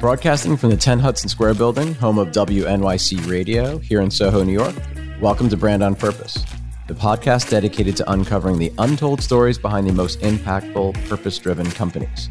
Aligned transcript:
Broadcasting 0.00 0.56
from 0.56 0.70
the 0.70 0.76
10 0.76 0.98
Hudson 0.98 1.28
Square 1.28 1.54
building, 1.54 1.94
home 1.94 2.18
of 2.18 2.28
WNYC 2.28 3.30
Radio, 3.30 3.78
here 3.78 4.00
in 4.00 4.10
Soho, 4.10 4.42
New 4.42 4.52
York. 4.52 4.74
Welcome 5.20 5.50
to 5.50 5.56
Brand 5.58 5.82
on 5.82 5.94
Purpose, 5.94 6.42
the 6.88 6.94
podcast 6.94 7.50
dedicated 7.50 7.98
to 7.98 8.10
uncovering 8.10 8.58
the 8.58 8.72
untold 8.78 9.20
stories 9.20 9.58
behind 9.58 9.86
the 9.86 9.92
most 9.92 10.20
impactful, 10.20 11.06
purpose 11.06 11.38
driven 11.38 11.70
companies. 11.70 12.30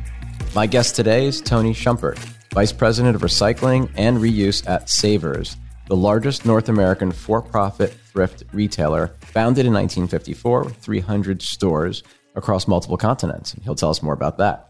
My 0.56 0.66
guest 0.66 0.96
today 0.96 1.28
is 1.28 1.42
Tony 1.42 1.74
Shumpert, 1.74 2.18
Vice 2.54 2.72
President 2.72 3.16
of 3.16 3.22
Recycling 3.22 3.90
and 3.96 4.18
Reuse 4.18 4.68
at 4.68 4.90
Savers, 4.90 5.56
the 5.88 5.96
largest 5.96 6.48
North 6.48 6.70
American 6.70 7.12
for 7.12 7.40
profit 7.42 7.94
thrift 7.94 8.44
retailer, 8.52 9.08
founded 9.22 9.68
in 9.68 9.74
1954 9.74 10.64
with 10.64 10.76
300 10.78 11.44
stores 11.44 12.02
across 12.36 12.68
multiple 12.68 12.98
continents. 12.98 13.56
He'll 13.64 13.76
tell 13.76 13.90
us 13.90 14.04
more 14.04 14.14
about 14.14 14.38
that. 14.38 14.70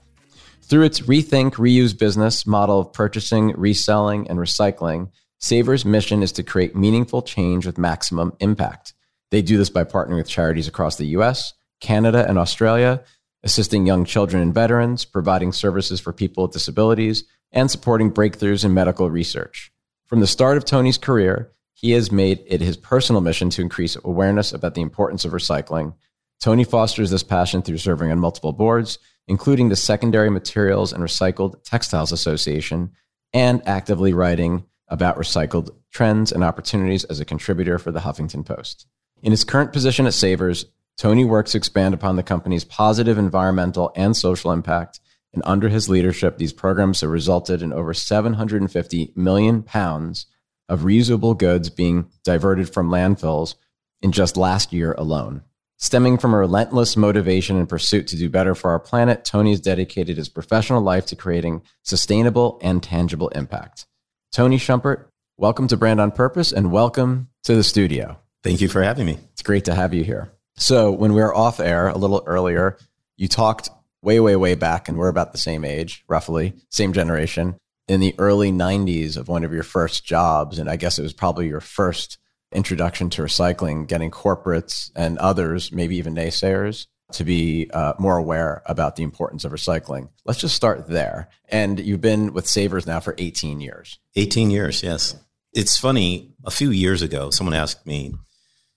Through 0.61 0.83
its 0.83 1.01
rethink, 1.01 1.53
reuse 1.53 1.97
business 1.97 2.45
model 2.45 2.79
of 2.79 2.93
purchasing, 2.93 3.53
reselling, 3.57 4.29
and 4.29 4.37
recycling, 4.37 5.09
Saver's 5.39 5.85
mission 5.85 6.21
is 6.21 6.31
to 6.33 6.43
create 6.43 6.75
meaningful 6.75 7.21
change 7.21 7.65
with 7.65 7.77
maximum 7.77 8.33
impact. 8.39 8.93
They 9.31 9.41
do 9.41 9.57
this 9.57 9.69
by 9.69 9.83
partnering 9.83 10.17
with 10.17 10.27
charities 10.27 10.67
across 10.67 10.97
the 10.97 11.07
US, 11.07 11.53
Canada, 11.79 12.25
and 12.27 12.37
Australia, 12.37 13.03
assisting 13.43 13.87
young 13.87 14.05
children 14.05 14.43
and 14.43 14.53
veterans, 14.53 15.05
providing 15.05 15.53
services 15.53 15.99
for 15.99 16.11
people 16.11 16.43
with 16.43 16.51
disabilities, 16.51 17.23
and 17.51 17.71
supporting 17.71 18.11
breakthroughs 18.11 18.65
in 18.65 18.73
medical 18.73 19.09
research. 19.09 19.71
From 20.07 20.19
the 20.19 20.27
start 20.27 20.57
of 20.57 20.65
Tony's 20.65 20.97
career, 20.97 21.51
he 21.73 21.91
has 21.91 22.11
made 22.11 22.43
it 22.45 22.61
his 22.61 22.75
personal 22.75 23.21
mission 23.21 23.49
to 23.51 23.61
increase 23.61 23.95
awareness 24.03 24.51
about 24.51 24.75
the 24.75 24.81
importance 24.81 25.23
of 25.23 25.31
recycling. 25.31 25.93
Tony 26.39 26.63
fosters 26.63 27.11
this 27.11 27.23
passion 27.23 27.61
through 27.61 27.77
serving 27.77 28.11
on 28.11 28.19
multiple 28.19 28.53
boards, 28.53 28.97
including 29.27 29.69
the 29.69 29.75
Secondary 29.75 30.29
Materials 30.29 30.93
and 30.93 31.03
Recycled 31.03 31.63
Textiles 31.63 32.11
Association, 32.11 32.91
and 33.33 33.61
actively 33.67 34.13
writing 34.13 34.63
about 34.87 35.17
recycled 35.17 35.69
trends 35.91 36.31
and 36.31 36.43
opportunities 36.43 37.03
as 37.05 37.19
a 37.19 37.25
contributor 37.25 37.77
for 37.77 37.91
the 37.91 37.99
Huffington 37.99 38.45
Post. 38.45 38.87
In 39.21 39.31
his 39.31 39.43
current 39.43 39.73
position 39.73 40.07
at 40.07 40.13
Savers, 40.13 40.65
Tony 40.97 41.23
works 41.23 41.51
to 41.51 41.57
expand 41.57 41.93
upon 41.93 42.15
the 42.15 42.23
company's 42.23 42.63
positive 42.63 43.17
environmental 43.17 43.91
and 43.95 44.15
social 44.15 44.51
impact. 44.51 44.99
And 45.33 45.43
under 45.45 45.69
his 45.69 45.87
leadership, 45.89 46.37
these 46.37 46.53
programs 46.53 47.01
have 47.01 47.09
resulted 47.09 47.61
in 47.61 47.71
over 47.71 47.93
750 47.93 49.13
million 49.15 49.61
pounds 49.61 50.25
of 50.67 50.81
reusable 50.81 51.37
goods 51.37 51.69
being 51.69 52.09
diverted 52.23 52.69
from 52.73 52.89
landfills 52.89 53.55
in 54.01 54.11
just 54.11 54.37
last 54.37 54.73
year 54.73 54.93
alone. 54.97 55.41
Stemming 55.81 56.17
from 56.17 56.33
a 56.33 56.37
relentless 56.37 56.97
motivation 56.97 57.55
and 57.55 57.69
pursuit 57.69 58.05
to 58.05 58.17
do 58.17 58.29
better 58.29 58.53
for 58.53 58.69
our 58.71 58.81
planet, 58.81 59.23
Tony 59.23 59.51
has 59.51 59.61
dedicated 59.61 60.17
his 60.17 60.27
professional 60.27 60.81
life 60.81 61.05
to 61.05 61.15
creating 61.15 61.61
sustainable 61.83 62.59
and 62.61 62.83
tangible 62.83 63.29
impact. 63.29 63.85
Tony 64.33 64.57
Shumpert, 64.57 65.05
welcome 65.37 65.69
to 65.69 65.77
Brand 65.77 66.01
on 66.01 66.11
Purpose 66.11 66.51
and 66.51 66.73
welcome 66.73 67.29
to 67.43 67.55
the 67.55 67.63
studio. 67.63 68.19
Thank 68.43 68.59
you 68.59 68.67
for 68.67 68.83
having 68.83 69.05
me. 69.05 69.19
It's 69.31 69.41
great 69.41 69.63
to 69.65 69.73
have 69.73 69.93
you 69.93 70.03
here. 70.03 70.29
So, 70.57 70.91
when 70.91 71.13
we 71.13 71.21
were 71.21 71.33
off 71.33 71.61
air 71.61 71.87
a 71.87 71.97
little 71.97 72.23
earlier, 72.25 72.77
you 73.15 73.29
talked 73.29 73.69
way, 74.01 74.19
way, 74.19 74.35
way 74.35 74.55
back, 74.55 74.89
and 74.89 74.97
we're 74.97 75.07
about 75.07 75.31
the 75.31 75.37
same 75.37 75.63
age, 75.63 76.03
roughly, 76.09 76.55
same 76.67 76.91
generation, 76.91 77.55
in 77.87 78.01
the 78.01 78.15
early 78.17 78.51
90s 78.51 79.15
of 79.15 79.29
one 79.29 79.45
of 79.45 79.53
your 79.53 79.63
first 79.63 80.03
jobs. 80.03 80.59
And 80.59 80.69
I 80.69 80.75
guess 80.75 80.99
it 80.99 81.03
was 81.03 81.13
probably 81.13 81.47
your 81.47 81.61
first 81.61 82.17
introduction 82.51 83.09
to 83.11 83.21
recycling, 83.21 83.87
getting 83.87 84.11
corporates 84.11 84.91
and 84.95 85.17
others, 85.17 85.71
maybe 85.71 85.97
even 85.97 86.15
naysayers, 86.15 86.87
to 87.11 87.23
be 87.23 87.69
uh, 87.73 87.93
more 87.99 88.17
aware 88.17 88.61
about 88.65 88.95
the 88.95 89.03
importance 89.03 89.43
of 89.43 89.51
recycling. 89.51 90.09
Let's 90.25 90.39
just 90.39 90.55
start 90.55 90.87
there. 90.87 91.29
And 91.49 91.79
you've 91.79 92.01
been 92.01 92.33
with 92.33 92.47
Savers 92.47 92.85
now 92.85 92.99
for 92.99 93.15
18 93.17 93.61
years. 93.61 93.99
18 94.15 94.51
years, 94.51 94.83
yes. 94.83 95.15
It's 95.53 95.77
funny, 95.77 96.31
a 96.45 96.51
few 96.51 96.69
years 96.69 97.01
ago, 97.01 97.31
someone 97.31 97.55
asked 97.55 97.85
me 97.85 98.13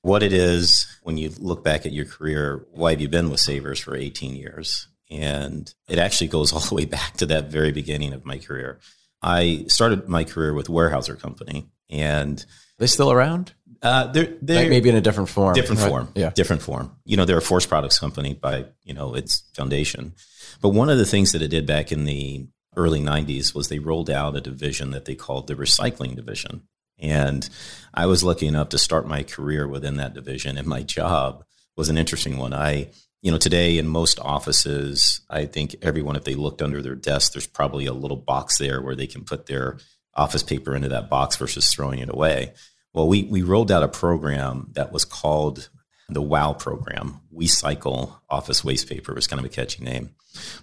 what 0.00 0.22
it 0.22 0.32
is 0.32 0.86
when 1.02 1.16
you 1.16 1.30
look 1.38 1.62
back 1.62 1.86
at 1.86 1.92
your 1.92 2.06
career, 2.06 2.66
why 2.72 2.90
have 2.90 3.00
you 3.00 3.08
been 3.08 3.30
with 3.30 3.40
Savers 3.40 3.80
for 3.80 3.94
18 3.94 4.34
years? 4.34 4.88
And 5.10 5.72
it 5.88 5.98
actually 5.98 6.28
goes 6.28 6.52
all 6.54 6.60
the 6.60 6.74
way 6.74 6.84
back 6.84 7.16
to 7.18 7.26
that 7.26 7.50
very 7.50 7.72
beginning 7.72 8.12
of 8.12 8.24
my 8.24 8.38
career. 8.38 8.80
I 9.22 9.66
started 9.68 10.08
my 10.08 10.24
career 10.24 10.52
with 10.52 10.66
Weyerhaeuser 10.66 11.20
Company 11.20 11.68
and 11.88 12.44
they 12.82 12.88
still 12.88 13.12
around? 13.12 13.54
Uh, 13.80 14.06
they're, 14.08 14.34
they're 14.42 14.62
like 14.62 14.70
maybe 14.70 14.88
in 14.88 14.96
a 14.96 15.00
different 15.00 15.28
form. 15.28 15.54
Different 15.54 15.80
right? 15.80 15.88
form. 15.88 16.08
Yeah. 16.14 16.30
Different 16.30 16.62
form. 16.62 16.94
You 17.04 17.16
know, 17.16 17.24
they're 17.24 17.38
a 17.38 17.42
forest 17.42 17.68
products 17.68 17.98
company 17.98 18.34
by, 18.34 18.66
you 18.84 18.92
know, 18.92 19.14
its 19.14 19.44
foundation. 19.54 20.14
But 20.60 20.70
one 20.70 20.90
of 20.90 20.98
the 20.98 21.06
things 21.06 21.32
that 21.32 21.42
it 21.42 21.48
did 21.48 21.66
back 21.66 21.90
in 21.90 22.04
the 22.04 22.46
early 22.76 23.00
90s 23.00 23.54
was 23.54 23.68
they 23.68 23.78
rolled 23.78 24.10
out 24.10 24.36
a 24.36 24.40
division 24.40 24.90
that 24.90 25.04
they 25.04 25.14
called 25.14 25.46
the 25.46 25.54
recycling 25.54 26.14
division. 26.16 26.62
And 26.98 27.48
I 27.94 28.06
was 28.06 28.22
lucky 28.22 28.46
enough 28.46 28.68
to 28.70 28.78
start 28.78 29.06
my 29.06 29.22
career 29.22 29.66
within 29.66 29.96
that 29.96 30.14
division. 30.14 30.56
And 30.56 30.66
my 30.66 30.82
job 30.82 31.44
was 31.76 31.88
an 31.88 31.98
interesting 31.98 32.36
one. 32.36 32.52
I, 32.52 32.90
you 33.20 33.30
know, 33.30 33.38
today 33.38 33.78
in 33.78 33.88
most 33.88 34.20
offices, 34.20 35.20
I 35.30 35.46
think 35.46 35.76
everyone, 35.82 36.16
if 36.16 36.24
they 36.24 36.34
looked 36.34 36.62
under 36.62 36.82
their 36.82 36.94
desk, 36.94 37.32
there's 37.32 37.46
probably 37.46 37.86
a 37.86 37.92
little 37.92 38.16
box 38.16 38.58
there 38.58 38.80
where 38.80 38.96
they 38.96 39.06
can 39.06 39.24
put 39.24 39.46
their 39.46 39.78
office 40.14 40.42
paper 40.42 40.76
into 40.76 40.88
that 40.90 41.08
box 41.10 41.36
versus 41.36 41.68
throwing 41.72 41.98
it 41.98 42.10
away. 42.10 42.52
Well, 42.94 43.08
we, 43.08 43.24
we 43.24 43.42
rolled 43.42 43.72
out 43.72 43.82
a 43.82 43.88
program 43.88 44.68
that 44.72 44.92
was 44.92 45.04
called 45.04 45.70
the 46.08 46.22
WOW 46.22 46.52
program. 46.52 47.20
We 47.30 47.46
cycle 47.46 48.20
office 48.28 48.62
waste 48.64 48.88
paper 48.88 49.14
was 49.14 49.26
kind 49.26 49.40
of 49.40 49.46
a 49.46 49.54
catchy 49.54 49.82
name. 49.82 50.10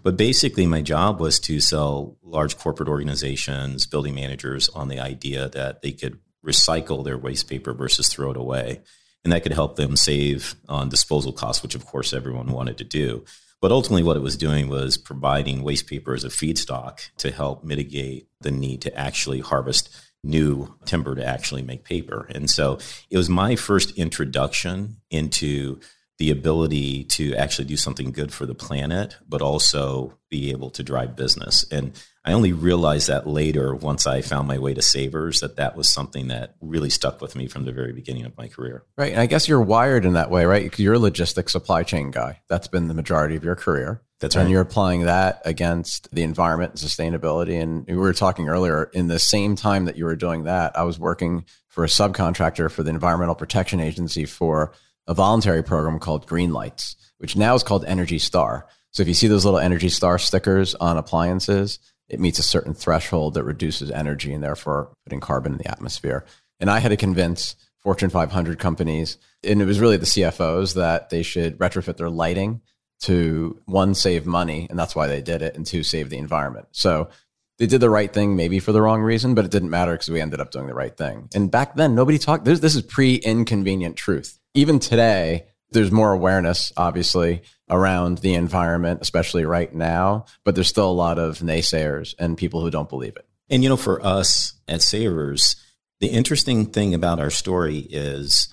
But 0.03 0.17
basically, 0.17 0.66
my 0.66 0.81
job 0.81 1.19
was 1.19 1.39
to 1.41 1.59
sell 1.59 2.18
large 2.23 2.57
corporate 2.57 2.89
organizations, 2.89 3.85
building 3.85 4.16
managers 4.16 4.69
on 4.69 4.88
the 4.88 5.00
idea 5.00 5.50
that 5.50 5.81
they 5.81 5.91
could 5.91 6.19
recycle 6.45 7.03
their 7.03 7.18
waste 7.18 7.50
paper 7.50 7.73
versus 7.73 8.09
throw 8.09 8.31
it 8.31 8.38
away. 8.38 8.81
And 9.23 9.34
that 9.34 9.44
could 9.44 9.53
help 9.53 9.75
them 9.75 9.95
save 9.95 10.56
on 10.68 10.89
disposal 10.89 11.34
costs, 11.34 11.62
which 11.62 11.75
of 11.75 11.85
course 11.85 12.13
everyone 12.13 12.51
wanted 12.51 12.78
to 12.78 12.84
do. 12.84 13.25
But 13.62 13.72
ultimately, 13.73 14.03
what 14.03 14.16
it 14.16 14.22
was 14.22 14.38
doing 14.38 14.69
was 14.69 14.97
providing 14.97 15.63
waste 15.63 15.88
paper 15.88 16.13
as 16.13 16.23
a 16.23 16.29
feedstock 16.29 17.09
to 17.18 17.31
help 17.31 17.63
mitigate 17.63 18.28
the 18.39 18.51
need 18.51 18.81
to 18.84 18.97
actually 18.97 19.41
harvest 19.41 19.89
new 20.24 20.75
timber 20.85 21.16
to 21.16 21.25
actually 21.25 21.62
make 21.62 21.84
paper. 21.84 22.28
And 22.34 22.50
so 22.50 22.80
it 23.09 23.18
was 23.18 23.30
my 23.30 23.56
first 23.56 23.97
introduction 23.97 24.97
into 25.09 25.80
the 26.18 26.30
ability 26.31 27.06
to 27.06 27.34
actually 27.35 27.66
do 27.66 27.78
something 27.78 28.12
good 28.12 28.34
for 28.34 28.46
the 28.46 28.53
planet, 28.53 29.16
but 29.28 29.41
also 29.41 30.18
be 30.30 30.52
able 30.52 30.69
to 30.72 30.84
drive 30.84 31.16
business. 31.16 31.66
And 31.72 31.94
I 32.25 32.34
only 32.34 32.52
realized 32.52 33.07
that 33.07 33.25
later 33.25 33.74
once 33.74 34.06
I 34.06 34.22
found 34.22 34.47
my 34.47 34.59
way 34.59 34.74
to 34.74 34.81
Savers 34.81 35.40
that 35.40 35.56
that 35.56 35.78
was 35.78 35.91
something 35.91 36.28
that 36.28 36.56
really 36.59 36.90
stuck 36.90 37.22
with 37.22 37.38
me 37.38 37.47
from 37.47 37.63
the 37.63 37.72
very 37.72 37.94
beginning 37.94 38.25
of 38.25 38.38
my 38.38 38.50
career. 38.50 38.84
Right. 38.97 39.13
And 39.13 39.22
I 39.22 39.28
guess 39.28 39.47
you're 39.47 39.62
wired 39.62 40.03
in 40.03 40.13
that 40.13 40.30
way, 40.30 40.44
right? 40.44 40.78
You're 40.78 40.96
a 40.96 41.00
logistics 41.00 41.53
supply 41.53 41.84
chain 41.84 42.12
guy. 42.12 42.41
That's 42.50 42.68
been 42.68 42.90
the 42.90 42.94
majority 42.94 43.38
of 43.38 43.46
your 43.46 43.56
career. 43.56 44.01
That's 44.19 44.35
right. 44.35 44.41
And 44.41 44.52
you're 44.52 44.62
applying 44.62 45.03
that 45.03 45.41
against 45.46 46.13
the 46.13 46.24
environment 46.24 46.72
and 46.72 46.80
sustainability. 46.80 47.62
And 47.62 47.85
we 47.88 47.96
were 47.96 48.13
talking 48.13 48.50
earlier, 48.50 48.90
in 48.94 49.07
the 49.07 49.19
same 49.19 49.56
time 49.56 49.85
that 49.85 49.97
you 49.97 50.06
were 50.06 50.16
doing 50.16 50.44
that, 50.44 50.78
I 50.78 50.84
was 50.84 51.00
working 51.00 51.46
for 51.68 51.84
a 51.84 51.88
subcontractor 51.88 52.69
for 52.69 52.84
the 52.84 52.90
Environmental 52.90 53.35
Protection 53.35 53.80
Agency 53.80 54.25
for 54.25 54.74
a 55.07 55.13
voluntary 55.13 55.63
program 55.63 56.00
called 56.00 56.28
Green 56.28 56.52
Lights, 56.52 56.96
which 57.19 57.35
now 57.35 57.56
is 57.56 57.63
called 57.63 57.85
Energy 57.85 58.19
Star. 58.19 58.68
So 58.91 59.02
if 59.02 59.07
you 59.07 59.13
see 59.13 59.28
those 59.28 59.46
little 59.46 59.59
Energy 59.59 59.90
Star 59.90 60.19
stickers 60.19 60.75
on 60.75 60.97
appliances, 60.97 61.80
it 62.09 62.19
meets 62.19 62.40
a 62.40 62.44
certain 62.44 62.74
threshold 62.74 63.36
that 63.36 63.44
reduces 63.44 63.91
energy 63.91 64.34
and 64.34 64.44
therefore 64.44 64.91
putting 65.06 65.19
carbon 65.19 65.53
in 65.53 65.59
the 65.59 65.72
atmosphere. 65.72 66.25
And 66.59 66.69
I 66.69 66.80
had 66.80 66.90
to 66.90 66.97
convince 66.97 67.56
Fortune 67.80 68.09
500 68.09 68.59
companies, 68.59 69.18
and 69.44 69.62
it 69.62 69.66
was 69.66 69.80
really 69.80 69.97
the 69.97 70.06
CFOs 70.06 70.74
that 70.74 71.09
they 71.09 71.24
should 71.24 71.57
retrofit 71.59 71.96
their 71.96 72.09
lighting 72.09 72.62
to 73.01 73.59
one, 73.65 73.95
save 73.95 74.25
money, 74.25 74.67
and 74.69 74.77
that's 74.77 74.95
why 74.95 75.07
they 75.07 75.21
did 75.21 75.41
it, 75.41 75.55
and 75.55 75.65
two, 75.65 75.83
save 75.83 76.09
the 76.09 76.17
environment. 76.17 76.68
So 76.71 77.09
they 77.57 77.68
did 77.68 77.81
the 77.81 77.89
right 77.89 78.12
thing, 78.12 78.35
maybe 78.35 78.59
for 78.59 78.71
the 78.71 78.81
wrong 78.81 79.01
reason, 79.01 79.35
but 79.35 79.45
it 79.45 79.51
didn't 79.51 79.69
matter 79.69 79.91
because 79.94 80.09
we 80.09 80.21
ended 80.21 80.39
up 80.39 80.51
doing 80.51 80.68
the 80.68 80.74
right 80.74 80.95
thing. 80.95 81.29
And 81.33 81.51
back 81.51 81.75
then, 81.75 81.95
nobody 81.95 82.18
talked. 82.18 82.45
This, 82.45 82.59
this 82.59 82.75
is 82.75 82.81
pre 82.81 83.15
inconvenient 83.15 83.95
truth. 83.95 84.39
Even 84.53 84.79
today, 84.79 85.45
there's 85.71 85.91
more 85.91 86.12
awareness, 86.13 86.74
obviously, 86.77 87.44
around 87.69 88.19
the 88.19 88.33
environment, 88.33 89.00
especially 89.01 89.45
right 89.45 89.74
now, 89.74 90.25
but 90.44 90.56
there's 90.56 90.68
still 90.68 90.89
a 90.89 90.91
lot 90.91 91.19
of 91.19 91.39
naysayers 91.39 92.15
and 92.18 92.38
people 92.38 92.62
who 92.62 92.71
don't 92.71 92.89
believe 92.89 93.15
it. 93.15 93.27
And, 93.50 93.63
you 93.63 93.69
know, 93.69 93.77
for 93.77 94.03
us 94.06 94.53
at 94.68 94.81
Savers, 94.81 95.56
the 96.00 96.07
interesting 96.07 96.68
thing 96.68 96.94
about 96.94 97.19
our 97.19 97.29
story 97.29 97.77
is, 97.77 98.47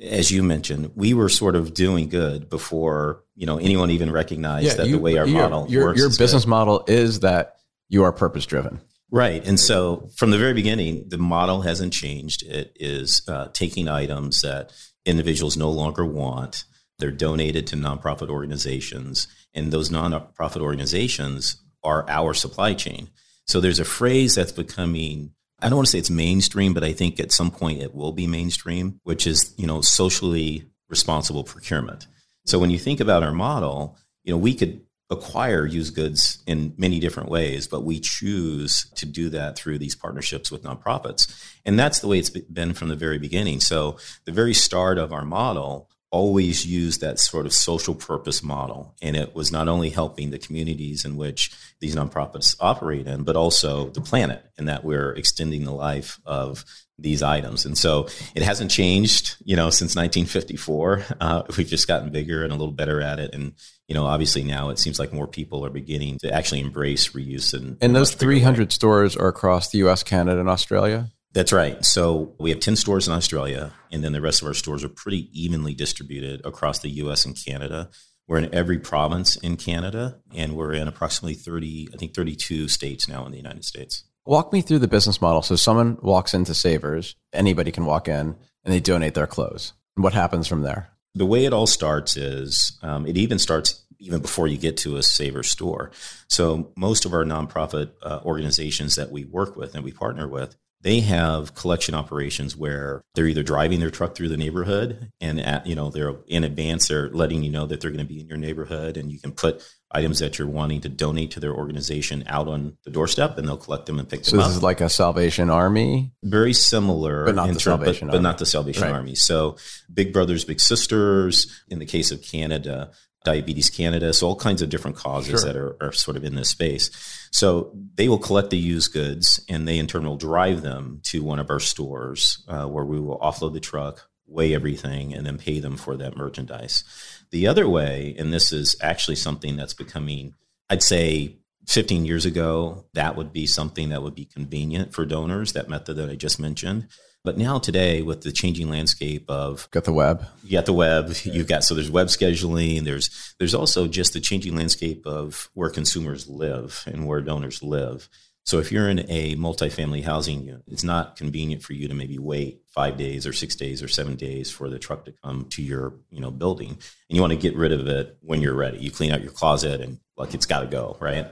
as 0.00 0.30
you 0.30 0.42
mentioned, 0.42 0.92
we 0.94 1.14
were 1.14 1.28
sort 1.28 1.56
of 1.56 1.74
doing 1.74 2.08
good 2.08 2.48
before, 2.48 3.24
you 3.34 3.46
know, 3.46 3.58
anyone 3.58 3.90
even 3.90 4.10
recognized 4.10 4.66
yeah, 4.66 4.74
that 4.74 4.86
you, 4.86 4.96
the 4.96 5.02
way 5.02 5.18
our 5.18 5.26
model 5.26 5.66
your, 5.68 5.86
works. 5.86 5.98
Your 5.98 6.08
business 6.08 6.44
good. 6.44 6.50
model 6.50 6.84
is 6.86 7.20
that 7.20 7.56
you 7.88 8.04
are 8.04 8.12
purpose 8.12 8.46
driven. 8.46 8.80
Right. 9.10 9.46
And 9.46 9.60
so 9.60 10.08
from 10.16 10.30
the 10.30 10.38
very 10.38 10.54
beginning, 10.54 11.08
the 11.08 11.18
model 11.18 11.62
hasn't 11.62 11.92
changed. 11.92 12.44
It 12.44 12.72
is 12.76 13.22
uh, 13.28 13.48
taking 13.52 13.88
items 13.88 14.40
that 14.40 14.72
individuals 15.04 15.56
no 15.56 15.70
longer 15.70 16.06
want. 16.06 16.64
They're 16.98 17.10
donated 17.10 17.66
to 17.68 17.76
nonprofit 17.76 18.30
organizations 18.30 19.26
And 19.54 19.72
those 19.72 19.90
nonprofit 19.90 20.60
organizations 20.60 21.56
are 21.84 22.08
our 22.08 22.34
supply 22.34 22.74
chain. 22.74 23.10
So 23.46 23.60
there's 23.60 23.80
a 23.80 23.84
phrase 23.84 24.34
that's 24.34 24.52
becoming 24.52 25.32
I 25.62 25.68
don't 25.68 25.76
want 25.76 25.86
to 25.86 25.92
say 25.92 25.98
it's 25.98 26.10
mainstream, 26.10 26.74
but 26.74 26.84
I 26.84 26.92
think 26.92 27.20
at 27.20 27.32
some 27.32 27.50
point 27.50 27.80
it 27.80 27.94
will 27.94 28.12
be 28.12 28.26
mainstream, 28.26 29.00
which 29.04 29.26
is, 29.26 29.54
you 29.56 29.66
know, 29.66 29.80
socially 29.80 30.64
responsible 30.88 31.44
procurement. 31.44 32.08
So 32.44 32.58
when 32.58 32.70
you 32.70 32.78
think 32.78 33.00
about 33.00 33.22
our 33.22 33.32
model, 33.32 33.96
you 34.24 34.32
know, 34.32 34.38
we 34.38 34.54
could 34.54 34.82
acquire 35.08 35.64
used 35.66 35.94
goods 35.94 36.42
in 36.46 36.74
many 36.76 36.98
different 36.98 37.28
ways, 37.28 37.68
but 37.68 37.84
we 37.84 38.00
choose 38.00 38.90
to 38.96 39.06
do 39.06 39.28
that 39.28 39.56
through 39.56 39.78
these 39.78 39.94
partnerships 39.94 40.50
with 40.50 40.64
nonprofits. 40.64 41.32
And 41.64 41.78
that's 41.78 42.00
the 42.00 42.08
way 42.08 42.18
it's 42.18 42.30
been 42.30 42.72
from 42.74 42.88
the 42.88 42.96
very 42.96 43.18
beginning. 43.18 43.60
So 43.60 43.98
the 44.24 44.32
very 44.32 44.54
start 44.54 44.98
of 44.98 45.12
our 45.12 45.24
model 45.24 45.88
always 46.12 46.66
used 46.66 47.00
that 47.00 47.18
sort 47.18 47.46
of 47.46 47.52
social 47.52 47.94
purpose 47.94 48.42
model. 48.42 48.94
And 49.02 49.16
it 49.16 49.34
was 49.34 49.50
not 49.50 49.66
only 49.66 49.88
helping 49.88 50.30
the 50.30 50.38
communities 50.38 51.04
in 51.04 51.16
which 51.16 51.50
these 51.80 51.96
nonprofits 51.96 52.54
operate 52.60 53.06
in, 53.08 53.24
but 53.24 53.34
also 53.34 53.88
the 53.88 54.02
planet, 54.02 54.44
and 54.58 54.68
that 54.68 54.84
we're 54.84 55.12
extending 55.14 55.64
the 55.64 55.72
life 55.72 56.20
of 56.26 56.64
these 56.98 57.22
items. 57.22 57.64
And 57.64 57.76
so 57.76 58.06
it 58.34 58.42
hasn't 58.42 58.70
changed, 58.70 59.36
you 59.42 59.56
know, 59.56 59.70
since 59.70 59.96
1954. 59.96 61.04
Uh, 61.20 61.42
we've 61.56 61.66
just 61.66 61.88
gotten 61.88 62.10
bigger 62.10 62.44
and 62.44 62.52
a 62.52 62.56
little 62.56 62.74
better 62.74 63.00
at 63.00 63.18
it. 63.18 63.34
And, 63.34 63.54
you 63.88 63.94
know, 63.94 64.04
obviously 64.04 64.44
now 64.44 64.68
it 64.68 64.78
seems 64.78 64.98
like 64.98 65.12
more 65.12 65.26
people 65.26 65.64
are 65.64 65.70
beginning 65.70 66.18
to 66.18 66.32
actually 66.32 66.60
embrace 66.60 67.08
reuse. 67.08 67.54
And, 67.54 67.78
and 67.80 67.96
those 67.96 68.14
300 68.14 68.70
stores 68.70 69.16
are 69.16 69.28
across 69.28 69.70
the 69.70 69.78
US, 69.88 70.02
Canada, 70.02 70.38
and 70.38 70.48
Australia? 70.48 71.10
That's 71.32 71.52
right. 71.52 71.82
So 71.84 72.34
we 72.38 72.50
have 72.50 72.60
10 72.60 72.76
stores 72.76 73.08
in 73.08 73.14
Australia, 73.14 73.72
and 73.90 74.04
then 74.04 74.12
the 74.12 74.20
rest 74.20 74.42
of 74.42 74.48
our 74.48 74.54
stores 74.54 74.84
are 74.84 74.88
pretty 74.88 75.28
evenly 75.32 75.74
distributed 75.74 76.44
across 76.44 76.80
the 76.80 76.90
US 76.90 77.24
and 77.24 77.34
Canada. 77.34 77.90
We're 78.28 78.38
in 78.38 78.54
every 78.54 78.78
province 78.78 79.36
in 79.36 79.56
Canada, 79.56 80.20
and 80.34 80.54
we're 80.54 80.74
in 80.74 80.88
approximately 80.88 81.34
30, 81.34 81.88
I 81.92 81.96
think 81.96 82.14
32 82.14 82.68
states 82.68 83.08
now 83.08 83.24
in 83.24 83.32
the 83.32 83.38
United 83.38 83.64
States. 83.64 84.04
Walk 84.24 84.52
me 84.52 84.60
through 84.60 84.78
the 84.78 84.88
business 84.88 85.20
model. 85.20 85.42
So 85.42 85.56
someone 85.56 85.98
walks 86.02 86.34
into 86.34 86.54
Savers, 86.54 87.16
anybody 87.32 87.72
can 87.72 87.86
walk 87.86 88.08
in, 88.08 88.36
and 88.64 88.72
they 88.72 88.80
donate 88.80 89.14
their 89.14 89.26
clothes. 89.26 89.72
What 89.94 90.14
happens 90.14 90.46
from 90.46 90.62
there? 90.62 90.90
The 91.14 91.26
way 91.26 91.44
it 91.44 91.52
all 91.52 91.66
starts 91.66 92.16
is 92.16 92.78
um, 92.82 93.06
it 93.06 93.16
even 93.16 93.38
starts 93.38 93.82
even 93.98 94.20
before 94.20 94.48
you 94.48 94.58
get 94.58 94.76
to 94.78 94.96
a 94.96 95.02
Saver 95.02 95.42
store. 95.42 95.92
So 96.28 96.72
most 96.76 97.04
of 97.04 97.14
our 97.14 97.24
nonprofit 97.24 97.92
uh, 98.02 98.20
organizations 98.24 98.96
that 98.96 99.10
we 99.10 99.24
work 99.24 99.56
with 99.56 99.74
and 99.74 99.84
we 99.84 99.92
partner 99.92 100.26
with, 100.26 100.56
they 100.82 101.00
have 101.00 101.54
collection 101.54 101.94
operations 101.94 102.56
where 102.56 103.02
they're 103.14 103.26
either 103.26 103.42
driving 103.42 103.80
their 103.80 103.90
truck 103.90 104.14
through 104.14 104.28
the 104.28 104.36
neighborhood 104.36 105.10
and 105.20 105.40
at, 105.40 105.66
you 105.66 105.74
know 105.74 105.90
they're 105.90 106.14
in 106.26 106.44
advance 106.44 106.88
they're 106.88 107.08
letting 107.10 107.42
you 107.42 107.50
know 107.50 107.66
that 107.66 107.80
they're 107.80 107.90
going 107.90 108.06
to 108.06 108.12
be 108.12 108.20
in 108.20 108.26
your 108.26 108.38
neighborhood 108.38 108.96
and 108.96 109.10
you 109.10 109.18
can 109.18 109.32
put 109.32 109.62
items 109.92 110.18
that 110.18 110.38
you're 110.38 110.48
wanting 110.48 110.80
to 110.80 110.88
donate 110.88 111.30
to 111.32 111.40
their 111.40 111.54
organization 111.54 112.24
out 112.26 112.48
on 112.48 112.76
the 112.84 112.90
doorstep 112.90 113.38
and 113.38 113.46
they'll 113.46 113.56
collect 113.56 113.86
them 113.86 113.98
and 113.98 114.08
pick 114.08 114.24
so 114.24 114.32
them 114.32 114.40
up. 114.40 114.44
So 114.44 114.48
this 114.48 114.56
is 114.56 114.62
like 114.62 114.80
a 114.80 114.88
Salvation 114.88 115.50
Army? 115.50 116.12
Very 116.22 116.54
similar. 116.54 117.26
But 117.26 117.34
not 117.34 117.48
the 117.48 117.52
term, 117.54 117.78
Salvation 117.78 118.08
but, 118.08 118.14
Army. 118.14 118.18
But 118.18 118.28
not 118.28 118.38
the 118.38 118.46
Salvation 118.46 118.82
right. 118.84 118.92
Army. 118.92 119.14
So 119.14 119.56
Big 119.92 120.12
Brothers, 120.12 120.44
Big 120.44 120.60
Sisters, 120.60 121.62
in 121.68 121.78
the 121.78 121.86
case 121.86 122.10
of 122.10 122.22
Canada, 122.22 122.90
Diabetes 123.24 123.70
Canada, 123.70 124.12
so 124.12 124.26
all 124.26 124.36
kinds 124.36 124.62
of 124.62 124.68
different 124.68 124.96
causes 124.96 125.40
sure. 125.40 125.52
that 125.52 125.56
are, 125.56 125.76
are, 125.80 125.92
sort 125.92 126.16
of 126.16 126.24
in 126.24 126.34
this 126.34 126.50
space. 126.50 126.90
So 127.30 127.72
they 127.94 128.08
will 128.08 128.18
collect 128.18 128.50
the 128.50 128.58
used 128.58 128.92
goods 128.92 129.44
and 129.48 129.66
they 129.66 129.78
in 129.78 129.86
turn 129.86 130.04
will 130.04 130.16
drive 130.16 130.62
them 130.62 131.00
to 131.04 131.22
one 131.22 131.38
of 131.38 131.50
our 131.50 131.60
stores 131.60 132.44
uh, 132.48 132.66
where 132.66 132.84
we 132.84 133.00
will 133.00 133.18
offload 133.18 133.52
the 133.52 133.60
truck, 133.60 134.08
weigh 134.26 134.54
everything, 134.54 135.14
and 135.14 135.26
then 135.26 135.38
pay 135.38 135.60
them 135.60 135.76
for 135.76 135.96
that 135.96 136.16
merchandise. 136.16 136.84
The 137.30 137.46
other 137.46 137.68
way, 137.68 138.14
and 138.18 138.32
this 138.32 138.52
is 138.52 138.76
actually 138.80 139.16
something 139.16 139.56
that's 139.56 139.74
becoming, 139.74 140.34
I'd 140.68 140.82
say 140.82 141.36
15 141.66 142.04
years 142.04 142.26
ago, 142.26 142.86
that 142.94 143.16
would 143.16 143.32
be 143.32 143.46
something 143.46 143.90
that 143.90 144.02
would 144.02 144.14
be 144.14 144.24
convenient 144.24 144.92
for 144.92 145.04
donors, 145.04 145.52
that 145.52 145.68
method 145.68 145.96
that 145.96 146.10
I 146.10 146.16
just 146.16 146.40
mentioned. 146.40 146.88
But 147.24 147.38
now 147.38 147.60
today, 147.60 148.02
with 148.02 148.22
the 148.22 148.32
changing 148.32 148.68
landscape 148.68 149.30
of 149.30 149.70
got 149.70 149.84
the 149.84 149.92
web, 149.92 150.26
you 150.42 150.52
got 150.52 150.66
the 150.66 150.72
web, 150.72 151.14
you've 151.22 151.46
got 151.46 151.62
so 151.62 151.74
there's 151.74 151.90
web 151.90 152.08
scheduling. 152.08 152.82
There's 152.84 153.34
there's 153.38 153.54
also 153.54 153.86
just 153.86 154.12
the 154.12 154.20
changing 154.20 154.56
landscape 154.56 155.06
of 155.06 155.48
where 155.54 155.70
consumers 155.70 156.28
live 156.28 156.82
and 156.86 157.06
where 157.06 157.20
donors 157.20 157.62
live. 157.62 158.08
So 158.44 158.58
if 158.58 158.72
you're 158.72 158.88
in 158.88 159.08
a 159.08 159.36
multifamily 159.36 160.02
housing 160.02 160.42
unit, 160.42 160.64
it's 160.66 160.82
not 160.82 161.14
convenient 161.14 161.62
for 161.62 161.74
you 161.74 161.86
to 161.86 161.94
maybe 161.94 162.18
wait 162.18 162.62
five 162.70 162.96
days 162.96 163.24
or 163.24 163.32
six 163.32 163.54
days 163.54 163.84
or 163.84 163.88
seven 163.88 164.16
days 164.16 164.50
for 164.50 164.68
the 164.68 164.80
truck 164.80 165.04
to 165.04 165.14
come 165.22 165.46
to 165.50 165.62
your 165.62 165.94
you 166.10 166.20
know 166.20 166.32
building, 166.32 166.70
and 166.70 166.80
you 167.08 167.20
want 167.20 167.32
to 167.32 167.38
get 167.38 167.56
rid 167.56 167.70
of 167.70 167.86
it 167.86 168.16
when 168.20 168.42
you're 168.42 168.52
ready. 168.52 168.78
You 168.78 168.90
clean 168.90 169.12
out 169.12 169.22
your 169.22 169.30
closet 169.30 169.80
and 169.80 170.00
like 170.16 170.34
it's 170.34 170.46
got 170.46 170.60
to 170.60 170.66
go, 170.66 170.96
right? 171.00 171.28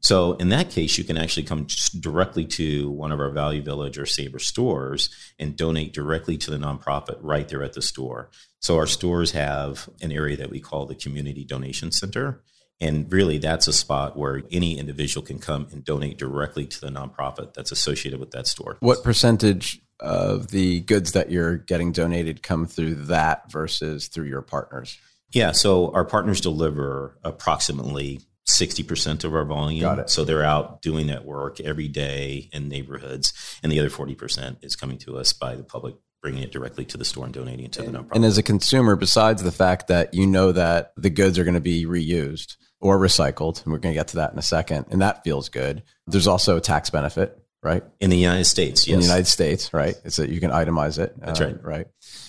So 0.00 0.34
in 0.34 0.50
that 0.50 0.70
case, 0.70 0.96
you 0.98 1.04
can 1.04 1.18
actually 1.18 1.44
come 1.44 1.66
directly 1.98 2.44
to 2.46 2.90
one 2.90 3.12
of 3.12 3.20
our 3.20 3.30
Value 3.30 3.62
Village 3.62 3.98
or 3.98 4.06
Saver 4.06 4.38
stores 4.38 5.10
and 5.38 5.56
donate 5.56 5.92
directly 5.92 6.36
to 6.38 6.50
the 6.50 6.56
nonprofit 6.56 7.18
right 7.20 7.48
there 7.48 7.62
at 7.62 7.72
the 7.72 7.82
store. 7.82 8.30
So 8.60 8.76
our 8.76 8.86
stores 8.86 9.32
have 9.32 9.88
an 10.00 10.12
area 10.12 10.36
that 10.36 10.50
we 10.50 10.60
call 10.60 10.86
the 10.86 10.94
Community 10.94 11.44
Donation 11.44 11.92
Center. 11.92 12.42
And 12.80 13.12
really, 13.12 13.38
that's 13.38 13.66
a 13.66 13.72
spot 13.72 14.16
where 14.16 14.42
any 14.52 14.78
individual 14.78 15.26
can 15.26 15.40
come 15.40 15.66
and 15.72 15.84
donate 15.84 16.16
directly 16.16 16.64
to 16.66 16.80
the 16.80 16.88
nonprofit 16.88 17.54
that's 17.54 17.72
associated 17.72 18.20
with 18.20 18.30
that 18.30 18.46
store. 18.46 18.76
What 18.80 19.02
percentage 19.02 19.80
of 19.98 20.52
the 20.52 20.80
goods 20.80 21.10
that 21.12 21.28
you're 21.28 21.56
getting 21.56 21.90
donated 21.90 22.42
come 22.42 22.66
through 22.66 22.94
that 23.06 23.50
versus 23.50 24.06
through 24.06 24.26
your 24.26 24.42
partners? 24.42 24.96
Yeah, 25.32 25.50
so 25.52 25.92
our 25.92 26.04
partners 26.04 26.40
deliver 26.40 27.18
approximately 27.24 28.20
60% 28.48 29.24
of 29.24 29.34
our 29.34 29.44
volume. 29.44 30.04
So 30.06 30.24
they're 30.24 30.44
out 30.44 30.82
doing 30.82 31.08
that 31.08 31.24
work 31.24 31.60
every 31.60 31.88
day 31.88 32.48
in 32.52 32.68
neighborhoods. 32.68 33.32
And 33.62 33.70
the 33.70 33.78
other 33.78 33.90
40% 33.90 34.64
is 34.64 34.74
coming 34.74 34.98
to 34.98 35.18
us 35.18 35.32
by 35.32 35.54
the 35.54 35.62
public 35.62 35.96
bringing 36.20 36.42
it 36.42 36.50
directly 36.50 36.84
to 36.84 36.96
the 36.96 37.04
store 37.04 37.24
and 37.24 37.34
donating 37.34 37.66
it 37.66 37.72
to 37.72 37.84
and, 37.84 37.94
the 37.94 37.98
nonprofit. 37.98 38.16
And 38.16 38.24
as 38.24 38.38
a 38.38 38.42
consumer, 38.42 38.96
besides 38.96 39.42
the 39.42 39.52
fact 39.52 39.88
that 39.88 40.14
you 40.14 40.26
know 40.26 40.52
that 40.52 40.92
the 40.96 41.10
goods 41.10 41.38
are 41.38 41.44
going 41.44 41.54
to 41.54 41.60
be 41.60 41.84
reused 41.84 42.56
or 42.80 42.98
recycled, 42.98 43.62
and 43.64 43.72
we're 43.72 43.78
going 43.78 43.94
to 43.94 43.98
get 43.98 44.08
to 44.08 44.16
that 44.16 44.32
in 44.32 44.38
a 44.38 44.42
second, 44.42 44.86
and 44.90 45.00
that 45.00 45.24
feels 45.24 45.48
good, 45.48 45.82
there's 46.06 46.26
also 46.26 46.56
a 46.56 46.60
tax 46.60 46.90
benefit, 46.90 47.38
right? 47.62 47.84
In 48.00 48.10
the 48.10 48.16
United 48.16 48.44
States, 48.44 48.86
yes. 48.86 48.94
In 48.94 49.00
the 49.00 49.06
United 49.06 49.26
States, 49.26 49.72
right? 49.72 49.96
It's 50.04 50.16
that 50.16 50.30
you 50.30 50.40
can 50.40 50.50
itemize 50.50 50.98
it. 50.98 51.18
That's 51.20 51.40
uh, 51.40 51.46
right. 51.46 51.64
Right. 51.64 51.86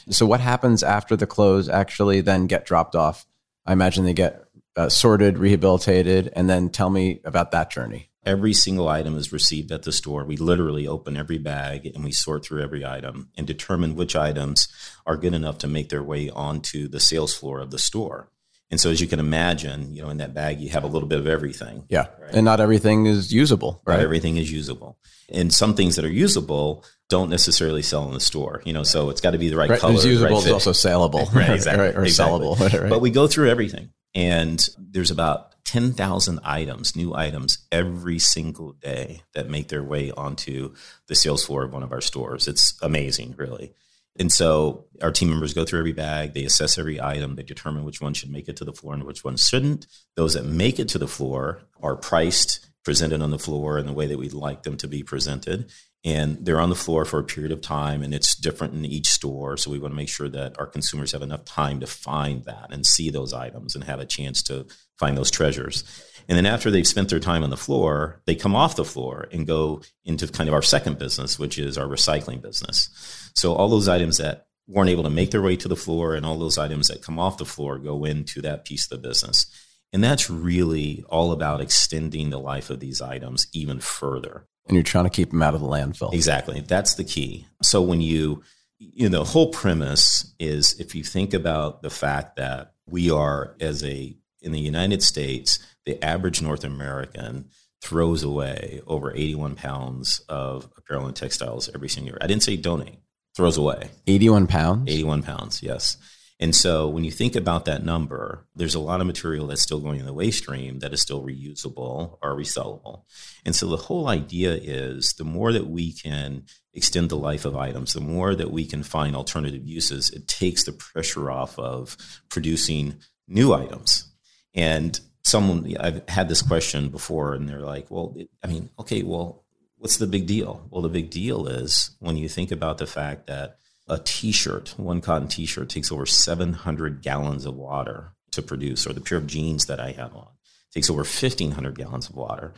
So 0.09 0.25
what 0.25 0.39
happens 0.39 0.83
after 0.83 1.15
the 1.15 1.27
clothes 1.27 1.69
actually 1.69 2.21
then 2.21 2.47
get 2.47 2.65
dropped 2.65 2.95
off? 2.95 3.25
I 3.65 3.73
imagine 3.73 4.05
they 4.05 4.13
get 4.13 4.45
uh, 4.79 4.87
sorted, 4.87 5.37
rehabilitated, 5.37 6.31
and 6.37 6.49
then 6.49 6.69
tell 6.69 6.89
me 6.89 7.19
about 7.25 7.51
that 7.51 7.69
journey. 7.69 8.09
Every 8.25 8.53
single 8.53 8.87
item 8.87 9.17
is 9.17 9.33
received 9.33 9.73
at 9.73 9.83
the 9.83 9.91
store. 9.91 10.23
We 10.23 10.37
literally 10.37 10.87
open 10.87 11.17
every 11.17 11.37
bag 11.37 11.85
and 11.85 12.01
we 12.01 12.13
sort 12.13 12.45
through 12.45 12.63
every 12.63 12.85
item 12.85 13.29
and 13.35 13.45
determine 13.45 13.95
which 13.95 14.15
items 14.15 14.69
are 15.05 15.17
good 15.17 15.33
enough 15.33 15.57
to 15.59 15.67
make 15.67 15.89
their 15.89 16.03
way 16.03 16.29
onto 16.29 16.87
the 16.87 17.01
sales 17.01 17.33
floor 17.33 17.59
of 17.59 17.71
the 17.71 17.79
store. 17.79 18.31
And 18.71 18.79
so, 18.79 18.89
as 18.89 19.01
you 19.01 19.07
can 19.07 19.19
imagine, 19.19 19.93
you 19.93 20.01
know, 20.01 20.09
in 20.09 20.17
that 20.17 20.33
bag, 20.33 20.61
you 20.61 20.69
have 20.69 20.83
a 20.83 20.87
little 20.87 21.09
bit 21.09 21.19
of 21.19 21.27
everything. 21.27 21.83
Yeah. 21.89 22.07
Right? 22.21 22.35
And 22.35 22.45
not 22.45 22.61
everything 22.61 23.05
is 23.05 23.33
usable, 23.33 23.81
right? 23.85 23.95
Not 23.95 24.03
everything 24.03 24.37
is 24.37 24.49
usable. 24.49 24.97
And 25.27 25.51
some 25.53 25.73
things 25.73 25.95
that 25.97 26.05
are 26.05 26.11
usable 26.11 26.85
don't 27.09 27.29
necessarily 27.29 27.81
sell 27.81 28.07
in 28.07 28.13
the 28.13 28.19
store, 28.19 28.61
you 28.65 28.71
know, 28.71 28.83
so 28.83 29.09
it's 29.09 29.21
got 29.21 29.31
to 29.31 29.39
be 29.39 29.49
the 29.49 29.57
right, 29.57 29.71
right. 29.71 29.79
color. 29.79 29.95
It's 29.95 30.05
usable, 30.05 30.35
right 30.35 30.43
it's 30.43 30.51
also 30.51 30.71
saleable. 30.71 31.25
right, 31.33 31.49
exactly. 31.55 31.87
or 31.87 32.05
exactly. 32.05 32.39
sellable. 32.39 32.59
Right. 32.79 32.89
But 32.89 33.01
we 33.01 33.09
go 33.09 33.27
through 33.27 33.49
everything. 33.49 33.89
And 34.15 34.65
there's 34.77 35.11
about 35.11 35.63
10,000 35.65 36.39
items, 36.43 36.95
new 36.95 37.13
items 37.13 37.59
every 37.71 38.17
single 38.17 38.73
day 38.73 39.21
that 39.35 39.49
make 39.49 39.67
their 39.67 39.83
way 39.83 40.11
onto 40.11 40.73
the 41.07 41.15
sales 41.15 41.45
floor 41.45 41.63
of 41.63 41.73
one 41.73 41.83
of 41.83 41.91
our 41.91 42.01
stores. 42.01 42.47
It's 42.47 42.77
amazing, 42.81 43.35
really. 43.37 43.73
And 44.17 44.31
so 44.31 44.85
our 45.01 45.11
team 45.11 45.29
members 45.29 45.53
go 45.53 45.63
through 45.63 45.79
every 45.79 45.93
bag, 45.93 46.33
they 46.33 46.43
assess 46.43 46.77
every 46.77 46.99
item, 46.99 47.35
they 47.35 47.43
determine 47.43 47.85
which 47.85 48.01
one 48.01 48.13
should 48.13 48.31
make 48.31 48.49
it 48.49 48.57
to 48.57 48.65
the 48.65 48.73
floor 48.73 48.93
and 48.93 49.03
which 49.03 49.23
one 49.23 49.37
shouldn't. 49.37 49.85
Those 50.15 50.33
that 50.33 50.45
make 50.45 50.79
it 50.79 50.89
to 50.89 50.97
the 50.97 51.07
floor 51.07 51.61
are 51.81 51.95
priced, 51.95 52.67
presented 52.83 53.21
on 53.21 53.29
the 53.29 53.39
floor 53.39 53.77
in 53.77 53.85
the 53.85 53.93
way 53.93 54.07
that 54.07 54.17
we'd 54.17 54.33
like 54.33 54.63
them 54.63 54.75
to 54.77 54.87
be 54.87 55.03
presented 55.03 55.71
and 56.05 56.45
they're 56.45 56.61
on 56.61 56.69
the 56.69 56.75
floor 56.75 57.03
for 57.03 57.19
a 57.19 57.23
period 57.23 57.51
of 57.51 57.61
time 57.61 58.01
and 58.01 58.13
it's 58.13 58.35
different 58.35 58.73
in 58.73 58.85
each 58.85 59.07
store 59.07 59.57
so 59.57 59.69
we 59.69 59.79
want 59.79 59.91
to 59.91 59.97
make 59.97 60.07
sure 60.07 60.29
that 60.29 60.57
our 60.57 60.65
consumers 60.65 61.11
have 61.11 61.21
enough 61.21 61.43
time 61.43 61.79
to 61.79 61.87
find 61.87 62.45
that 62.45 62.67
and 62.71 62.85
see 62.85 63.09
those 63.09 63.33
items 63.33 63.75
and 63.75 63.83
have 63.83 63.99
a 63.99 64.05
chance 64.05 64.41
to 64.43 64.65
find 64.97 65.17
those 65.17 65.31
treasures. 65.31 65.83
And 66.27 66.37
then 66.37 66.45
after 66.45 66.69
they've 66.71 66.87
spent 66.87 67.09
their 67.09 67.19
time 67.19 67.43
on 67.43 67.49
the 67.49 67.57
floor 67.57 68.21
they 68.25 68.35
come 68.35 68.55
off 68.55 68.75
the 68.75 68.85
floor 68.85 69.27
and 69.31 69.45
go 69.45 69.81
into 70.05 70.27
kind 70.27 70.47
of 70.47 70.53
our 70.53 70.61
second 70.61 70.97
business 70.97 71.37
which 71.37 71.59
is 71.59 71.77
our 71.77 71.87
recycling 71.87 72.41
business. 72.41 72.89
So 73.35 73.53
all 73.53 73.67
those 73.67 73.89
items 73.89 74.17
that 74.17 74.45
weren't 74.67 74.89
able 74.89 75.03
to 75.03 75.09
make 75.09 75.31
their 75.31 75.41
way 75.41 75.57
to 75.57 75.67
the 75.67 75.75
floor 75.75 76.15
and 76.15 76.25
all 76.25 76.37
those 76.37 76.57
items 76.57 76.87
that 76.87 77.01
come 77.01 77.19
off 77.19 77.37
the 77.37 77.45
floor 77.45 77.77
go 77.77 78.05
into 78.05 78.41
that 78.41 78.65
piece 78.65 78.89
of 78.89 79.01
the 79.01 79.07
business. 79.07 79.47
And 79.91 80.03
that's 80.03 80.29
really 80.29 81.03
all 81.09 81.31
about 81.31 81.61
extending 81.61 82.29
the 82.29 82.39
life 82.39 82.69
of 82.69 82.79
these 82.79 83.01
items 83.01 83.47
even 83.51 83.79
further 83.79 84.45
and 84.69 84.75
you're 84.75 84.83
trying 84.83 85.05
to 85.05 85.09
keep 85.09 85.31
them 85.31 85.41
out 85.41 85.55
of 85.55 85.61
the 85.61 85.67
landfill. 85.67 86.13
Exactly. 86.13 86.61
That's 86.61 86.93
the 86.93 87.03
key. 87.03 87.47
So 87.63 87.81
when 87.81 88.01
you, 88.01 88.43
you 88.77 89.09
know, 89.09 89.19
the 89.19 89.25
whole 89.25 89.51
premise 89.51 90.33
is 90.39 90.79
if 90.79 90.95
you 90.95 91.03
think 91.03 91.33
about 91.33 91.81
the 91.81 91.89
fact 91.89 92.37
that 92.37 92.73
we 92.87 93.09
are 93.11 93.55
as 93.59 93.83
a 93.83 94.15
in 94.41 94.51
the 94.53 94.59
United 94.59 95.03
States, 95.03 95.59
the 95.85 96.01
average 96.03 96.41
North 96.41 96.63
American 96.63 97.49
throws 97.81 98.23
away 98.23 98.81
over 98.87 99.11
81 99.11 99.55
pounds 99.55 100.21
of 100.29 100.69
apparel 100.77 101.07
and 101.07 101.15
textiles 101.15 101.69
every 101.73 101.89
single 101.89 102.11
year. 102.11 102.17
I 102.21 102.27
didn't 102.27 102.43
say 102.43 102.55
donate, 102.55 102.99
throws 103.35 103.57
away. 103.57 103.89
81 104.07 104.47
pounds? 104.47 104.89
81 104.89 105.23
pounds, 105.23 105.63
yes. 105.63 105.97
And 106.39 106.55
so 106.55 106.87
when 106.87 107.03
you 107.03 107.11
think 107.11 107.35
about 107.35 107.65
that 107.65 107.83
number, 107.83 108.45
there's 108.55 108.75
a 108.75 108.79
lot 108.79 109.01
of 109.01 109.07
material 109.07 109.47
that's 109.47 109.61
still 109.61 109.81
going 109.81 109.99
in 109.99 110.05
the 110.05 110.13
waste 110.13 110.39
stream 110.39 110.79
that 110.79 110.93
is 110.93 111.01
still 111.01 111.21
reusable 111.21 112.17
or 112.21 112.35
resellable. 112.35 113.03
And 113.45 113.53
so 113.53 113.67
the 113.67 113.75
whole 113.75 114.07
idea 114.07 114.53
is 114.53 115.13
the 115.17 115.25
more 115.25 115.51
that 115.51 115.67
we 115.67 115.91
can 115.91 116.43
extend 116.73 117.09
the 117.09 117.17
life 117.17 117.43
of 117.43 117.57
items, 117.57 117.91
the 117.91 117.99
more 117.99 118.35
that 118.35 118.51
we 118.51 118.65
can 118.65 118.83
find 118.83 119.15
alternative 119.15 119.65
uses, 119.65 120.09
it 120.11 120.29
takes 120.29 120.63
the 120.63 120.71
pressure 120.71 121.29
off 121.29 121.59
of 121.59 121.97
producing 122.29 122.95
new 123.27 123.53
items. 123.53 124.09
And 124.55 124.97
someone, 125.23 125.75
I've 125.77 126.07
had 126.07 126.29
this 126.29 126.41
question 126.41 126.87
before, 126.87 127.33
and 127.33 127.49
they're 127.49 127.59
like, 127.59 127.91
well, 127.91 128.13
it, 128.15 128.29
I 128.41 128.47
mean, 128.47 128.69
okay, 128.79 129.03
well, 129.03 129.43
what's 129.77 129.97
the 129.97 130.07
big 130.07 130.25
deal? 130.25 130.65
Well, 130.69 130.81
the 130.81 130.89
big 130.89 131.09
deal 131.09 131.47
is 131.47 131.91
when 131.99 132.15
you 132.15 132.29
think 132.29 132.51
about 132.51 132.77
the 132.77 132.87
fact 132.87 133.27
that 133.27 133.57
a 133.89 133.99
t-shirt, 133.99 134.75
one 134.77 135.01
cotton 135.01 135.27
t-shirt 135.27 135.69
takes 135.69 135.91
over 135.91 136.05
700 136.05 137.01
gallons 137.01 137.45
of 137.45 137.55
water 137.55 138.13
to 138.31 138.41
produce, 138.41 138.85
or 138.85 138.93
the 138.93 139.01
pair 139.01 139.17
of 139.17 139.27
jeans 139.27 139.65
that 139.65 139.79
I 139.79 139.91
have 139.91 140.15
on 140.15 140.27
takes 140.71 140.89
over 140.89 140.99
1500 140.99 141.75
gallons 141.77 142.09
of 142.09 142.15
water. 142.15 142.53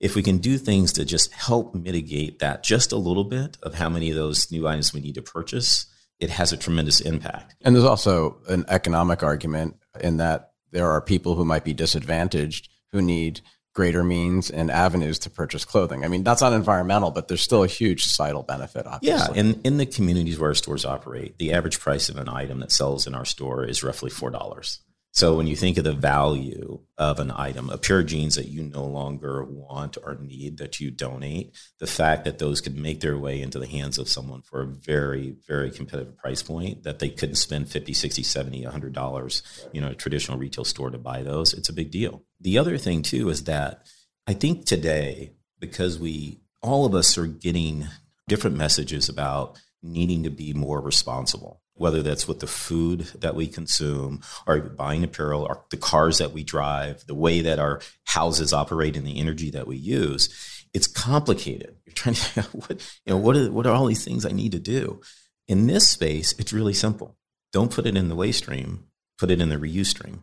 If 0.00 0.14
we 0.14 0.22
can 0.22 0.38
do 0.38 0.58
things 0.58 0.92
to 0.94 1.04
just 1.04 1.32
help 1.32 1.74
mitigate 1.74 2.40
that 2.40 2.62
just 2.62 2.92
a 2.92 2.96
little 2.96 3.24
bit 3.24 3.56
of 3.62 3.74
how 3.74 3.88
many 3.88 4.10
of 4.10 4.16
those 4.16 4.50
new 4.52 4.68
items 4.68 4.92
we 4.92 5.00
need 5.00 5.14
to 5.14 5.22
purchase, 5.22 5.86
it 6.20 6.30
has 6.30 6.52
a 6.52 6.56
tremendous 6.56 7.00
impact. 7.00 7.54
And 7.62 7.74
there's 7.74 7.86
also 7.86 8.38
an 8.48 8.64
economic 8.68 9.22
argument 9.22 9.76
in 10.00 10.18
that 10.18 10.50
there 10.72 10.90
are 10.90 11.00
people 11.00 11.36
who 11.36 11.44
might 11.44 11.64
be 11.64 11.72
disadvantaged 11.72 12.68
who 12.92 13.00
need 13.00 13.40
greater 13.74 14.04
means 14.04 14.50
and 14.50 14.70
avenues 14.70 15.18
to 15.18 15.30
purchase 15.30 15.64
clothing. 15.64 16.04
I 16.04 16.08
mean, 16.08 16.22
that's 16.22 16.40
not 16.40 16.52
environmental, 16.52 17.10
but 17.10 17.28
there's 17.28 17.42
still 17.42 17.64
a 17.64 17.68
huge 17.68 18.04
societal 18.04 18.44
benefit, 18.44 18.86
obviously. 18.86 19.34
Yeah, 19.34 19.40
and 19.40 19.60
in 19.66 19.76
the 19.76 19.86
communities 19.86 20.38
where 20.38 20.50
our 20.50 20.54
stores 20.54 20.84
operate, 20.84 21.38
the 21.38 21.52
average 21.52 21.80
price 21.80 22.08
of 22.08 22.16
an 22.16 22.28
item 22.28 22.60
that 22.60 22.70
sells 22.70 23.06
in 23.06 23.14
our 23.14 23.24
store 23.24 23.64
is 23.64 23.82
roughly 23.82 24.10
$4. 24.10 24.78
So 25.14 25.36
when 25.36 25.46
you 25.46 25.54
think 25.54 25.78
of 25.78 25.84
the 25.84 25.92
value 25.92 26.80
of 26.98 27.20
an 27.20 27.30
item, 27.30 27.70
a 27.70 27.78
pair 27.78 28.00
of 28.00 28.06
jeans 28.06 28.34
that 28.34 28.48
you 28.48 28.64
no 28.64 28.84
longer 28.84 29.44
want 29.44 29.96
or 30.02 30.16
need 30.16 30.58
that 30.58 30.80
you 30.80 30.90
donate, 30.90 31.54
the 31.78 31.86
fact 31.86 32.24
that 32.24 32.40
those 32.40 32.60
could 32.60 32.76
make 32.76 32.98
their 32.98 33.16
way 33.16 33.40
into 33.40 33.60
the 33.60 33.68
hands 33.68 33.96
of 33.96 34.08
someone 34.08 34.42
for 34.42 34.62
a 34.62 34.66
very, 34.66 35.36
very 35.46 35.70
competitive 35.70 36.16
price 36.16 36.42
point 36.42 36.82
that 36.82 36.98
they 36.98 37.10
couldn't 37.10 37.36
spend 37.36 37.68
50, 37.68 37.92
60, 37.92 38.24
70, 38.24 38.64
$100, 38.64 39.68
you 39.72 39.80
know, 39.80 39.90
a 39.90 39.94
traditional 39.94 40.36
retail 40.36 40.64
store 40.64 40.90
to 40.90 40.98
buy 40.98 41.22
those, 41.22 41.54
it's 41.54 41.68
a 41.68 41.74
big 41.74 41.92
deal. 41.92 42.24
The 42.40 42.58
other 42.58 42.76
thing 42.76 43.02
too 43.02 43.28
is 43.28 43.44
that 43.44 43.86
I 44.26 44.32
think 44.32 44.64
today, 44.64 45.34
because 45.60 45.96
we, 45.96 46.40
all 46.60 46.86
of 46.86 46.94
us 46.96 47.16
are 47.18 47.28
getting 47.28 47.86
different 48.26 48.56
messages 48.56 49.08
about 49.08 49.60
needing 49.80 50.24
to 50.24 50.30
be 50.30 50.54
more 50.54 50.80
responsible 50.80 51.60
whether 51.76 52.02
that's 52.02 52.28
with 52.28 52.40
the 52.40 52.46
food 52.46 53.00
that 53.18 53.34
we 53.34 53.46
consume 53.46 54.20
or 54.46 54.60
buying 54.60 55.02
apparel 55.02 55.42
or 55.42 55.64
the 55.70 55.76
cars 55.76 56.18
that 56.18 56.32
we 56.32 56.44
drive, 56.44 57.04
the 57.06 57.14
way 57.14 57.40
that 57.40 57.58
our 57.58 57.80
houses 58.04 58.52
operate 58.52 58.96
and 58.96 59.06
the 59.06 59.18
energy 59.18 59.50
that 59.50 59.66
we 59.66 59.76
use, 59.76 60.28
it's 60.72 60.86
complicated. 60.86 61.76
You're 61.86 61.94
trying 61.94 62.14
to 62.14 62.42
what, 62.52 62.70
you 63.04 63.12
know, 63.12 63.16
what 63.16 63.36
are, 63.36 63.50
what 63.50 63.66
are 63.66 63.74
all 63.74 63.86
these 63.86 64.04
things 64.04 64.24
I 64.24 64.30
need 64.30 64.52
to 64.52 64.58
do? 64.58 65.00
In 65.48 65.66
this 65.66 65.88
space, 65.88 66.32
it's 66.38 66.52
really 66.52 66.74
simple. 66.74 67.16
Don't 67.52 67.70
put 67.70 67.86
it 67.86 67.96
in 67.96 68.08
the 68.08 68.16
waste 68.16 68.38
stream, 68.38 68.86
put 69.18 69.30
it 69.30 69.40
in 69.40 69.48
the 69.48 69.56
reuse 69.56 69.86
stream. 69.86 70.22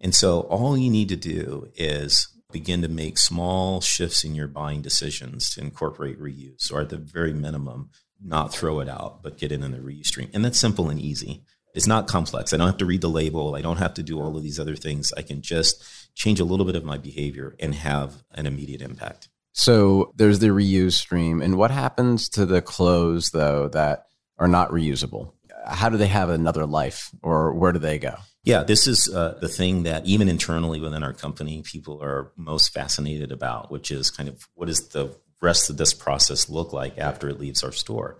And 0.00 0.14
so 0.14 0.40
all 0.42 0.76
you 0.76 0.90
need 0.90 1.08
to 1.10 1.16
do 1.16 1.70
is 1.76 2.28
begin 2.50 2.82
to 2.82 2.88
make 2.88 3.18
small 3.18 3.80
shifts 3.80 4.24
in 4.24 4.34
your 4.34 4.48
buying 4.48 4.82
decisions 4.82 5.50
to 5.54 5.60
incorporate 5.60 6.20
reuse 6.20 6.72
or 6.72 6.80
at 6.80 6.90
the 6.90 6.96
very 6.96 7.32
minimum 7.32 7.90
not 8.24 8.52
throw 8.52 8.80
it 8.80 8.88
out, 8.88 9.22
but 9.22 9.38
get 9.38 9.52
it 9.52 9.62
in 9.62 9.72
the 9.72 9.78
reuse 9.78 10.06
stream. 10.06 10.30
And 10.32 10.44
that's 10.44 10.60
simple 10.60 10.88
and 10.88 11.00
easy. 11.00 11.44
It's 11.74 11.86
not 11.86 12.06
complex. 12.06 12.52
I 12.52 12.56
don't 12.58 12.66
have 12.66 12.76
to 12.78 12.86
read 12.86 13.00
the 13.00 13.08
label. 13.08 13.54
I 13.54 13.62
don't 13.62 13.78
have 13.78 13.94
to 13.94 14.02
do 14.02 14.20
all 14.20 14.36
of 14.36 14.42
these 14.42 14.60
other 14.60 14.76
things. 14.76 15.12
I 15.16 15.22
can 15.22 15.40
just 15.40 15.82
change 16.14 16.38
a 16.38 16.44
little 16.44 16.66
bit 16.66 16.76
of 16.76 16.84
my 16.84 16.98
behavior 16.98 17.56
and 17.58 17.74
have 17.74 18.22
an 18.32 18.46
immediate 18.46 18.82
impact. 18.82 19.28
So 19.52 20.12
there's 20.16 20.38
the 20.38 20.48
reuse 20.48 20.92
stream. 20.92 21.40
And 21.40 21.56
what 21.56 21.70
happens 21.70 22.28
to 22.30 22.46
the 22.46 22.62
clothes, 22.62 23.30
though, 23.30 23.68
that 23.68 24.06
are 24.38 24.48
not 24.48 24.70
reusable? 24.70 25.32
How 25.66 25.88
do 25.88 25.96
they 25.96 26.08
have 26.08 26.28
another 26.28 26.66
life 26.66 27.10
or 27.22 27.54
where 27.54 27.72
do 27.72 27.78
they 27.78 27.98
go? 27.98 28.16
Yeah, 28.44 28.64
this 28.64 28.88
is 28.88 29.08
uh, 29.08 29.38
the 29.40 29.48
thing 29.48 29.84
that 29.84 30.04
even 30.04 30.28
internally 30.28 30.80
within 30.80 31.04
our 31.04 31.12
company, 31.12 31.62
people 31.62 32.02
are 32.02 32.32
most 32.36 32.74
fascinated 32.74 33.30
about, 33.30 33.70
which 33.70 33.92
is 33.92 34.10
kind 34.10 34.28
of 34.28 34.48
what 34.54 34.68
is 34.68 34.88
the 34.88 35.14
rest 35.42 35.68
of 35.68 35.76
this 35.76 35.92
process 35.92 36.48
look 36.48 36.72
like 36.72 36.98
after 36.98 37.28
it 37.28 37.40
leaves 37.40 37.62
our 37.62 37.72
store? 37.72 38.18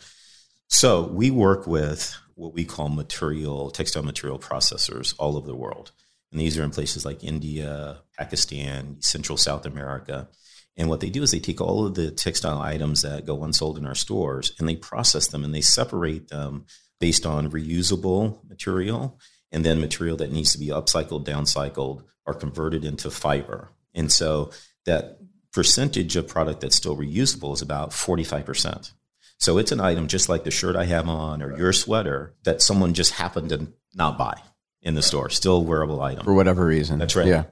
So 0.68 1.02
we 1.06 1.30
work 1.30 1.66
with 1.66 2.16
what 2.34 2.54
we 2.54 2.64
call 2.64 2.88
material, 2.88 3.70
textile 3.70 4.02
material 4.02 4.38
processors 4.38 5.14
all 5.18 5.36
over 5.36 5.46
the 5.46 5.54
world. 5.54 5.92
And 6.30 6.40
these 6.40 6.58
are 6.58 6.64
in 6.64 6.70
places 6.70 7.04
like 7.04 7.22
India, 7.22 7.98
Pakistan, 8.18 8.96
Central 9.00 9.36
South 9.36 9.66
America. 9.66 10.28
And 10.76 10.88
what 10.88 11.00
they 11.00 11.10
do 11.10 11.22
is 11.22 11.30
they 11.30 11.40
take 11.40 11.60
all 11.60 11.86
of 11.86 11.94
the 11.94 12.10
textile 12.10 12.60
items 12.60 13.02
that 13.02 13.26
go 13.26 13.44
unsold 13.44 13.76
in 13.76 13.86
our 13.86 13.94
stores 13.94 14.52
and 14.58 14.66
they 14.66 14.76
process 14.76 15.26
them 15.26 15.44
and 15.44 15.54
they 15.54 15.60
separate 15.60 16.28
them 16.28 16.64
based 16.98 17.26
on 17.26 17.50
reusable 17.50 18.38
material 18.48 19.20
and 19.50 19.64
then 19.64 19.80
material 19.80 20.16
that 20.16 20.32
needs 20.32 20.52
to 20.52 20.58
be 20.58 20.68
upcycled, 20.68 21.26
downcycled, 21.26 22.04
or 22.24 22.32
converted 22.32 22.84
into 22.84 23.10
fiber. 23.10 23.70
And 23.94 24.10
so 24.10 24.52
that 24.86 25.18
percentage 25.52 26.16
of 26.16 26.28
product 26.28 26.60
that's 26.60 26.76
still 26.76 26.96
reusable 26.96 27.52
is 27.54 27.62
about 27.62 27.90
45%. 27.90 28.92
So 29.38 29.58
it's 29.58 29.72
an 29.72 29.80
item 29.80 30.06
just 30.06 30.28
like 30.28 30.44
the 30.44 30.50
shirt 30.50 30.76
I 30.76 30.84
have 30.84 31.08
on 31.08 31.42
or 31.42 31.56
your 31.58 31.72
sweater 31.72 32.34
that 32.44 32.62
someone 32.62 32.94
just 32.94 33.12
happened 33.12 33.48
to 33.50 33.72
not 33.94 34.16
buy 34.16 34.40
in 34.82 34.94
the 34.94 35.02
store, 35.02 35.30
still 35.30 35.64
wearable 35.64 36.00
item. 36.00 36.24
For 36.24 36.34
whatever 36.34 36.64
reason. 36.64 36.98
That's 36.98 37.16
right. 37.16 37.26
Yeah. 37.26 37.44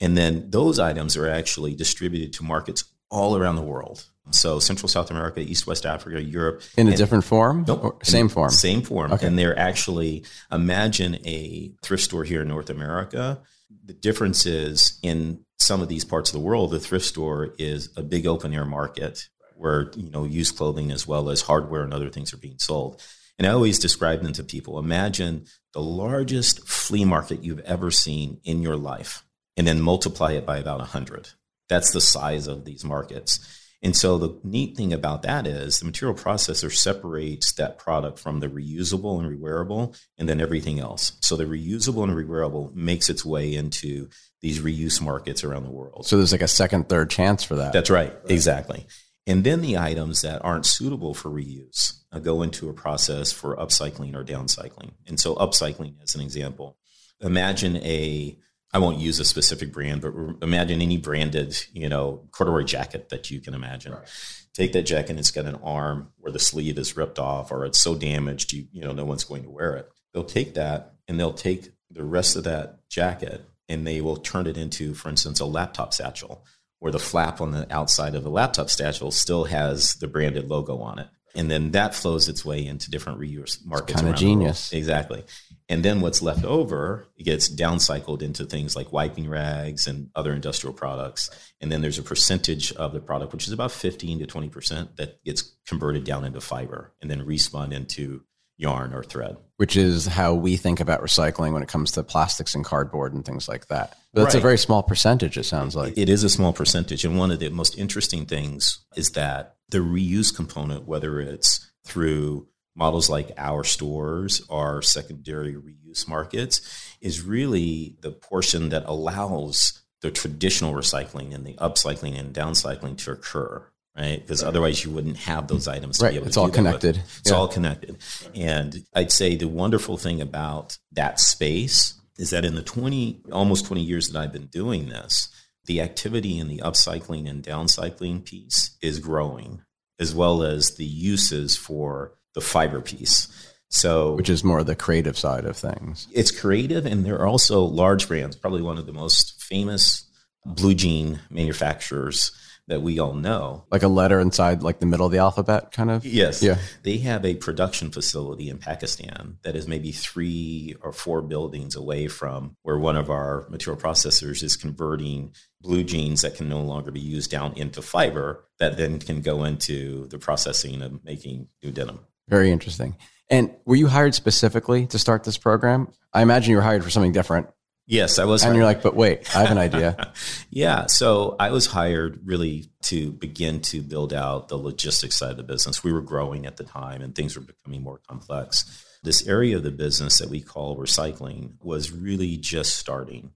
And 0.00 0.16
then 0.16 0.50
those 0.50 0.78
items 0.78 1.16
are 1.16 1.28
actually 1.28 1.74
distributed 1.74 2.32
to 2.34 2.44
markets 2.44 2.84
all 3.10 3.36
around 3.36 3.56
the 3.56 3.62
world. 3.62 4.04
So 4.30 4.58
Central 4.58 4.88
South 4.88 5.10
America, 5.10 5.40
East 5.40 5.66
West 5.66 5.86
Africa, 5.86 6.20
Europe. 6.20 6.62
In 6.76 6.88
a 6.88 6.90
and, 6.90 6.98
different 6.98 7.24
form? 7.24 7.64
Nope. 7.66 8.04
Same 8.04 8.28
form. 8.28 8.50
Same 8.50 8.82
form. 8.82 9.12
Okay. 9.12 9.26
And 9.26 9.38
they're 9.38 9.56
actually, 9.56 10.24
imagine 10.50 11.16
a 11.24 11.72
thrift 11.82 12.02
store 12.02 12.24
here 12.24 12.42
in 12.42 12.48
North 12.48 12.70
America. 12.70 13.40
The 13.84 13.92
difference 13.92 14.46
is 14.46 14.98
in 15.02 15.44
some 15.58 15.82
of 15.82 15.88
these 15.88 16.04
parts 16.04 16.30
of 16.30 16.34
the 16.34 16.46
world, 16.46 16.70
the 16.70 16.80
thrift 16.80 17.04
store 17.04 17.54
is 17.58 17.90
a 17.96 18.02
big 18.02 18.26
open 18.26 18.54
air 18.54 18.64
market 18.64 19.28
where 19.56 19.90
you 19.96 20.10
know 20.10 20.24
used 20.24 20.56
clothing 20.56 20.90
as 20.92 21.06
well 21.06 21.30
as 21.30 21.42
hardware 21.42 21.82
and 21.82 21.94
other 21.94 22.10
things 22.10 22.32
are 22.32 22.38
being 22.38 22.58
sold. 22.58 23.02
And 23.38 23.46
I 23.46 23.50
always 23.50 23.78
describe 23.78 24.22
them 24.22 24.32
to 24.34 24.44
people. 24.44 24.78
Imagine 24.78 25.46
the 25.72 25.80
largest 25.80 26.66
flea 26.66 27.04
market 27.04 27.44
you've 27.44 27.60
ever 27.60 27.90
seen 27.90 28.40
in 28.44 28.62
your 28.62 28.76
life, 28.76 29.24
and 29.56 29.66
then 29.66 29.80
multiply 29.80 30.32
it 30.32 30.46
by 30.46 30.58
about 30.58 30.78
100. 30.78 31.30
That's 31.68 31.90
the 31.90 32.00
size 32.00 32.46
of 32.46 32.64
these 32.64 32.84
markets. 32.84 33.62
And 33.82 33.94
so 33.94 34.18
the 34.18 34.40
neat 34.42 34.76
thing 34.76 34.92
about 34.92 35.22
that 35.22 35.46
is 35.46 35.78
the 35.78 35.84
material 35.84 36.16
processor 36.16 36.72
separates 36.72 37.52
that 37.52 37.78
product 37.78 38.18
from 38.18 38.40
the 38.40 38.48
reusable 38.48 39.20
and 39.20 39.30
rewearable 39.30 39.98
and 40.16 40.28
then 40.28 40.40
everything 40.40 40.80
else. 40.80 41.12
So 41.20 41.36
the 41.36 41.44
reusable 41.44 42.02
and 42.02 42.12
rewearable 42.12 42.74
makes 42.74 43.10
its 43.10 43.24
way 43.24 43.54
into 43.54 44.08
these 44.46 44.60
reuse 44.60 45.02
markets 45.02 45.42
around 45.42 45.64
the 45.64 45.70
world. 45.70 46.06
So 46.06 46.16
there's 46.16 46.30
like 46.30 46.40
a 46.40 46.46
second, 46.46 46.88
third 46.88 47.10
chance 47.10 47.42
for 47.42 47.56
that. 47.56 47.72
That's 47.72 47.90
right. 47.90 48.12
right. 48.12 48.30
Exactly. 48.30 48.86
And 49.26 49.42
then 49.42 49.60
the 49.60 49.76
items 49.76 50.22
that 50.22 50.44
aren't 50.44 50.66
suitable 50.66 51.14
for 51.14 51.30
reuse 51.30 51.94
uh, 52.12 52.20
go 52.20 52.42
into 52.42 52.68
a 52.68 52.72
process 52.72 53.32
for 53.32 53.56
upcycling 53.56 54.14
or 54.14 54.24
downcycling. 54.24 54.92
And 55.08 55.18
so 55.18 55.34
upcycling 55.34 55.94
as 56.00 56.14
an 56.14 56.20
example, 56.20 56.76
imagine 57.20 57.78
a 57.78 58.38
I 58.72 58.78
won't 58.78 58.98
use 58.98 59.18
a 59.18 59.24
specific 59.24 59.72
brand, 59.72 60.02
but 60.02 60.12
imagine 60.42 60.80
any 60.80 60.96
branded, 60.98 61.56
you 61.72 61.88
know, 61.88 62.28
corduroy 62.30 62.62
jacket 62.62 63.08
that 63.08 63.30
you 63.32 63.40
can 63.40 63.54
imagine. 63.54 63.94
Right. 63.94 64.08
Take 64.54 64.72
that 64.74 64.82
jacket, 64.82 65.18
it's 65.18 65.32
got 65.32 65.46
an 65.46 65.56
arm 65.56 66.12
where 66.18 66.32
the 66.32 66.38
sleeve 66.38 66.78
is 66.78 66.96
ripped 66.96 67.18
off 67.18 67.50
or 67.50 67.64
it's 67.64 67.80
so 67.80 67.96
damaged, 67.96 68.52
you, 68.52 68.66
you 68.70 68.82
know, 68.82 68.92
no 68.92 69.04
one's 69.04 69.24
going 69.24 69.42
to 69.42 69.50
wear 69.50 69.74
it. 69.74 69.88
They'll 70.12 70.24
take 70.24 70.54
that 70.54 70.94
and 71.08 71.18
they'll 71.18 71.32
take 71.32 71.70
the 71.90 72.04
rest 72.04 72.36
of 72.36 72.44
that 72.44 72.88
jacket 72.88 73.44
and 73.68 73.86
they 73.86 74.00
will 74.00 74.16
turn 74.16 74.46
it 74.46 74.56
into, 74.56 74.94
for 74.94 75.08
instance, 75.08 75.40
a 75.40 75.46
laptop 75.46 75.92
satchel 75.92 76.44
where 76.78 76.92
the 76.92 76.98
flap 76.98 77.40
on 77.40 77.52
the 77.52 77.66
outside 77.74 78.14
of 78.14 78.22
the 78.22 78.30
laptop 78.30 78.70
satchel 78.70 79.10
still 79.10 79.44
has 79.44 79.94
the 79.94 80.06
branded 80.06 80.48
logo 80.48 80.78
on 80.78 80.98
it. 80.98 81.08
And 81.34 81.50
then 81.50 81.72
that 81.72 81.94
flows 81.94 82.28
its 82.28 82.44
way 82.44 82.64
into 82.64 82.90
different 82.90 83.20
reuse 83.20 83.64
markets. 83.64 84.00
Kind 84.00 84.12
of 84.12 84.18
genius. 84.18 84.72
Exactly. 84.72 85.22
And 85.68 85.84
then 85.84 86.00
what's 86.00 86.22
left 86.22 86.44
over 86.44 87.08
gets 87.18 87.54
downcycled 87.54 88.22
into 88.22 88.46
things 88.46 88.74
like 88.74 88.92
wiping 88.92 89.28
rags 89.28 89.86
and 89.86 90.08
other 90.14 90.32
industrial 90.32 90.72
products. 90.72 91.28
And 91.60 91.70
then 91.70 91.82
there's 91.82 91.98
a 91.98 92.02
percentage 92.02 92.72
of 92.72 92.92
the 92.92 93.00
product, 93.00 93.32
which 93.32 93.46
is 93.46 93.52
about 93.52 93.72
15 93.72 94.20
to 94.20 94.26
20%, 94.26 94.96
that 94.96 95.22
gets 95.24 95.42
converted 95.66 96.04
down 96.04 96.24
into 96.24 96.40
fiber 96.40 96.94
and 97.02 97.10
then 97.10 97.26
respun 97.26 97.72
into 97.72 98.22
yarn 98.56 98.92
or 98.92 99.02
thread. 99.02 99.36
Which 99.56 99.76
is 99.76 100.06
how 100.06 100.34
we 100.34 100.56
think 100.56 100.80
about 100.80 101.00
recycling 101.00 101.52
when 101.52 101.62
it 101.62 101.68
comes 101.68 101.92
to 101.92 102.02
plastics 102.02 102.54
and 102.54 102.64
cardboard 102.64 103.14
and 103.14 103.24
things 103.24 103.48
like 103.48 103.68
that. 103.68 103.96
But 104.12 104.24
that's 104.24 104.34
right. 104.34 104.40
a 104.40 104.42
very 104.42 104.58
small 104.58 104.82
percentage, 104.82 105.38
it 105.38 105.44
sounds 105.44 105.74
like. 105.74 105.96
It 105.96 106.08
is 106.08 106.24
a 106.24 106.28
small 106.28 106.52
percentage. 106.52 107.04
And 107.04 107.18
one 107.18 107.30
of 107.30 107.38
the 107.38 107.48
most 107.48 107.78
interesting 107.78 108.26
things 108.26 108.84
is 108.96 109.10
that 109.12 109.56
the 109.70 109.78
reuse 109.78 110.34
component, 110.34 110.86
whether 110.86 111.20
it's 111.20 111.70
through 111.84 112.48
models 112.74 113.08
like 113.08 113.32
our 113.38 113.64
stores 113.64 114.42
or 114.48 114.82
secondary 114.82 115.54
reuse 115.54 116.06
markets, 116.06 116.60
is 117.00 117.22
really 117.22 117.96
the 118.02 118.12
portion 118.12 118.68
that 118.68 118.84
allows 118.86 119.82
the 120.02 120.10
traditional 120.10 120.74
recycling 120.74 121.34
and 121.34 121.46
the 121.46 121.54
upcycling 121.54 122.18
and 122.18 122.34
downcycling 122.34 122.98
to 122.98 123.10
occur 123.10 123.66
right? 123.96 124.20
Because 124.20 124.42
otherwise 124.42 124.84
you 124.84 124.90
wouldn't 124.90 125.16
have 125.18 125.48
those 125.48 125.66
items 125.68 125.98
to 125.98 126.04
right. 126.04 126.10
be 126.10 126.16
able 126.16 126.26
it's 126.26 126.36
all 126.36 126.50
connected. 126.50 127.00
It's 127.20 127.30
yeah. 127.30 127.36
all 127.36 127.48
connected. 127.48 127.96
And 128.34 128.84
I'd 128.94 129.12
say 129.12 129.36
the 129.36 129.48
wonderful 129.48 129.96
thing 129.96 130.20
about 130.20 130.78
that 130.92 131.18
space 131.18 131.94
is 132.18 132.30
that 132.30 132.44
in 132.44 132.54
the 132.54 132.62
20 132.62 133.22
almost 133.32 133.66
20 133.66 133.82
years 133.82 134.08
that 134.08 134.20
I've 134.20 134.32
been 134.32 134.46
doing 134.46 134.88
this, 134.88 135.28
the 135.64 135.80
activity 135.80 136.38
in 136.38 136.48
the 136.48 136.58
upcycling 136.58 137.28
and 137.28 137.42
downcycling 137.42 138.24
piece 138.24 138.76
is 138.80 139.00
growing 139.00 139.62
as 139.98 140.14
well 140.14 140.42
as 140.42 140.76
the 140.76 140.84
uses 140.84 141.56
for 141.56 142.12
the 142.34 142.40
fiber 142.40 142.80
piece. 142.80 143.28
So, 143.68 144.14
which 144.14 144.30
is 144.30 144.44
more 144.44 144.62
the 144.62 144.76
creative 144.76 145.18
side 145.18 145.44
of 145.44 145.56
things. 145.56 146.06
It's 146.12 146.30
creative, 146.30 146.86
and 146.86 147.04
there 147.04 147.18
are 147.18 147.26
also 147.26 147.62
large 147.64 148.06
brands. 148.06 148.36
Probably 148.36 148.62
one 148.62 148.78
of 148.78 148.86
the 148.86 148.92
most 148.92 149.42
famous 149.42 150.08
blue 150.44 150.74
jean 150.74 151.18
manufacturers 151.30 152.30
that 152.68 152.82
we 152.82 152.98
all 152.98 153.14
know. 153.14 153.64
Like 153.70 153.82
a 153.82 153.88
letter 153.88 154.20
inside 154.20 154.62
like 154.62 154.80
the 154.80 154.86
middle 154.86 155.06
of 155.06 155.12
the 155.12 155.18
alphabet 155.18 155.72
kind 155.72 155.90
of? 155.90 156.04
Yes. 156.04 156.42
Yeah. 156.42 156.58
They 156.82 156.98
have 156.98 157.24
a 157.24 157.34
production 157.34 157.90
facility 157.90 158.48
in 158.48 158.58
Pakistan 158.58 159.38
that 159.42 159.54
is 159.54 159.68
maybe 159.68 159.92
three 159.92 160.74
or 160.82 160.92
four 160.92 161.22
buildings 161.22 161.76
away 161.76 162.08
from 162.08 162.56
where 162.62 162.78
one 162.78 162.96
of 162.96 163.10
our 163.10 163.46
material 163.48 163.80
processors 163.80 164.42
is 164.42 164.56
converting 164.56 165.32
blue 165.62 165.84
jeans 165.84 166.22
that 166.22 166.34
can 166.34 166.48
no 166.48 166.60
longer 166.60 166.90
be 166.90 167.00
used 167.00 167.30
down 167.30 167.52
into 167.54 167.82
fiber 167.82 168.44
that 168.58 168.76
then 168.76 168.98
can 168.98 169.20
go 169.20 169.44
into 169.44 170.06
the 170.08 170.18
processing 170.18 170.82
of 170.82 171.04
making 171.04 171.48
new 171.62 171.70
denim. 171.70 172.00
Very 172.28 172.50
interesting. 172.50 172.96
And 173.28 173.54
were 173.64 173.76
you 173.76 173.88
hired 173.88 174.14
specifically 174.14 174.86
to 174.88 174.98
start 174.98 175.24
this 175.24 175.36
program? 175.36 175.88
I 176.12 176.22
imagine 176.22 176.50
you 176.50 176.56
were 176.56 176.62
hired 176.62 176.84
for 176.84 176.90
something 176.90 177.12
different. 177.12 177.48
Yes, 177.86 178.18
I 178.18 178.24
was. 178.24 178.42
And 178.42 178.48
hired. 178.48 178.56
you're 178.56 178.64
like, 178.66 178.82
but 178.82 178.96
wait, 178.96 179.34
I 179.34 179.40
have 179.42 179.50
an 179.52 179.58
idea. 179.74 180.12
yeah. 180.50 180.86
So 180.86 181.36
I 181.38 181.50
was 181.50 181.66
hired 181.66 182.20
really 182.24 182.66
to 182.84 183.12
begin 183.12 183.60
to 183.60 183.80
build 183.80 184.12
out 184.12 184.48
the 184.48 184.56
logistics 184.56 185.16
side 185.16 185.30
of 185.30 185.36
the 185.36 185.42
business. 185.44 185.84
We 185.84 185.92
were 185.92 186.02
growing 186.02 186.46
at 186.46 186.56
the 186.56 186.64
time 186.64 187.00
and 187.00 187.14
things 187.14 187.36
were 187.36 187.42
becoming 187.42 187.82
more 187.82 188.00
complex. 188.08 188.84
This 189.02 189.26
area 189.28 189.56
of 189.56 189.62
the 189.62 189.70
business 189.70 190.18
that 190.18 190.28
we 190.30 190.40
call 190.40 190.76
recycling 190.76 191.52
was 191.62 191.92
really 191.92 192.36
just 192.36 192.76
starting. 192.76 193.30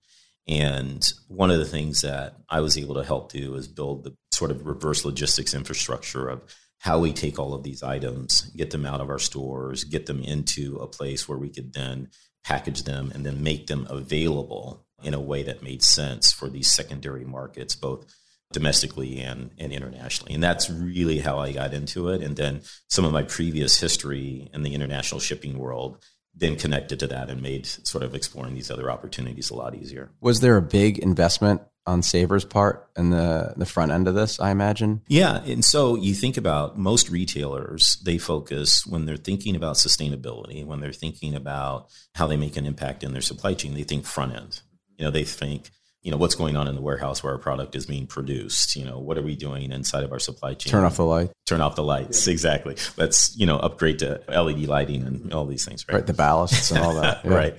And 0.49 1.07
one 1.28 1.52
of 1.52 1.59
the 1.59 1.64
things 1.64 2.00
that 2.00 2.35
I 2.49 2.61
was 2.61 2.76
able 2.76 2.97
to 2.97 3.04
help 3.04 3.30
do 3.30 3.54
is 3.54 3.69
build 3.69 4.02
the 4.02 4.16
sort 4.33 4.50
of 4.50 4.66
reverse 4.66 5.04
logistics 5.04 5.54
infrastructure 5.54 6.28
of 6.28 6.42
how 6.78 6.99
we 6.99 7.12
take 7.12 7.38
all 7.38 7.54
of 7.54 7.62
these 7.62 7.83
items, 7.83 8.50
get 8.57 8.71
them 8.71 8.87
out 8.87 9.00
of 9.00 9.11
our 9.11 9.19
stores, 9.19 9.85
get 9.85 10.07
them 10.07 10.23
into 10.23 10.76
a 10.78 10.88
place 10.88 11.28
where 11.28 11.38
we 11.38 11.50
could 11.50 11.73
then 11.73 12.09
package 12.44 12.85
them, 12.85 13.11
and 13.14 13.25
then 13.25 13.42
make 13.42 13.66
them 13.66 13.87
available 13.90 14.85
in 15.02 15.14
a 15.14 15.20
way 15.20 15.42
that 15.42 15.62
made 15.62 15.82
sense 15.82 16.32
for 16.32 16.49
these 16.49 16.70
secondary 16.70 17.25
markets, 17.25 17.75
both 17.75 18.06
domestically 18.52 19.20
and, 19.20 19.50
and 19.59 19.73
internationally. 19.73 20.35
And 20.35 20.42
that's 20.42 20.68
really 20.68 21.20
how 21.20 21.38
I 21.38 21.52
got 21.52 21.73
into 21.73 22.09
it. 22.09 22.23
And 22.23 22.37
then 22.37 22.62
some 22.88 23.04
of 23.04 23.12
my 23.12 23.23
previous 23.23 23.80
history 23.80 24.50
in 24.52 24.62
the 24.62 24.75
international 24.75 25.20
shipping 25.20 25.59
world 25.59 26.02
then 26.35 26.56
connected 26.56 27.00
to 27.00 27.06
that 27.09 27.28
and 27.28 27.42
made 27.42 27.66
sort 27.66 28.04
of 28.04 28.14
exploring 28.14 28.54
these 28.54 28.70
other 28.70 28.90
opportunities 28.90 29.50
a 29.50 29.54
lot 29.54 29.75
easier. 29.75 30.11
Was 30.20 30.40
there 30.40 30.56
a 30.56 30.62
big 30.62 30.99
investment 30.99 31.62
on 31.90 32.02
Saver's 32.02 32.44
part 32.44 32.88
and 32.97 33.12
the 33.12 33.54
the 33.56 33.66
front 33.66 33.92
end 33.92 34.09
of 34.09 34.14
this, 34.14 34.40
I 34.40 34.50
imagine? 34.50 35.02
Yeah, 35.09 35.42
and 35.44 35.64
so 35.64 35.97
you 35.97 36.14
think 36.14 36.37
about 36.37 36.78
most 36.78 37.11
retailers, 37.11 37.99
they 38.04 38.19
focus 38.19 38.86
when 38.86 39.06
they're 39.06 39.17
thinking 39.17 39.56
about 39.56 39.76
sustainability, 39.76 40.65
when 40.65 40.80
they're 40.80 40.93
thinking 40.93 41.34
about 41.34 41.88
how 42.15 42.26
they 42.26 42.36
make 42.36 42.56
an 42.56 42.67
impact 42.67 43.02
in 43.02 43.12
their 43.12 43.23
supply 43.23 43.54
chain, 43.54 43.75
they 43.75 43.82
think 43.82 44.04
front 44.04 44.34
end. 44.34 44.60
You 44.97 45.04
know, 45.04 45.10
they 45.10 45.25
think 45.25 45.71
you 46.02 46.10
know 46.10 46.17
what's 46.17 46.34
going 46.34 46.56
on 46.56 46.67
in 46.69 46.75
the 46.75 46.80
warehouse 46.80 47.23
where 47.23 47.32
our 47.32 47.38
product 47.38 47.75
is 47.75 47.86
being 47.86 48.06
produced? 48.06 48.76
You 48.76 48.84
know 48.84 48.99
what 48.99 49.19
are 49.19 49.23
we 49.23 49.36
doing 49.36 49.73
inside 49.73 50.04
of 50.04 50.12
our 50.12 50.19
supply 50.19 50.54
chain? 50.54 50.71
Turn 50.71 50.84
off 50.84 50.97
the 50.97 51.04
light 51.04 51.30
turn 51.50 51.60
off 51.60 51.75
the 51.75 51.82
lights 51.82 52.28
exactly. 52.28 52.76
Let's 52.97 53.36
you 53.36 53.45
know 53.45 53.58
upgrade 53.58 53.99
to 53.99 54.23
led 54.28 54.69
lighting 54.69 55.02
and 55.02 55.32
all 55.34 55.47
these 55.47 55.65
things 55.65 55.84
right, 55.88 55.97
right 55.97 56.06
the 56.06 56.12
ballasts 56.12 56.71
and 56.71 56.84
all 56.84 56.95
that. 56.95 57.25
Yeah. 57.25 57.34
right 57.34 57.54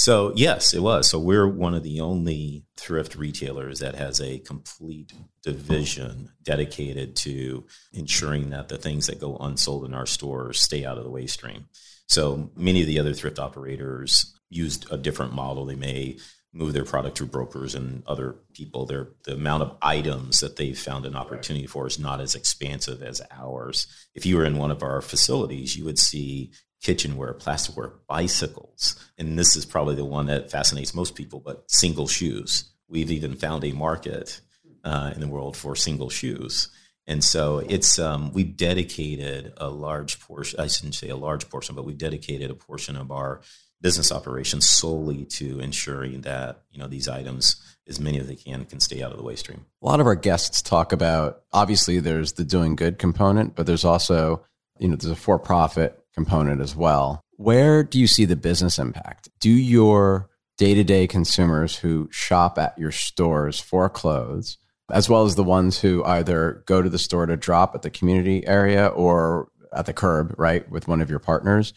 so 0.00 0.32
yes, 0.34 0.72
it 0.72 0.80
was. 0.80 1.10
So 1.10 1.18
we're 1.18 1.46
one 1.46 1.74
of 1.74 1.82
the 1.82 2.00
only 2.00 2.64
thrift 2.78 3.16
retailers 3.16 3.80
that 3.80 3.94
has 3.96 4.18
a 4.18 4.38
complete 4.38 5.12
division 5.42 6.30
dedicated 6.42 7.16
to 7.16 7.66
ensuring 7.92 8.48
that 8.48 8.68
the 8.68 8.78
things 8.78 9.08
that 9.08 9.20
go 9.20 9.36
unsold 9.36 9.84
in 9.84 9.92
our 9.92 10.06
stores 10.06 10.58
stay 10.58 10.86
out 10.86 10.96
of 10.96 11.04
the 11.04 11.10
waste 11.10 11.34
stream. 11.34 11.66
So 12.06 12.50
many 12.56 12.80
of 12.80 12.86
the 12.86 12.98
other 12.98 13.12
thrift 13.12 13.38
operators 13.38 14.34
used 14.48 14.90
a 14.90 14.96
different 14.96 15.34
model. 15.34 15.66
They 15.66 15.74
may 15.74 16.16
move 16.54 16.72
their 16.72 16.86
product 16.86 17.18
through 17.18 17.26
brokers 17.26 17.74
and 17.74 18.02
other 18.06 18.36
people. 18.54 18.86
Their 18.86 19.10
the 19.24 19.34
amount 19.34 19.64
of 19.64 19.76
items 19.82 20.40
that 20.40 20.56
they 20.56 20.72
found 20.72 21.04
an 21.04 21.14
opportunity 21.14 21.66
for 21.66 21.86
is 21.86 21.98
not 21.98 22.22
as 22.22 22.34
expansive 22.34 23.02
as 23.02 23.20
ours. 23.30 23.86
If 24.14 24.24
you 24.24 24.38
were 24.38 24.46
in 24.46 24.56
one 24.56 24.70
of 24.70 24.82
our 24.82 25.02
facilities, 25.02 25.76
you 25.76 25.84
would 25.84 25.98
see 25.98 26.52
kitchenware, 26.80 27.34
plasticware, 27.34 27.92
bicycles. 28.06 28.96
And 29.18 29.38
this 29.38 29.56
is 29.56 29.66
probably 29.66 29.94
the 29.94 30.04
one 30.04 30.26
that 30.26 30.50
fascinates 30.50 30.94
most 30.94 31.14
people, 31.14 31.40
but 31.40 31.70
single 31.70 32.08
shoes. 32.08 32.64
We've 32.88 33.10
even 33.10 33.36
found 33.36 33.64
a 33.64 33.72
market 33.72 34.40
uh, 34.84 35.12
in 35.14 35.20
the 35.20 35.28
world 35.28 35.56
for 35.56 35.76
single 35.76 36.10
shoes. 36.10 36.68
And 37.06 37.24
so 37.24 37.58
it's 37.58 37.98
um, 37.98 38.32
we've 38.32 38.56
dedicated 38.56 39.52
a 39.56 39.68
large 39.68 40.20
portion. 40.20 40.60
I 40.60 40.68
shouldn't 40.68 40.94
say 40.94 41.08
a 41.08 41.16
large 41.16 41.48
portion, 41.48 41.74
but 41.74 41.84
we've 41.84 41.98
dedicated 41.98 42.50
a 42.50 42.54
portion 42.54 42.96
of 42.96 43.10
our 43.10 43.40
business 43.80 44.12
operations 44.12 44.68
solely 44.68 45.24
to 45.24 45.58
ensuring 45.60 46.20
that 46.22 46.62
you 46.70 46.78
know 46.78 46.86
these 46.86 47.08
items, 47.08 47.56
as 47.88 47.98
many 47.98 48.20
as 48.20 48.28
they 48.28 48.36
can, 48.36 48.64
can 48.64 48.78
stay 48.78 49.02
out 49.02 49.10
of 49.10 49.18
the 49.18 49.24
waste 49.24 49.40
stream. 49.40 49.64
A 49.82 49.86
lot 49.86 50.00
of 50.00 50.06
our 50.06 50.14
guests 50.14 50.62
talk 50.62 50.92
about 50.92 51.42
obviously 51.52 51.98
there's 51.98 52.34
the 52.34 52.44
doing 52.44 52.76
good 52.76 52.98
component, 52.98 53.56
but 53.56 53.66
there's 53.66 53.84
also 53.84 54.44
you 54.78 54.88
know 54.88 54.96
there's 54.96 55.12
a 55.12 55.16
for 55.16 55.38
profit 55.38 55.99
component 56.14 56.60
as 56.60 56.74
well. 56.74 57.20
Where 57.36 57.82
do 57.82 57.98
you 57.98 58.06
see 58.06 58.24
the 58.24 58.36
business 58.36 58.78
impact? 58.78 59.28
Do 59.40 59.50
your 59.50 60.28
day 60.58 60.74
to 60.74 60.84
day 60.84 61.06
consumers 61.06 61.76
who 61.76 62.08
shop 62.10 62.58
at 62.58 62.78
your 62.78 62.92
stores 62.92 63.58
for 63.58 63.88
clothes, 63.88 64.58
as 64.92 65.08
well 65.08 65.24
as 65.24 65.34
the 65.34 65.44
ones 65.44 65.80
who 65.80 66.04
either 66.04 66.62
go 66.66 66.82
to 66.82 66.90
the 66.90 66.98
store 66.98 67.26
to 67.26 67.36
drop 67.36 67.74
at 67.74 67.82
the 67.82 67.90
community 67.90 68.46
area 68.46 68.88
or 68.88 69.48
at 69.72 69.86
the 69.86 69.92
curb, 69.92 70.34
right, 70.36 70.68
with 70.70 70.88
one 70.88 71.00
of 71.00 71.08
your 71.08 71.18
partners, 71.18 71.72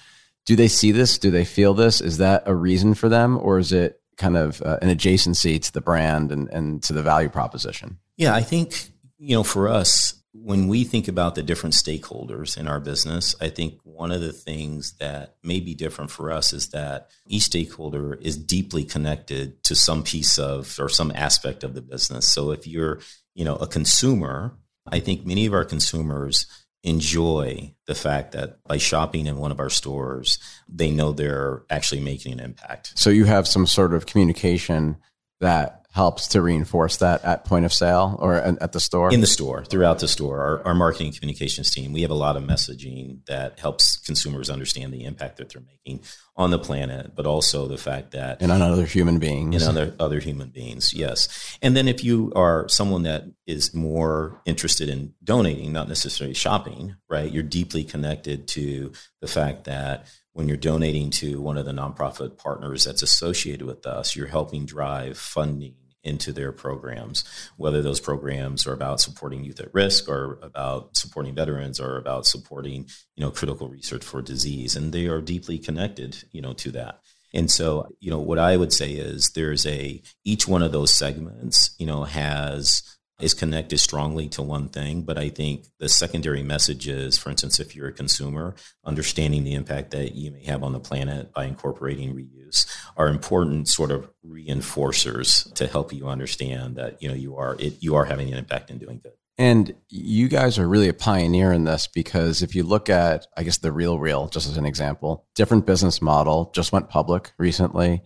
do 0.45 0.55
they 0.55 0.67
see 0.67 0.91
this? 0.91 1.17
Do 1.17 1.31
they 1.31 1.45
feel 1.45 1.73
this? 1.73 2.01
Is 2.01 2.17
that 2.17 2.43
a 2.45 2.55
reason 2.55 2.93
for 2.93 3.07
them, 3.07 3.37
or 3.37 3.59
is 3.59 3.71
it 3.71 4.01
kind 4.17 4.35
of 4.35 4.61
uh, 4.61 4.79
an 4.81 4.89
adjacency 4.89 5.61
to 5.61 5.71
the 5.71 5.81
brand 5.81 6.31
and, 6.31 6.49
and 6.49 6.83
to 6.83 6.93
the 6.93 7.03
value 7.03 7.29
proposition? 7.29 7.99
Yeah, 8.17 8.35
I 8.35 8.41
think, 8.41 8.89
you 9.17 9.35
know, 9.35 9.43
for 9.43 9.69
us, 9.69 10.15
when 10.33 10.67
we 10.67 10.83
think 10.83 11.07
about 11.07 11.35
the 11.35 11.43
different 11.43 11.75
stakeholders 11.75 12.57
in 12.57 12.67
our 12.67 12.79
business, 12.79 13.35
I 13.39 13.49
think 13.49 13.79
one 13.83 14.11
of 14.11 14.21
the 14.21 14.33
things 14.33 14.93
that 14.99 15.35
may 15.43 15.59
be 15.59 15.75
different 15.75 16.09
for 16.09 16.31
us 16.31 16.53
is 16.53 16.69
that 16.69 17.09
each 17.27 17.43
stakeholder 17.43 18.15
is 18.15 18.35
deeply 18.35 18.83
connected 18.83 19.63
to 19.65 19.75
some 19.75 20.03
piece 20.03 20.39
of 20.39 20.75
or 20.79 20.89
some 20.89 21.11
aspect 21.13 21.63
of 21.63 21.75
the 21.75 21.81
business. 21.81 22.27
So 22.27 22.51
if 22.51 22.65
you're, 22.65 22.99
you 23.35 23.45
know, 23.45 23.55
a 23.57 23.67
consumer, 23.67 24.57
I 24.87 24.99
think 24.99 25.25
many 25.25 25.45
of 25.45 25.53
our 25.53 25.65
consumers 25.65 26.47
enjoy 26.83 27.73
the 27.85 27.95
fact 27.95 28.31
that 28.31 28.61
by 28.63 28.77
shopping 28.77 29.27
in 29.27 29.37
one 29.37 29.51
of 29.51 29.59
our 29.59 29.69
stores, 29.69 30.39
they 30.67 30.89
know 30.89 31.11
they're 31.11 31.63
actually 31.69 32.01
making 32.01 32.33
an 32.33 32.39
impact. 32.39 32.93
So 32.95 33.11
you 33.11 33.25
have 33.25 33.47
some 33.47 33.67
sort 33.67 33.93
of 33.93 34.07
communication 34.07 34.97
that 35.39 35.82
helps 35.93 36.27
to 36.29 36.41
reinforce 36.41 36.97
that 36.97 37.23
at 37.23 37.45
point 37.45 37.65
of 37.65 37.71
sale 37.71 38.17
or 38.19 38.33
at 38.35 38.71
the 38.71 38.79
store? 38.79 39.13
In 39.13 39.21
the 39.21 39.27
store, 39.27 39.63
throughout 39.63 39.99
the 39.99 40.07
store. 40.07 40.41
Our, 40.41 40.67
our, 40.67 40.73
marketing 40.73 41.13
communications 41.13 41.69
team, 41.69 41.93
we 41.93 42.01
have 42.01 42.09
a 42.09 42.15
lot 42.15 42.35
of 42.35 42.43
messaging 42.43 43.23
that 43.27 43.59
helps 43.59 43.97
consumers 43.97 44.49
understand 44.49 44.91
the 44.91 45.03
impact 45.03 45.37
that 45.37 45.49
they're 45.53 45.61
making 45.61 46.03
on 46.35 46.49
the 46.49 46.57
planet, 46.57 47.15
but 47.15 47.27
also 47.27 47.67
the 47.67 47.77
fact 47.77 48.11
that. 48.11 48.41
And 48.41 48.51
on 48.51 48.63
other 48.63 48.85
human 48.85 49.19
beings. 49.19 49.61
And 49.61 49.77
other, 49.77 49.95
other 49.99 50.19
human 50.19 50.49
beings, 50.49 50.93
yes. 50.93 51.57
And 51.61 51.77
then 51.77 51.87
if 51.87 52.03
you 52.03 52.33
are 52.35 52.67
someone 52.69 53.03
that 53.03 53.25
is 53.45 53.75
more 53.75 54.41
interested 54.47 54.89
in 54.89 55.13
donating, 55.23 55.73
not 55.73 55.87
necessarily 55.87 56.33
shopping, 56.33 56.95
right, 57.07 57.31
you're 57.31 57.43
deeply 57.43 57.83
connected 57.83 58.47
to 58.49 58.93
the 59.21 59.27
fact 59.27 59.65
that 59.65 60.07
when 60.31 60.47
you're 60.47 60.57
donating 60.57 61.11
to 61.11 61.39
one 61.39 61.59
of 61.59 61.65
the 61.65 61.71
nonprofit 61.71 62.39
partners 62.39 62.83
that's 62.83 63.03
associated 63.03 63.67
with 63.67 63.85
us, 63.85 64.15
you're 64.15 64.25
helping 64.25 64.65
drive 64.65 65.19
funding 65.19 65.75
into 66.03 66.33
their 66.33 66.51
programs, 66.51 67.23
whether 67.57 67.81
those 67.81 67.99
programs 67.99 68.67
are 68.67 68.73
about 68.73 68.99
supporting 68.99 69.43
youth 69.43 69.59
at 69.59 69.73
risk 69.73 70.09
or 70.09 70.39
about 70.41 70.95
supporting 70.97 71.33
veterans 71.33 71.79
or 71.79 71.97
about 71.97 72.25
supporting, 72.25 72.87
you 73.15 73.23
know, 73.23 73.31
critical 73.31 73.69
research 73.69 74.03
for 74.03 74.21
disease. 74.21 74.75
And 74.75 74.91
they 74.91 75.07
are 75.07 75.21
deeply 75.21 75.57
connected, 75.57 76.23
you 76.31 76.41
know, 76.41 76.53
to 76.53 76.71
that. 76.71 76.99
And 77.33 77.49
so, 77.49 77.87
you 77.99 78.11
know, 78.11 78.19
what 78.19 78.37
I 78.37 78.57
would 78.57 78.71
say 78.71 78.91
is 78.91 79.31
there's 79.33 79.65
a, 79.65 80.01
each 80.23 80.47
one 80.47 80.61
of 80.61 80.71
those 80.71 80.93
segments, 80.93 81.73
you 81.79 81.87
know, 81.87 82.03
has 82.03 82.83
is 83.19 83.33
connected 83.33 83.77
strongly 83.79 84.27
to 84.29 84.41
one 84.41 84.69
thing. 84.69 85.03
But 85.03 85.17
I 85.17 85.29
think 85.29 85.65
the 85.79 85.89
secondary 85.89 86.43
message 86.43 86.87
is, 86.87 87.17
for 87.17 87.29
instance, 87.29 87.59
if 87.59 87.75
you're 87.75 87.87
a 87.87 87.93
consumer, 87.93 88.55
understanding 88.85 89.43
the 89.43 89.53
impact 89.53 89.91
that 89.91 90.15
you 90.15 90.31
may 90.31 90.43
have 90.45 90.63
on 90.63 90.73
the 90.73 90.79
planet 90.79 91.33
by 91.33 91.45
incorporating 91.45 92.15
reuse 92.15 92.67
are 92.97 93.07
important 93.07 93.67
sort 93.67 93.91
of 93.91 94.09
reinforcers 94.25 95.53
to 95.53 95.67
help 95.67 95.93
you 95.93 96.07
understand 96.07 96.75
that 96.75 97.01
you 97.01 97.07
know 97.07 97.15
you 97.15 97.37
are 97.37 97.55
it, 97.59 97.81
you 97.81 97.95
are 97.95 98.05
having 98.05 98.31
an 98.31 98.37
impact 98.37 98.69
in 98.69 98.77
doing 98.77 98.99
good. 99.01 99.13
And 99.37 99.73
you 99.89 100.27
guys 100.27 100.59
are 100.59 100.67
really 100.67 100.89
a 100.89 100.93
pioneer 100.93 101.51
in 101.51 101.63
this 101.63 101.87
because 101.87 102.43
if 102.43 102.53
you 102.53 102.61
look 102.61 102.87
at, 102.87 103.25
I 103.35 103.41
guess, 103.41 103.57
the 103.57 103.71
Real 103.71 103.97
Real, 103.97 104.27
just 104.27 104.47
as 104.47 104.57
an 104.57 104.65
example, 104.65 105.25
different 105.33 105.65
business 105.65 106.03
model, 106.03 106.51
just 106.53 106.71
went 106.71 106.89
public 106.89 107.31
recently 107.39 108.03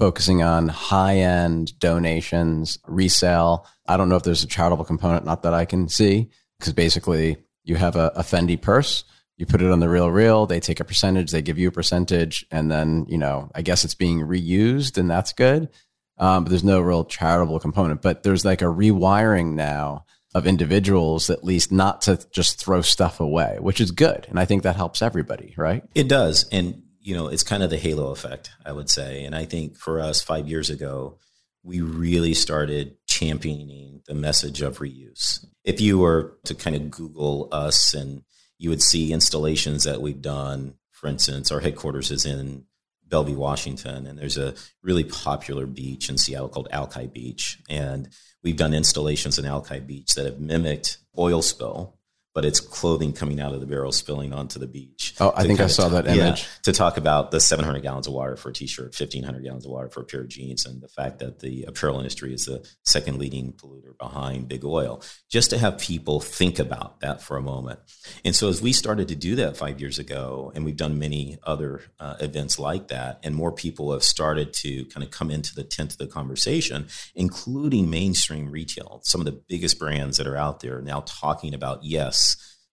focusing 0.00 0.42
on 0.42 0.66
high 0.66 1.18
end 1.18 1.78
donations, 1.78 2.78
resale. 2.88 3.66
I 3.86 3.98
don't 3.98 4.08
know 4.08 4.16
if 4.16 4.22
there's 4.22 4.42
a 4.42 4.48
charitable 4.48 4.86
component, 4.86 5.26
not 5.26 5.42
that 5.42 5.52
I 5.52 5.66
can 5.66 5.90
see, 5.90 6.30
because 6.58 6.72
basically 6.72 7.36
you 7.64 7.76
have 7.76 7.96
a, 7.96 8.10
a 8.16 8.22
Fendi 8.22 8.60
purse, 8.60 9.04
you 9.36 9.44
put 9.44 9.60
it 9.60 9.70
on 9.70 9.78
the 9.78 9.90
real 9.90 10.10
real, 10.10 10.46
they 10.46 10.58
take 10.58 10.80
a 10.80 10.84
percentage, 10.84 11.30
they 11.30 11.42
give 11.42 11.58
you 11.58 11.68
a 11.68 11.72
percentage, 11.72 12.46
and 12.50 12.70
then, 12.70 13.04
you 13.10 13.18
know, 13.18 13.50
I 13.54 13.60
guess 13.60 13.84
it's 13.84 13.94
being 13.94 14.20
reused 14.20 14.96
and 14.96 15.10
that's 15.10 15.34
good. 15.34 15.68
Um, 16.16 16.44
but 16.44 16.50
there's 16.50 16.64
no 16.64 16.80
real 16.80 17.04
charitable 17.04 17.60
component. 17.60 18.00
But 18.00 18.22
there's 18.22 18.44
like 18.44 18.62
a 18.62 18.66
rewiring 18.66 19.52
now 19.52 20.06
of 20.34 20.46
individuals, 20.46 21.28
at 21.28 21.44
least 21.44 21.72
not 21.72 22.02
to 22.02 22.18
just 22.32 22.58
throw 22.58 22.80
stuff 22.80 23.20
away, 23.20 23.58
which 23.60 23.80
is 23.82 23.90
good. 23.90 24.26
And 24.30 24.40
I 24.40 24.46
think 24.46 24.62
that 24.62 24.76
helps 24.76 25.02
everybody, 25.02 25.54
right? 25.58 25.82
It 25.94 26.08
does. 26.08 26.48
And 26.50 26.84
you 27.00 27.14
know, 27.14 27.28
it's 27.28 27.42
kind 27.42 27.62
of 27.62 27.70
the 27.70 27.78
halo 27.78 28.10
effect, 28.10 28.50
I 28.64 28.72
would 28.72 28.90
say. 28.90 29.24
And 29.24 29.34
I 29.34 29.44
think 29.44 29.76
for 29.78 30.00
us, 30.00 30.22
five 30.22 30.48
years 30.48 30.70
ago, 30.70 31.18
we 31.62 31.80
really 31.80 32.34
started 32.34 32.96
championing 33.06 34.02
the 34.06 34.14
message 34.14 34.62
of 34.62 34.78
reuse. 34.78 35.44
If 35.64 35.80
you 35.80 35.98
were 35.98 36.38
to 36.44 36.54
kind 36.54 36.76
of 36.76 36.90
Google 36.90 37.48
us 37.52 37.94
and 37.94 38.22
you 38.58 38.70
would 38.70 38.82
see 38.82 39.12
installations 39.12 39.84
that 39.84 40.00
we've 40.00 40.20
done, 40.20 40.74
for 40.92 41.08
instance, 41.08 41.50
our 41.50 41.60
headquarters 41.60 42.10
is 42.10 42.26
in 42.26 42.64
Bellevue, 43.06 43.36
Washington, 43.36 44.06
and 44.06 44.18
there's 44.18 44.38
a 44.38 44.54
really 44.82 45.04
popular 45.04 45.66
beach 45.66 46.08
in 46.08 46.16
Seattle 46.16 46.48
called 46.48 46.68
Alki 46.70 47.06
Beach. 47.06 47.58
And 47.68 48.08
we've 48.42 48.56
done 48.56 48.72
installations 48.72 49.38
in 49.38 49.46
Alki 49.46 49.80
Beach 49.80 50.14
that 50.14 50.26
have 50.26 50.38
mimicked 50.38 50.98
oil 51.18 51.42
spill 51.42 51.98
but 52.32 52.44
it's 52.44 52.60
clothing 52.60 53.12
coming 53.12 53.40
out 53.40 53.52
of 53.52 53.60
the 53.60 53.66
barrel 53.66 53.90
spilling 53.90 54.32
onto 54.32 54.58
the 54.58 54.68
beach. 54.68 55.14
Oh, 55.18 55.32
I 55.34 55.44
think 55.44 55.58
I 55.58 55.66
saw 55.66 55.88
that 55.88 56.06
image. 56.06 56.42
Yeah, 56.42 56.62
to 56.62 56.72
talk 56.72 56.96
about 56.96 57.32
the 57.32 57.40
700 57.40 57.82
gallons 57.82 58.06
of 58.06 58.12
water 58.12 58.36
for 58.36 58.50
a 58.50 58.52
t-shirt, 58.52 58.94
1500 58.98 59.42
gallons 59.42 59.66
of 59.66 59.72
water 59.72 59.88
for 59.88 60.02
a 60.02 60.04
pair 60.04 60.20
of 60.20 60.28
jeans, 60.28 60.64
and 60.64 60.80
the 60.80 60.88
fact 60.88 61.18
that 61.18 61.40
the 61.40 61.64
apparel 61.64 61.98
industry 61.98 62.32
is 62.32 62.44
the 62.44 62.64
second 62.84 63.18
leading 63.18 63.52
polluter 63.52 63.98
behind 63.98 64.48
big 64.48 64.64
oil. 64.64 65.02
Just 65.28 65.50
to 65.50 65.58
have 65.58 65.78
people 65.78 66.20
think 66.20 66.58
about 66.58 67.00
that 67.00 67.20
for 67.20 67.36
a 67.36 67.42
moment. 67.42 67.80
And 68.24 68.34
so 68.34 68.48
as 68.48 68.62
we 68.62 68.72
started 68.72 69.08
to 69.08 69.16
do 69.16 69.34
that 69.36 69.56
five 69.56 69.80
years 69.80 69.98
ago, 69.98 70.52
and 70.54 70.64
we've 70.64 70.76
done 70.76 70.98
many 70.98 71.38
other 71.42 71.82
uh, 71.98 72.14
events 72.20 72.58
like 72.58 72.88
that, 72.88 73.18
and 73.24 73.34
more 73.34 73.52
people 73.52 73.92
have 73.92 74.04
started 74.04 74.52
to 74.52 74.84
kind 74.86 75.02
of 75.02 75.10
come 75.10 75.30
into 75.30 75.54
the 75.54 75.64
tent 75.64 75.92
of 75.92 75.98
the 75.98 76.06
conversation, 76.06 76.86
including 77.16 77.90
mainstream 77.90 78.50
retail. 78.50 79.00
Some 79.02 79.20
of 79.20 79.24
the 79.24 79.32
biggest 79.32 79.80
brands 79.80 80.16
that 80.18 80.28
are 80.28 80.36
out 80.36 80.60
there 80.60 80.80
now 80.80 81.02
talking 81.06 81.54
about, 81.54 81.82
yes, 81.82 82.19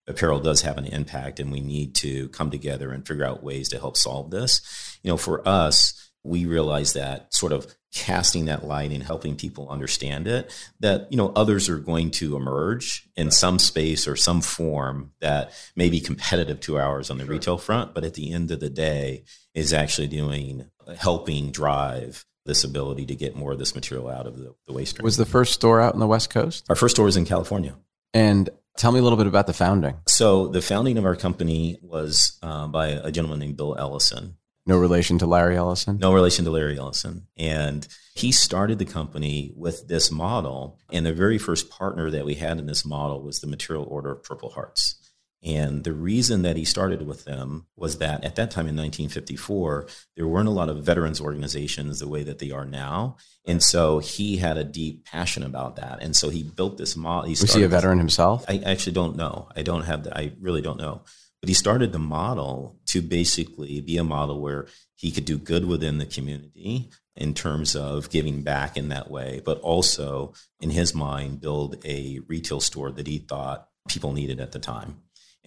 apparel 0.07 0.39
does 0.39 0.61
have 0.61 0.77
an 0.77 0.85
impact 0.85 1.39
and 1.39 1.51
we 1.51 1.59
need 1.59 1.95
to 1.95 2.29
come 2.29 2.49
together 2.49 2.91
and 2.91 3.07
figure 3.07 3.25
out 3.25 3.43
ways 3.43 3.69
to 3.69 3.79
help 3.79 3.97
solve 3.97 4.31
this. 4.31 4.61
You 5.03 5.11
know, 5.11 5.17
for 5.17 5.47
us, 5.47 6.11
we 6.23 6.45
realize 6.45 6.93
that 6.93 7.33
sort 7.33 7.51
of 7.51 7.73
casting 7.93 8.45
that 8.45 8.65
light 8.65 8.91
and 8.91 9.01
helping 9.01 9.35
people 9.35 9.69
understand 9.69 10.27
it 10.27 10.53
that 10.81 11.09
you 11.09 11.17
know 11.17 11.31
others 11.35 11.69
are 11.69 11.77
going 11.79 12.11
to 12.11 12.35
emerge 12.35 13.07
in 13.15 13.31
some 13.31 13.57
space 13.57 14.07
or 14.07 14.15
some 14.15 14.41
form 14.41 15.11
that 15.21 15.51
may 15.75 15.89
be 15.89 15.99
competitive 15.99 16.59
to 16.59 16.77
ours 16.77 17.09
on 17.09 17.17
the 17.17 17.23
sure. 17.23 17.33
retail 17.33 17.57
front 17.57 17.95
but 17.95 18.03
at 18.03 18.13
the 18.13 18.33
end 18.33 18.51
of 18.51 18.59
the 18.59 18.69
day 18.69 19.23
is 19.55 19.71
actually 19.73 20.05
doing 20.05 20.69
helping 20.97 21.49
drive 21.49 22.25
this 22.45 22.63
ability 22.63 23.05
to 23.05 23.15
get 23.15 23.35
more 23.35 23.51
of 23.51 23.59
this 23.59 23.75
material 23.75 24.07
out 24.07 24.25
of 24.25 24.37
the, 24.37 24.55
the 24.65 24.73
waste 24.73 24.91
stream. 24.91 25.03
Was 25.03 25.17
the 25.17 25.25
first 25.25 25.53
store 25.53 25.81
out 25.81 25.93
in 25.93 25.99
the 25.99 26.07
West 26.07 26.29
Coast? 26.29 26.65
Our 26.69 26.75
first 26.75 26.95
store 26.95 27.05
was 27.05 27.17
in 27.17 27.25
California. 27.25 27.75
And 28.13 28.49
Tell 28.77 28.91
me 28.91 28.99
a 28.99 29.01
little 29.01 29.17
bit 29.17 29.25
about 29.25 29.47
the 29.47 29.53
founding. 29.53 29.95
So 30.07 30.47
the 30.47 30.61
founding 30.61 30.99
of 30.99 31.05
our 31.05 31.15
company 31.15 31.79
was 31.81 32.37
uh, 32.43 32.67
by 32.67 32.89
a 32.89 33.11
gentleman 33.11 33.39
named 33.39 33.57
Bill 33.57 33.75
Ellison. 33.77 34.35
No 34.67 34.77
relation 34.77 35.17
to 35.19 35.25
Larry 35.25 35.57
Ellison? 35.57 35.97
No 35.97 36.13
relation 36.13 36.45
to 36.45 36.51
Larry 36.51 36.77
Ellison. 36.77 37.25
And 37.37 37.87
he 38.13 38.31
started 38.31 38.77
the 38.77 38.85
company 38.85 39.51
with 39.55 39.87
this 39.87 40.11
model. 40.11 40.77
And 40.91 41.05
the 41.05 41.13
very 41.13 41.39
first 41.39 41.71
partner 41.71 42.11
that 42.11 42.25
we 42.25 42.35
had 42.35 42.59
in 42.59 42.67
this 42.67 42.85
model 42.85 43.23
was 43.23 43.39
the 43.39 43.47
Military 43.47 43.79
Order 43.79 44.11
of 44.11 44.23
Purple 44.23 44.51
Hearts. 44.51 44.95
And 45.43 45.83
the 45.83 45.93
reason 45.93 46.41
that 46.41 46.57
he 46.57 46.65
started 46.65 47.05
with 47.05 47.25
them 47.25 47.67
was 47.75 47.99
that 47.99 48.23
at 48.23 48.35
that 48.35 48.49
time 48.49 48.67
in 48.67 48.75
1954, 48.75 49.87
there 50.15 50.27
weren't 50.27 50.47
a 50.47 50.51
lot 50.51 50.69
of 50.69 50.83
veterans 50.83 51.21
organizations 51.21 51.99
the 51.99 52.07
way 52.07 52.23
that 52.23 52.39
they 52.39 52.51
are 52.51 52.65
now. 52.65 53.17
And 53.45 53.61
so 53.61 53.99
he 53.99 54.37
had 54.37 54.57
a 54.57 54.63
deep 54.63 55.05
passion 55.05 55.43
about 55.43 55.75
that. 55.75 56.01
And 56.01 56.15
so 56.15 56.29
he 56.29 56.43
built 56.43 56.77
this 56.77 56.95
model. 56.95 57.29
Was 57.29 57.53
he 57.53 57.63
a 57.63 57.67
veteran 57.67 57.99
himself? 57.99 58.45
I 58.49 58.61
actually 58.65 58.93
don't 58.93 59.15
know. 59.15 59.47
I 59.55 59.61
don't 59.61 59.83
have 59.83 60.03
that. 60.05 60.17
I 60.17 60.33
really 60.39 60.61
don't 60.61 60.79
know. 60.79 61.03
But 61.39 61.49
he 61.49 61.53
started 61.53 61.91
the 61.91 61.99
model 61.99 62.79
to 62.87 63.01
basically 63.01 63.79
be 63.81 63.97
a 63.97 64.03
model 64.03 64.41
where 64.41 64.67
he 64.95 65.11
could 65.11 65.25
do 65.25 65.37
good 65.37 65.65
within 65.65 65.99
the 65.99 66.07
community 66.07 66.89
in 67.15 67.35
terms 67.35 67.75
of 67.75 68.09
giving 68.09 68.41
back 68.41 68.75
in 68.75 68.89
that 68.89 69.11
way, 69.11 69.41
but 69.45 69.59
also 69.59 70.33
in 70.59 70.71
his 70.71 70.95
mind, 70.95 71.39
build 71.41 71.77
a 71.85 72.19
retail 72.27 72.59
store 72.59 72.91
that 72.91 73.05
he 73.05 73.19
thought 73.19 73.69
people 73.87 74.13
needed 74.13 74.39
at 74.39 74.51
the 74.51 74.59
time. 74.59 74.97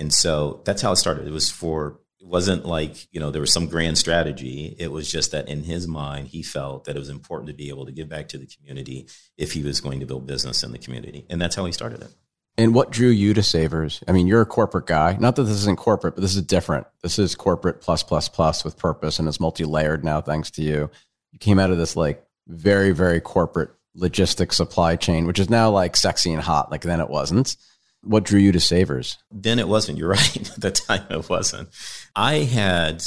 And 0.00 0.12
so 0.12 0.62
that's 0.64 0.80
how 0.80 0.92
it 0.92 0.96
started. 0.96 1.26
It 1.26 1.32
was 1.32 1.50
for 1.50 2.00
it 2.20 2.26
wasn't 2.26 2.64
like 2.64 3.06
you 3.12 3.20
know 3.20 3.30
there 3.30 3.42
was 3.42 3.52
some 3.52 3.66
grand 3.66 3.98
strategy. 3.98 4.74
It 4.78 4.90
was 4.90 5.12
just 5.12 5.30
that 5.32 5.48
in 5.48 5.62
his 5.62 5.86
mind 5.86 6.28
he 6.28 6.42
felt 6.42 6.84
that 6.84 6.96
it 6.96 6.98
was 6.98 7.10
important 7.10 7.48
to 7.48 7.54
be 7.54 7.68
able 7.68 7.84
to 7.84 7.92
give 7.92 8.08
back 8.08 8.28
to 8.28 8.38
the 8.38 8.46
community 8.46 9.06
if 9.36 9.52
he 9.52 9.62
was 9.62 9.80
going 9.80 10.00
to 10.00 10.06
build 10.06 10.26
business 10.26 10.62
in 10.62 10.72
the 10.72 10.78
community. 10.78 11.26
And 11.28 11.40
that's 11.40 11.54
how 11.54 11.66
he 11.66 11.72
started 11.72 12.02
it. 12.02 12.14
And 12.58 12.74
what 12.74 12.90
drew 12.90 13.08
you 13.08 13.34
to 13.34 13.42
savers? 13.42 14.02
I 14.08 14.12
mean 14.12 14.26
you're 14.26 14.40
a 14.40 14.46
corporate 14.46 14.86
guy. 14.86 15.18
Not 15.20 15.36
that 15.36 15.42
this 15.42 15.58
isn't 15.58 15.78
corporate 15.78 16.14
but 16.14 16.22
this 16.22 16.34
is 16.34 16.42
different. 16.42 16.86
This 17.02 17.18
is 17.18 17.34
corporate 17.34 17.82
plus 17.82 18.02
plus 18.02 18.28
plus 18.28 18.64
with 18.64 18.78
purpose 18.78 19.18
and 19.18 19.28
it's 19.28 19.38
multi-layered 19.38 20.02
now 20.02 20.22
thanks 20.22 20.50
to 20.52 20.62
you. 20.62 20.90
You 21.30 21.38
came 21.38 21.58
out 21.58 21.70
of 21.70 21.76
this 21.76 21.94
like 21.94 22.24
very 22.48 22.92
very 22.92 23.20
corporate 23.20 23.70
logistics 23.94 24.56
supply 24.56 24.96
chain 24.96 25.26
which 25.26 25.38
is 25.38 25.50
now 25.50 25.68
like 25.68 25.94
sexy 25.94 26.32
and 26.32 26.40
hot 26.40 26.70
like 26.70 26.82
then 26.82 27.00
it 27.00 27.10
wasn't 27.10 27.56
what 28.02 28.24
drew 28.24 28.40
you 28.40 28.52
to 28.52 28.60
Savers? 28.60 29.18
Then 29.30 29.58
it 29.58 29.68
wasn't. 29.68 29.98
You're 29.98 30.08
right. 30.10 30.50
At 30.50 30.60
the 30.60 30.70
time, 30.70 31.06
it 31.10 31.28
wasn't. 31.28 31.68
I 32.14 32.38
had 32.38 33.02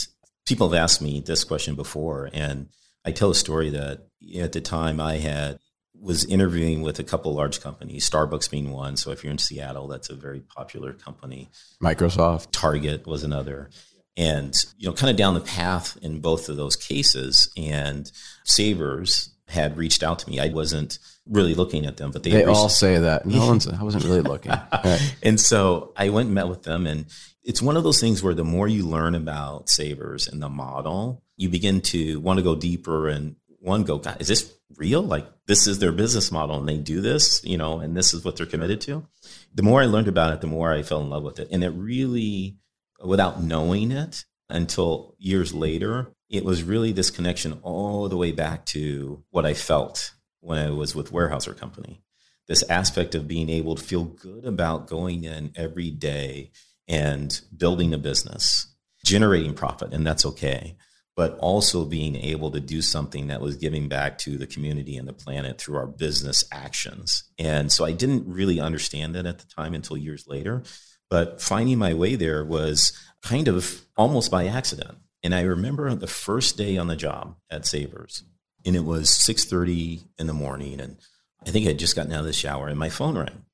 people 0.45 0.69
have 0.69 0.82
asked 0.82 1.01
me 1.01 1.21
this 1.25 1.43
question 1.43 1.75
before, 1.75 2.29
and 2.34 2.69
I 3.06 3.12
tell 3.12 3.32
a 3.32 3.36
story 3.36 3.69
that 3.71 4.08
at 4.39 4.51
the 4.51 4.62
time 4.62 4.99
I 4.99 5.17
had 5.17 5.60
was 5.99 6.25
interviewing 6.25 6.82
with 6.82 6.99
a 6.99 7.03
couple 7.03 7.34
large 7.34 7.62
companies, 7.62 8.10
Starbucks 8.10 8.51
being 8.51 8.71
one. 8.71 8.97
So 8.97 9.12
if 9.12 9.23
you're 9.23 9.32
in 9.32 9.38
Seattle, 9.38 9.88
that's 9.88 10.10
a 10.10 10.15
very 10.15 10.41
popular 10.41 10.91
company. 10.91 11.49
Microsoft, 11.82 12.47
Target 12.51 13.08
was 13.08 13.23
another. 13.23 13.69
And 14.17 14.53
you 14.77 14.89
know, 14.89 14.93
kind 14.93 15.10
of 15.10 15.15
down 15.15 15.34
the 15.34 15.39
path 15.39 15.97
in 16.01 16.19
both 16.19 16.49
of 16.49 16.58
those 16.58 16.75
cases, 16.75 17.51
and 17.58 18.12
Savers 18.43 19.34
had 19.47 19.77
reached 19.77 20.03
out 20.03 20.19
to 20.19 20.29
me. 20.29 20.39
I 20.39 20.49
wasn't 20.49 20.99
really 21.28 21.56
looking 21.56 21.86
at 21.86 21.98
them, 21.98 22.12
but 22.12 22.24
they, 22.24 22.32
they 22.32 22.46
all 22.46 22.70
say 22.70 22.98
that. 22.98 23.26
No 23.26 23.48
one's, 23.48 23.68
I 23.68 23.82
wasn't 23.82 24.04
really 24.06 24.22
looking. 24.22 24.52
Right. 24.52 25.16
And 25.24 25.40
so 25.40 25.94
I 25.96 26.10
went 26.10 26.28
and 26.28 26.36
met 26.36 26.50
with 26.50 26.64
them. 26.64 26.86
And 26.86 27.06
it's 27.44 27.62
one 27.62 27.78
of 27.78 27.84
those 27.84 28.00
things 28.00 28.22
where 28.22 28.34
the 28.34 28.44
more 28.44 28.68
you 28.68 28.86
learn 28.86 29.16
about 29.16 29.70
Savers 29.70 30.28
and 30.28 30.42
the 30.42 30.50
model, 30.50 31.24
you 31.38 31.50
begin 31.50 31.82
to 31.82 32.20
want 32.20 32.38
to 32.38 32.44
go 32.44 32.56
deeper 32.56 33.08
and 33.08 33.36
one 33.60 33.84
go, 33.84 33.98
God, 33.98 34.20
is 34.20 34.28
this 34.28 34.54
real? 34.78 35.02
Like 35.02 35.28
this 35.48 35.68
is 35.68 35.80
their 35.80 35.92
business 35.92 36.32
model 36.32 36.58
and 36.58 36.68
they 36.68 36.78
do 36.78 37.00
this, 37.00 37.44
you 37.44 37.58
know, 37.58 37.80
and 37.80 37.96
this 37.96 38.14
is 38.14 38.26
what 38.26 38.36
they're 38.36 38.46
committed 38.46 38.82
to. 38.82 39.08
The 39.54 39.64
more 39.64 39.82
I 39.82 39.86
learned 39.86 40.10
about 40.10 40.34
it, 40.34 40.42
the 40.42 40.48
more 40.48 40.74
I 40.74 40.84
fell 40.84 41.02
in 41.02 41.10
love 41.10 41.24
with 41.24 41.40
it. 41.40 41.48
And 41.52 41.64
it 41.64 41.70
really, 41.70 42.58
without 43.04 43.42
knowing 43.42 43.92
it 43.92 44.26
until 44.50 45.16
years 45.18 45.54
later, 45.54 46.14
it 46.30 46.44
was 46.44 46.64
really 46.64 46.92
this 46.92 47.12
connection 47.12 47.60
all 47.62 48.10
the 48.10 48.18
way 48.18 48.32
back 48.32 48.66
to 48.68 49.24
what 49.30 49.46
I 49.46 49.54
felt 49.54 50.14
when 50.43 50.60
I 50.60 50.69
was 50.69 50.93
with 50.93 51.12
Weyerhaeuser 51.12 51.58
Company. 51.58 52.03
This 52.47 52.63
aspect 52.69 53.15
of 53.15 53.27
being 53.27 53.49
able 53.49 53.75
to 53.75 53.84
feel 53.84 54.03
good 54.03 54.45
about 54.45 54.88
going 54.88 55.23
in 55.23 55.53
every 55.56 55.89
day 55.89 56.51
and 56.88 57.39
building 57.56 57.93
a 57.93 57.97
business, 57.97 58.67
generating 59.06 59.53
profit, 59.53 59.93
and 59.93 60.06
that's 60.06 60.25
okay. 60.25 60.75
but 61.15 61.38
also 61.39 61.86
being 61.86 62.15
able 62.15 62.51
to 62.51 62.60
do 62.60 62.82
something 62.82 63.27
that 63.27 63.41
was 63.41 63.56
giving 63.56 63.88
back 63.88 64.17
to 64.17 64.38
the 64.38 64.47
community 64.47 64.97
and 64.97 65.08
the 65.08 65.13
planet 65.13 65.60
through 65.60 65.77
our 65.77 65.86
business 65.88 66.43
actions. 66.51 67.23
And 67.38 67.71
so 67.71 67.86
I 67.86 67.91
didn't 67.91 68.27
really 68.27 68.60
understand 68.60 69.13
that 69.15 69.25
at 69.25 69.39
the 69.39 69.45
time 69.45 69.73
until 69.73 69.97
years 69.97 70.25
later. 70.27 70.63
But 71.10 71.41
finding 71.41 71.77
my 71.77 71.93
way 71.93 72.15
there 72.15 72.43
was 72.43 72.93
kind 73.21 73.47
of 73.47 73.86
almost 73.95 74.32
by 74.32 74.47
accident. 74.47 74.97
And 75.21 75.36
I 75.36 75.41
remember 75.41 75.93
the 75.93 76.08
first 76.08 76.58
day 76.58 76.77
on 76.77 76.88
the 76.88 76.95
job 76.95 77.36
at 77.49 77.65
Savers, 77.67 78.23
and 78.65 78.76
it 78.76 78.86
was 78.86 79.10
6:30 79.10 80.04
in 80.17 80.28
the 80.28 80.34
morning, 80.34 80.80
and 80.80 80.97
I 81.45 81.52
think 81.52 81.65
I 81.65 81.69
had 81.69 81.80
just 81.80 81.95
gotten 81.95 82.13
out 82.13 82.21
of 82.21 82.26
the 82.26 82.34
shower, 82.34 82.67
and 82.67 82.80
my 82.80 82.89
phone 82.89 83.17
rang, 83.17 83.45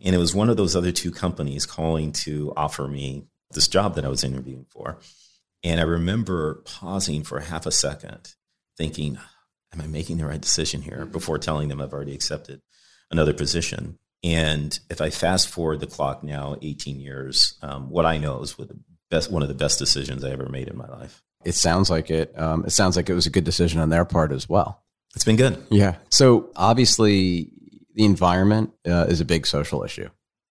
and 0.00 0.14
it 0.14 0.18
was 0.18 0.34
one 0.34 0.50
of 0.50 0.56
those 0.56 0.76
other 0.76 0.92
two 0.92 1.10
companies 1.10 1.66
calling 1.66 2.12
to 2.12 2.52
offer 2.56 2.88
me 2.88 3.26
this 3.52 3.68
job 3.68 3.94
that 3.94 4.04
I 4.04 4.08
was 4.08 4.24
interviewing 4.24 4.66
for. 4.68 4.98
And 5.64 5.80
I 5.80 5.84
remember 5.84 6.62
pausing 6.64 7.24
for 7.24 7.40
half 7.40 7.66
a 7.66 7.72
second, 7.72 8.34
thinking, 8.76 9.18
"Am 9.72 9.80
I 9.80 9.86
making 9.86 10.18
the 10.18 10.26
right 10.26 10.40
decision 10.40 10.82
here?" 10.82 11.04
Before 11.04 11.38
telling 11.38 11.68
them 11.68 11.80
I've 11.80 11.92
already 11.92 12.14
accepted 12.14 12.62
another 13.10 13.34
position. 13.34 13.98
And 14.22 14.78
if 14.90 15.00
I 15.00 15.10
fast 15.10 15.48
forward 15.48 15.80
the 15.80 15.86
clock 15.86 16.22
now, 16.24 16.56
18 16.60 17.00
years, 17.00 17.54
um, 17.62 17.88
what 17.88 18.04
I 18.04 18.18
know 18.18 18.42
is 18.42 18.58
with 18.58 18.68
the 18.68 18.78
best 19.10 19.30
one 19.30 19.42
of 19.42 19.48
the 19.48 19.54
best 19.54 19.78
decisions 19.78 20.24
I 20.24 20.30
ever 20.30 20.48
made 20.48 20.68
in 20.68 20.76
my 20.76 20.88
life. 20.88 21.22
It 21.48 21.54
sounds 21.54 21.88
like 21.88 22.10
it. 22.10 22.38
Um, 22.38 22.66
it 22.66 22.70
sounds 22.70 22.94
like 22.94 23.08
it 23.08 23.14
was 23.14 23.26
a 23.26 23.30
good 23.30 23.44
decision 23.44 23.80
on 23.80 23.88
their 23.88 24.04
part 24.04 24.32
as 24.32 24.48
well. 24.48 24.84
It's 25.14 25.24
been 25.24 25.36
good. 25.36 25.66
Yeah. 25.70 25.96
So 26.10 26.50
obviously, 26.54 27.50
the 27.94 28.04
environment 28.04 28.72
uh, 28.86 29.06
is 29.08 29.22
a 29.22 29.24
big 29.24 29.46
social 29.46 29.82
issue, 29.82 30.10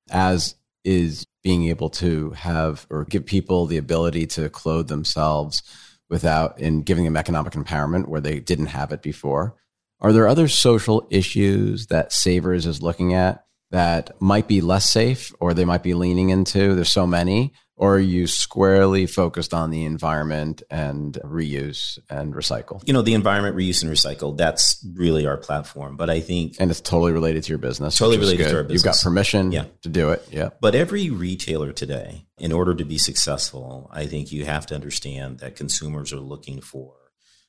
as 0.10 0.56
is 0.84 1.24
being 1.44 1.68
able 1.68 1.92
to 1.92 2.32
have 2.32 2.88
or 2.90 3.06
give 3.06 3.28
people 3.28 3.68
the 3.68 3.78
ability 3.78 4.26
to 4.26 4.50
clothe 4.50 4.88
themselves 4.88 5.62
without 6.10 6.60
in 6.60 6.82
giving 6.82 7.06
them 7.06 7.16
economic 7.16 7.54
empowerment 7.54 8.08
where 8.08 8.22
they 8.22 8.40
didn't 8.40 8.68
have 8.68 8.92
it 8.92 9.04
before. 9.04 9.56
Are 10.02 10.12
there 10.12 10.28
other 10.28 10.48
social 10.48 11.08
issues 11.12 11.88
that 11.88 12.12
Savers 12.12 12.66
is 12.66 12.82
looking 12.82 13.14
at 13.14 13.46
that 13.70 14.20
might 14.20 14.48
be 14.48 14.62
less 14.62 14.90
safe 14.90 15.32
or 15.40 15.54
they 15.54 15.66
might 15.66 15.84
be 15.84 15.94
leaning 15.94 16.32
into? 16.32 16.74
There's 16.74 16.92
so 16.92 17.06
many 17.06 17.54
or 17.78 17.96
are 17.96 18.00
you 18.00 18.26
squarely 18.26 19.06
focused 19.06 19.54
on 19.54 19.70
the 19.70 19.86
environment 19.86 20.64
and 20.72 21.14
reuse 21.24 22.00
and 22.10 22.34
recycle? 22.34 22.82
You 22.88 22.94
know, 22.94 23.04
the 23.04 23.14
environment, 23.14 23.56
reuse, 23.56 23.84
and 23.84 23.92
recycle, 23.92 24.36
that's 24.36 24.84
really 24.96 25.28
our 25.28 25.38
platform. 25.38 25.96
But 25.96 26.10
I 26.10 26.20
think. 26.20 26.56
And 26.60 26.72
it's 26.72 26.82
totally 26.82 27.12
related 27.12 27.44
to 27.44 27.50
your 27.50 27.60
business. 27.60 27.96
Totally 27.96 28.18
related 28.18 28.50
to 28.50 28.58
our 28.58 28.64
business. 28.64 28.84
You've 28.84 28.94
got 28.94 29.02
permission 29.04 29.52
yeah. 29.52 29.66
to 29.84 29.90
do 29.90 30.10
it. 30.10 30.28
Yeah. 30.32 30.50
But 30.60 30.74
every 30.74 31.12
retailer 31.12 31.72
today, 31.72 32.26
in 32.40 32.52
order 32.52 32.74
to 32.74 32.84
be 32.84 32.98
successful, 32.98 33.90
I 33.94 34.08
think 34.08 34.32
you 34.32 34.46
have 34.46 34.66
to 34.68 34.76
understand 34.76 35.40
that 35.40 35.56
consumers 35.56 36.12
are 36.12 36.20
looking 36.20 36.62
for 36.62 36.96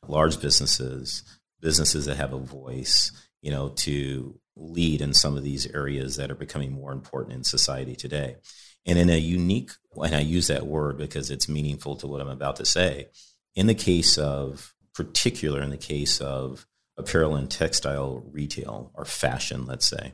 large 0.06 0.40
businesses, 0.42 1.22
businesses 1.60 2.04
that 2.04 2.18
have 2.18 2.34
a 2.34 2.38
voice, 2.38 3.12
you 3.40 3.50
know, 3.50 3.70
to 3.70 4.38
lead 4.56 5.00
in 5.00 5.14
some 5.14 5.38
of 5.38 5.42
these 5.42 5.66
areas 5.68 6.16
that 6.16 6.30
are 6.30 6.34
becoming 6.34 6.72
more 6.72 6.92
important 6.92 7.34
in 7.34 7.44
society 7.44 7.96
today. 7.96 8.36
And 8.86 8.98
in 8.98 9.10
a 9.10 9.18
unique, 9.18 9.70
and 10.02 10.14
I 10.14 10.20
use 10.20 10.46
that 10.48 10.66
word 10.66 10.96
because 10.96 11.30
it's 11.30 11.48
meaningful 11.48 11.96
to 11.96 12.06
what 12.06 12.20
I'm 12.20 12.28
about 12.28 12.56
to 12.56 12.64
say, 12.64 13.08
in 13.54 13.66
the 13.66 13.74
case 13.74 14.18
of, 14.18 14.74
particular 14.94 15.62
in 15.62 15.70
the 15.70 15.76
case 15.76 16.20
of 16.20 16.66
apparel 16.96 17.36
and 17.36 17.50
textile 17.50 18.24
retail 18.32 18.90
or 18.94 19.04
fashion, 19.04 19.66
let's 19.66 19.88
say, 19.88 20.12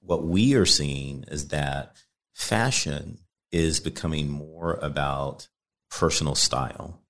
what 0.00 0.24
we 0.24 0.54
are 0.54 0.66
seeing 0.66 1.24
is 1.28 1.48
that 1.48 1.96
fashion 2.34 3.18
is 3.50 3.80
becoming 3.80 4.28
more 4.28 4.78
about 4.82 5.48
personal 5.90 6.34
style 6.34 7.00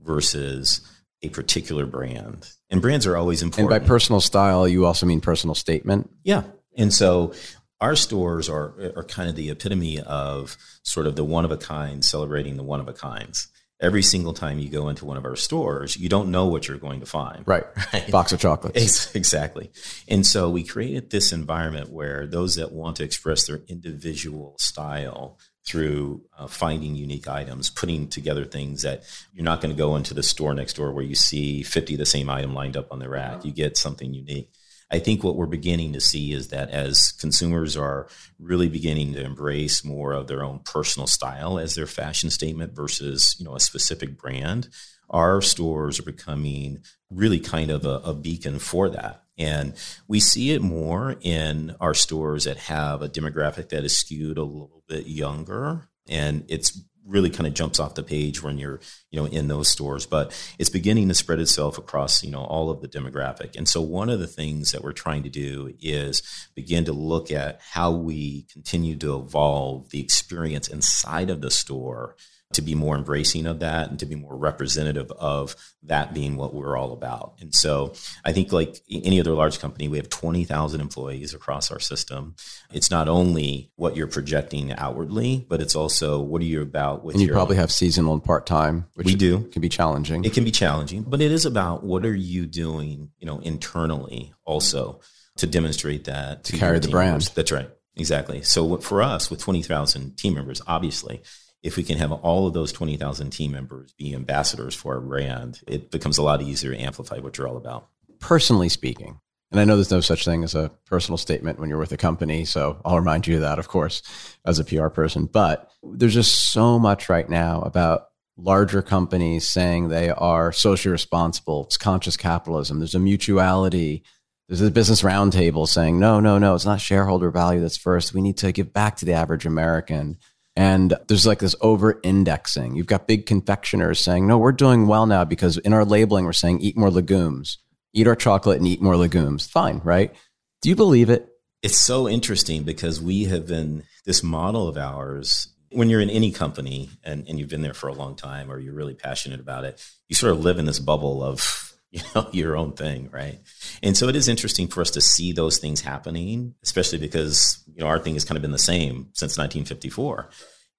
versus 0.00 0.80
a 1.22 1.30
particular 1.30 1.86
brand. 1.86 2.50
And 2.68 2.82
brands 2.82 3.06
are 3.06 3.16
always 3.16 3.42
important. 3.42 3.72
And 3.72 3.82
by 3.82 3.86
personal 3.86 4.20
style, 4.20 4.68
you 4.68 4.84
also 4.84 5.06
mean 5.06 5.20
personal 5.20 5.54
statement? 5.54 6.10
Yeah. 6.22 6.42
And 6.76 6.92
so 6.92 7.32
our 7.80 7.96
stores 7.96 8.48
are 8.48 8.92
are 8.96 9.04
kind 9.04 9.28
of 9.28 9.36
the 9.36 9.50
epitome 9.50 10.00
of 10.00 10.56
sort 10.82 11.06
of 11.06 11.16
the 11.16 11.24
one 11.24 11.44
of 11.44 11.50
a 11.50 11.56
kind 11.56 12.04
celebrating 12.04 12.56
the 12.56 12.62
one 12.62 12.80
of 12.80 12.88
a 12.88 12.92
kinds. 12.92 13.48
Every 13.78 14.02
single 14.02 14.32
time 14.32 14.58
you 14.58 14.70
go 14.70 14.88
into 14.88 15.04
one 15.04 15.18
of 15.18 15.26
our 15.26 15.36
stores, 15.36 15.98
you 15.98 16.08
don't 16.08 16.30
know 16.30 16.46
what 16.46 16.66
you're 16.66 16.78
going 16.78 17.00
to 17.00 17.06
find. 17.06 17.46
Right. 17.46 17.64
right? 17.92 18.10
Box 18.10 18.32
of 18.32 18.40
chocolates. 18.40 19.14
Exactly. 19.14 19.70
And 20.08 20.26
so 20.26 20.48
we 20.48 20.64
created 20.64 21.10
this 21.10 21.30
environment 21.30 21.90
where 21.90 22.26
those 22.26 22.54
that 22.54 22.72
want 22.72 22.96
to 22.96 23.04
express 23.04 23.46
their 23.46 23.60
individual 23.68 24.56
style 24.58 25.38
through 25.66 26.22
uh, 26.38 26.46
finding 26.46 26.94
unique 26.94 27.28
items, 27.28 27.68
putting 27.68 28.08
together 28.08 28.46
things 28.46 28.80
that 28.82 29.02
you're 29.34 29.44
not 29.44 29.60
going 29.60 29.74
to 29.74 29.78
go 29.78 29.96
into 29.96 30.14
the 30.14 30.22
store 30.22 30.54
next 30.54 30.74
door 30.74 30.92
where 30.92 31.04
you 31.04 31.14
see 31.14 31.62
50 31.62 31.96
the 31.96 32.06
same 32.06 32.30
item 32.30 32.54
lined 32.54 32.78
up 32.78 32.90
on 32.90 32.98
the 32.98 33.10
rack. 33.10 33.44
You 33.44 33.52
get 33.52 33.76
something 33.76 34.14
unique. 34.14 34.50
I 34.90 35.00
think 35.00 35.24
what 35.24 35.36
we're 35.36 35.46
beginning 35.46 35.92
to 35.94 36.00
see 36.00 36.32
is 36.32 36.48
that 36.48 36.70
as 36.70 37.12
consumers 37.12 37.76
are 37.76 38.06
really 38.38 38.68
beginning 38.68 39.14
to 39.14 39.24
embrace 39.24 39.84
more 39.84 40.12
of 40.12 40.28
their 40.28 40.44
own 40.44 40.60
personal 40.60 41.08
style 41.08 41.58
as 41.58 41.74
their 41.74 41.86
fashion 41.86 42.30
statement 42.30 42.74
versus, 42.74 43.34
you 43.38 43.44
know, 43.44 43.56
a 43.56 43.60
specific 43.60 44.16
brand, 44.16 44.68
our 45.10 45.40
stores 45.42 45.98
are 45.98 46.04
becoming 46.04 46.82
really 47.10 47.40
kind 47.40 47.70
of 47.70 47.84
a, 47.84 48.00
a 48.04 48.14
beacon 48.14 48.58
for 48.58 48.88
that. 48.88 49.22
And 49.38 49.74
we 50.08 50.20
see 50.20 50.52
it 50.52 50.62
more 50.62 51.16
in 51.20 51.74
our 51.80 51.94
stores 51.94 52.44
that 52.44 52.56
have 52.56 53.02
a 53.02 53.08
demographic 53.08 53.68
that 53.70 53.84
is 53.84 53.98
skewed 53.98 54.38
a 54.38 54.44
little 54.44 54.82
bit 54.88 55.06
younger. 55.06 55.88
And 56.08 56.44
it's 56.48 56.80
really 57.06 57.30
kind 57.30 57.46
of 57.46 57.54
jumps 57.54 57.78
off 57.78 57.94
the 57.94 58.02
page 58.02 58.42
when 58.42 58.58
you're 58.58 58.80
you 59.10 59.20
know 59.20 59.26
in 59.26 59.48
those 59.48 59.70
stores 59.70 60.06
but 60.06 60.32
it's 60.58 60.70
beginning 60.70 61.08
to 61.08 61.14
spread 61.14 61.38
itself 61.38 61.78
across 61.78 62.22
you 62.22 62.30
know 62.30 62.44
all 62.44 62.70
of 62.70 62.80
the 62.80 62.88
demographic. 62.88 63.56
And 63.56 63.68
so 63.68 63.80
one 63.80 64.08
of 64.08 64.20
the 64.20 64.26
things 64.26 64.72
that 64.72 64.82
we're 64.82 64.92
trying 64.92 65.22
to 65.22 65.28
do 65.28 65.72
is 65.80 66.22
begin 66.54 66.84
to 66.86 66.92
look 66.92 67.30
at 67.30 67.60
how 67.60 67.90
we 67.92 68.46
continue 68.52 68.96
to 68.96 69.18
evolve 69.18 69.90
the 69.90 70.00
experience 70.00 70.68
inside 70.68 71.30
of 71.30 71.40
the 71.40 71.50
store 71.50 72.16
to 72.56 72.62
be 72.62 72.74
more 72.74 72.96
embracing 72.96 73.46
of 73.46 73.60
that 73.60 73.88
and 73.90 73.98
to 74.00 74.06
be 74.06 74.14
more 74.14 74.36
representative 74.36 75.10
of 75.12 75.56
that 75.84 76.12
being 76.12 76.36
what 76.36 76.52
we're 76.54 76.76
all 76.76 76.92
about. 76.92 77.34
And 77.40 77.54
so 77.54 77.92
I 78.24 78.32
think 78.32 78.52
like 78.52 78.82
any 78.90 79.20
other 79.20 79.32
large 79.32 79.60
company, 79.60 79.88
we 79.88 79.96
have 79.98 80.08
20,000 80.08 80.80
employees 80.80 81.32
across 81.32 81.70
our 81.70 81.78
system. 81.78 82.34
It's 82.72 82.90
not 82.90 83.08
only 83.08 83.70
what 83.76 83.96
you're 83.96 84.06
projecting 84.08 84.72
outwardly, 84.72 85.46
but 85.48 85.60
it's 85.60 85.76
also 85.76 86.20
what 86.20 86.42
are 86.42 86.46
you 86.46 86.60
about 86.62 87.04
with 87.04 87.14
And 87.14 87.22
you 87.22 87.30
probably 87.30 87.56
own. 87.56 87.60
have 87.60 87.72
seasonal 87.72 88.14
and 88.14 88.24
part-time, 88.24 88.86
which 88.94 89.06
we 89.06 89.14
do. 89.14 89.44
can 89.52 89.62
be 89.62 89.68
challenging. 89.68 90.24
It 90.24 90.32
can 90.32 90.44
be 90.44 90.50
challenging, 90.50 91.02
but 91.02 91.20
it 91.20 91.30
is 91.30 91.46
about 91.46 91.84
what 91.84 92.04
are 92.04 92.14
you 92.14 92.46
doing, 92.46 93.10
you 93.18 93.26
know, 93.26 93.38
internally 93.38 94.34
also 94.44 95.00
to 95.36 95.46
demonstrate 95.46 96.04
that 96.04 96.44
to, 96.44 96.52
to 96.52 96.58
carry 96.58 96.78
the 96.78 96.88
brand. 96.88 97.10
Members. 97.12 97.30
That's 97.30 97.52
right. 97.52 97.70
Exactly. 97.96 98.42
So 98.42 98.76
for 98.78 99.02
us 99.02 99.30
with 99.30 99.40
20,000 99.40 100.16
team 100.16 100.34
members, 100.34 100.60
obviously 100.66 101.22
if 101.66 101.76
we 101.76 101.82
can 101.82 101.98
have 101.98 102.12
all 102.12 102.46
of 102.46 102.54
those 102.54 102.72
20,000 102.72 103.30
team 103.30 103.52
members 103.52 103.92
be 103.94 104.14
ambassadors 104.14 104.74
for 104.74 104.94
our 104.94 105.00
brand, 105.00 105.60
it 105.66 105.90
becomes 105.90 106.16
a 106.16 106.22
lot 106.22 106.40
easier 106.40 106.72
to 106.72 106.80
amplify 106.80 107.18
what 107.18 107.36
you're 107.36 107.48
all 107.48 107.56
about. 107.56 107.88
Personally 108.20 108.68
speaking, 108.68 109.20
and 109.50 109.60
I 109.60 109.64
know 109.64 109.74
there's 109.74 109.90
no 109.90 110.00
such 110.00 110.24
thing 110.24 110.44
as 110.44 110.54
a 110.54 110.70
personal 110.86 111.18
statement 111.18 111.58
when 111.58 111.68
you're 111.68 111.78
with 111.78 111.92
a 111.92 111.96
company, 111.96 112.44
so 112.44 112.80
I'll 112.84 112.98
remind 112.98 113.26
you 113.26 113.36
of 113.36 113.40
that, 113.42 113.58
of 113.58 113.68
course, 113.68 114.02
as 114.44 114.58
a 114.58 114.64
PR 114.64 114.88
person. 114.88 115.26
But 115.26 115.70
there's 115.82 116.14
just 116.14 116.52
so 116.52 116.78
much 116.78 117.08
right 117.08 117.28
now 117.28 117.62
about 117.62 118.06
larger 118.36 118.82
companies 118.82 119.48
saying 119.48 119.88
they 119.88 120.10
are 120.10 120.52
socially 120.52 120.92
responsible. 120.92 121.64
It's 121.64 121.76
conscious 121.76 122.16
capitalism. 122.16 122.78
There's 122.78 122.94
a 122.94 123.00
mutuality. 123.00 124.04
There's 124.48 124.60
a 124.60 124.70
business 124.70 125.02
roundtable 125.02 125.66
saying, 125.66 125.98
no, 125.98 126.20
no, 126.20 126.38
no, 126.38 126.54
it's 126.54 126.64
not 126.64 126.80
shareholder 126.80 127.30
value 127.30 127.60
that's 127.60 127.76
first. 127.76 128.14
We 128.14 128.20
need 128.20 128.36
to 128.38 128.52
give 128.52 128.72
back 128.72 128.96
to 128.96 129.04
the 129.04 129.14
average 129.14 129.46
American. 129.46 130.18
And 130.56 130.94
there's 131.06 131.26
like 131.26 131.40
this 131.40 131.54
over 131.60 132.00
indexing. 132.02 132.76
You've 132.76 132.86
got 132.86 133.06
big 133.06 133.26
confectioners 133.26 134.00
saying, 134.00 134.26
no, 134.26 134.38
we're 134.38 134.52
doing 134.52 134.86
well 134.86 135.06
now 135.06 135.24
because 135.24 135.58
in 135.58 135.74
our 135.74 135.84
labeling, 135.84 136.24
we're 136.24 136.32
saying 136.32 136.60
eat 136.60 136.78
more 136.78 136.90
legumes, 136.90 137.58
eat 137.92 138.06
our 138.06 138.16
chocolate 138.16 138.56
and 138.56 138.66
eat 138.66 138.80
more 138.80 138.96
legumes. 138.96 139.46
Fine, 139.46 139.82
right? 139.84 140.14
Do 140.62 140.70
you 140.70 140.76
believe 140.76 141.10
it? 141.10 141.28
It's 141.62 141.80
so 141.80 142.08
interesting 142.08 142.62
because 142.62 143.02
we 143.02 143.24
have 143.24 143.46
been 143.46 143.82
this 144.06 144.22
model 144.22 144.66
of 144.66 144.78
ours. 144.78 145.48
When 145.72 145.90
you're 145.90 146.00
in 146.00 146.10
any 146.10 146.30
company 146.30 146.88
and, 147.04 147.28
and 147.28 147.38
you've 147.38 147.50
been 147.50 147.60
there 147.60 147.74
for 147.74 147.88
a 147.88 147.94
long 147.94 148.16
time 148.16 148.50
or 148.50 148.58
you're 148.58 148.72
really 148.72 148.94
passionate 148.94 149.40
about 149.40 149.64
it, 149.64 149.84
you 150.08 150.16
sort 150.16 150.32
of 150.32 150.40
live 150.40 150.58
in 150.58 150.64
this 150.64 150.78
bubble 150.78 151.22
of 151.22 151.65
you 151.90 152.02
know 152.14 152.28
your 152.32 152.56
own 152.56 152.72
thing 152.72 153.08
right? 153.12 153.38
And 153.82 153.96
so 153.96 154.08
it 154.08 154.16
is 154.16 154.28
interesting 154.28 154.68
for 154.68 154.80
us 154.80 154.90
to 154.92 155.00
see 155.00 155.32
those 155.32 155.58
things 155.58 155.80
happening 155.80 156.54
especially 156.62 156.98
because 156.98 157.62
you 157.74 157.80
know 157.80 157.86
our 157.86 157.98
thing 157.98 158.14
has 158.14 158.24
kind 158.24 158.36
of 158.36 158.42
been 158.42 158.52
the 158.52 158.58
same 158.58 159.08
since 159.12 159.38
1954 159.38 160.28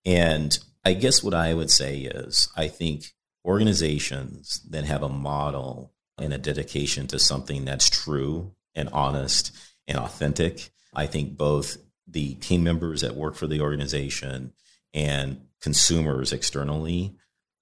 and 0.05 0.59
i 0.85 0.93
guess 0.93 1.23
what 1.23 1.33
i 1.33 1.53
would 1.53 1.71
say 1.71 1.99
is 1.99 2.49
i 2.55 2.67
think 2.67 3.05
organizations 3.45 4.61
that 4.69 4.85
have 4.85 5.03
a 5.03 5.09
model 5.09 5.93
and 6.17 6.33
a 6.33 6.37
dedication 6.37 7.07
to 7.07 7.17
something 7.19 7.65
that's 7.65 7.89
true 7.89 8.53
and 8.75 8.89
honest 8.89 9.55
and 9.87 9.97
authentic 9.97 10.69
i 10.93 11.05
think 11.05 11.37
both 11.37 11.77
the 12.07 12.35
team 12.35 12.63
members 12.63 13.01
that 13.01 13.15
work 13.15 13.35
for 13.35 13.47
the 13.47 13.61
organization 13.61 14.51
and 14.93 15.41
consumers 15.61 16.31
externally 16.31 17.15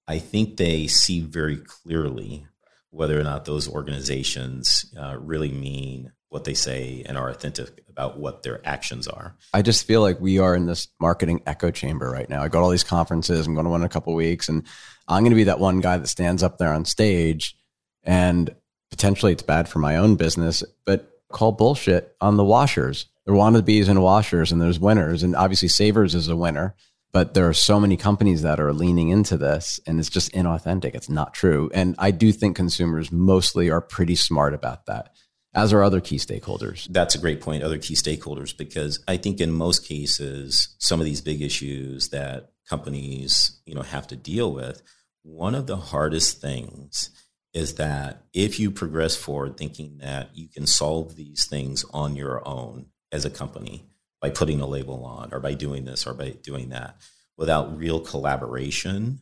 I 0.08 0.18
think 0.18 0.56
they 0.56 0.86
see 0.86 1.20
very 1.20 1.56
clearly 1.56 2.46
whether 2.90 3.18
or 3.18 3.24
not 3.24 3.44
those 3.44 3.68
organizations 3.68 4.92
uh, 4.98 5.16
really 5.18 5.50
mean 5.50 6.12
what 6.28 6.44
they 6.44 6.54
say 6.54 7.02
and 7.06 7.16
are 7.16 7.30
authentic 7.30 7.84
about 7.88 8.18
what 8.18 8.42
their 8.42 8.60
actions 8.66 9.06
are. 9.06 9.36
I 9.54 9.62
just 9.62 9.86
feel 9.86 10.00
like 10.00 10.20
we 10.20 10.38
are 10.38 10.54
in 10.54 10.66
this 10.66 10.88
marketing 11.00 11.42
echo 11.46 11.70
chamber 11.70 12.10
right 12.10 12.28
now. 12.28 12.42
I 12.42 12.48
go 12.48 12.58
to 12.58 12.64
all 12.64 12.70
these 12.70 12.84
conferences. 12.84 13.46
I'm 13.46 13.54
going 13.54 13.64
to 13.64 13.70
one 13.70 13.80
in 13.80 13.86
a 13.86 13.90
couple 13.90 14.14
weeks, 14.14 14.48
and 14.48 14.66
I'm 15.08 15.22
going 15.22 15.30
to 15.30 15.36
be 15.36 15.44
that 15.44 15.60
one 15.60 15.80
guy 15.80 15.96
that 15.96 16.08
stands 16.08 16.42
up 16.42 16.58
there 16.58 16.72
on 16.72 16.84
stage, 16.84 17.56
and 18.04 18.54
potentially 18.90 19.32
it's 19.32 19.42
bad 19.42 19.68
for 19.68 19.78
my 19.78 19.96
own 19.96 20.16
business, 20.16 20.62
but 20.84 21.10
call 21.30 21.52
bullshit 21.52 22.14
on 22.20 22.36
the 22.36 22.44
washers. 22.44 23.06
There 23.24 23.34
are 23.34 23.38
wannabes 23.38 23.88
and 23.88 24.02
washers, 24.02 24.52
and 24.52 24.60
there's 24.60 24.78
winners, 24.80 25.22
and 25.22 25.34
obviously 25.34 25.68
Savers 25.68 26.14
is 26.14 26.28
a 26.28 26.36
winner. 26.36 26.74
But 27.16 27.32
there 27.32 27.48
are 27.48 27.54
so 27.54 27.80
many 27.80 27.96
companies 27.96 28.42
that 28.42 28.60
are 28.60 28.74
leaning 28.74 29.08
into 29.08 29.38
this, 29.38 29.80
and 29.86 29.98
it's 29.98 30.10
just 30.10 30.32
inauthentic. 30.32 30.94
It's 30.94 31.08
not 31.08 31.32
true. 31.32 31.70
And 31.72 31.94
I 31.98 32.10
do 32.10 32.30
think 32.30 32.56
consumers 32.56 33.10
mostly 33.10 33.70
are 33.70 33.80
pretty 33.80 34.16
smart 34.16 34.52
about 34.52 34.84
that 34.84 35.16
as 35.54 35.72
are 35.72 35.82
other 35.82 36.02
key 36.02 36.18
stakeholders. 36.18 36.86
That's 36.90 37.14
a 37.14 37.18
great 37.18 37.40
point, 37.40 37.62
other 37.62 37.78
key 37.78 37.94
stakeholders, 37.94 38.54
because 38.54 39.02
I 39.08 39.16
think 39.16 39.40
in 39.40 39.50
most 39.50 39.88
cases, 39.88 40.76
some 40.78 41.00
of 41.00 41.06
these 41.06 41.22
big 41.22 41.40
issues 41.40 42.10
that 42.10 42.50
companies, 42.68 43.62
you 43.64 43.74
know, 43.74 43.80
have 43.80 44.06
to 44.08 44.16
deal 44.16 44.52
with, 44.52 44.82
one 45.22 45.54
of 45.54 45.66
the 45.66 45.78
hardest 45.78 46.42
things 46.42 47.08
is 47.54 47.76
that 47.76 48.26
if 48.34 48.60
you 48.60 48.70
progress 48.70 49.16
forward 49.16 49.56
thinking 49.56 50.00
that 50.02 50.36
you 50.36 50.48
can 50.50 50.66
solve 50.66 51.16
these 51.16 51.46
things 51.46 51.82
on 51.94 52.14
your 52.14 52.46
own 52.46 52.88
as 53.10 53.24
a 53.24 53.30
company 53.30 53.86
by 54.20 54.30
putting 54.30 54.60
a 54.60 54.66
label 54.66 55.04
on 55.04 55.32
or 55.32 55.40
by 55.40 55.54
doing 55.54 55.84
this 55.84 56.06
or 56.06 56.14
by 56.14 56.30
doing 56.42 56.70
that 56.70 56.96
without 57.36 57.76
real 57.76 58.00
collaboration 58.00 59.20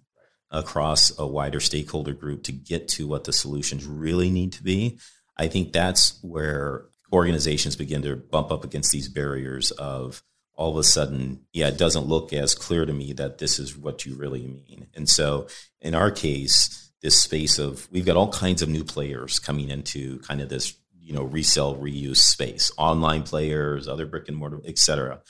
across 0.50 1.16
a 1.18 1.26
wider 1.26 1.60
stakeholder 1.60 2.12
group 2.12 2.44
to 2.44 2.52
get 2.52 2.86
to 2.86 3.06
what 3.08 3.24
the 3.24 3.32
solutions 3.32 3.84
really 3.84 4.30
need 4.30 4.52
to 4.52 4.62
be, 4.62 4.98
I 5.36 5.48
think 5.48 5.72
that's 5.72 6.18
where 6.22 6.86
organizations 7.12 7.76
begin 7.76 8.02
to 8.02 8.16
bump 8.16 8.52
up 8.52 8.64
against 8.64 8.92
these 8.92 9.08
barriers 9.08 9.70
of 9.72 10.22
all 10.56 10.70
of 10.70 10.76
a 10.76 10.84
sudden, 10.84 11.40
yeah, 11.52 11.68
it 11.68 11.78
doesn't 11.78 12.06
look 12.06 12.32
as 12.32 12.54
clear 12.54 12.86
to 12.86 12.92
me 12.92 13.12
that 13.14 13.38
this 13.38 13.58
is 13.58 13.76
what 13.76 14.06
you 14.06 14.14
really 14.14 14.46
mean. 14.46 14.86
And 14.94 15.08
so 15.08 15.48
in 15.80 15.94
our 15.94 16.10
case, 16.10 16.92
this 17.02 17.20
space 17.20 17.58
of 17.58 17.88
we've 17.90 18.06
got 18.06 18.16
all 18.16 18.32
kinds 18.32 18.62
of 18.62 18.68
new 18.68 18.84
players 18.84 19.38
coming 19.38 19.68
into 19.68 20.20
kind 20.20 20.40
of 20.40 20.48
this, 20.48 20.74
you 21.04 21.12
know, 21.12 21.22
resell 21.22 21.76
reuse 21.76 22.16
space, 22.16 22.72
online 22.78 23.22
players, 23.22 23.86
other 23.86 24.06
brick 24.06 24.28
and 24.28 24.36
mortar, 24.36 24.60
et 24.64 24.78
cetera. 24.78 25.20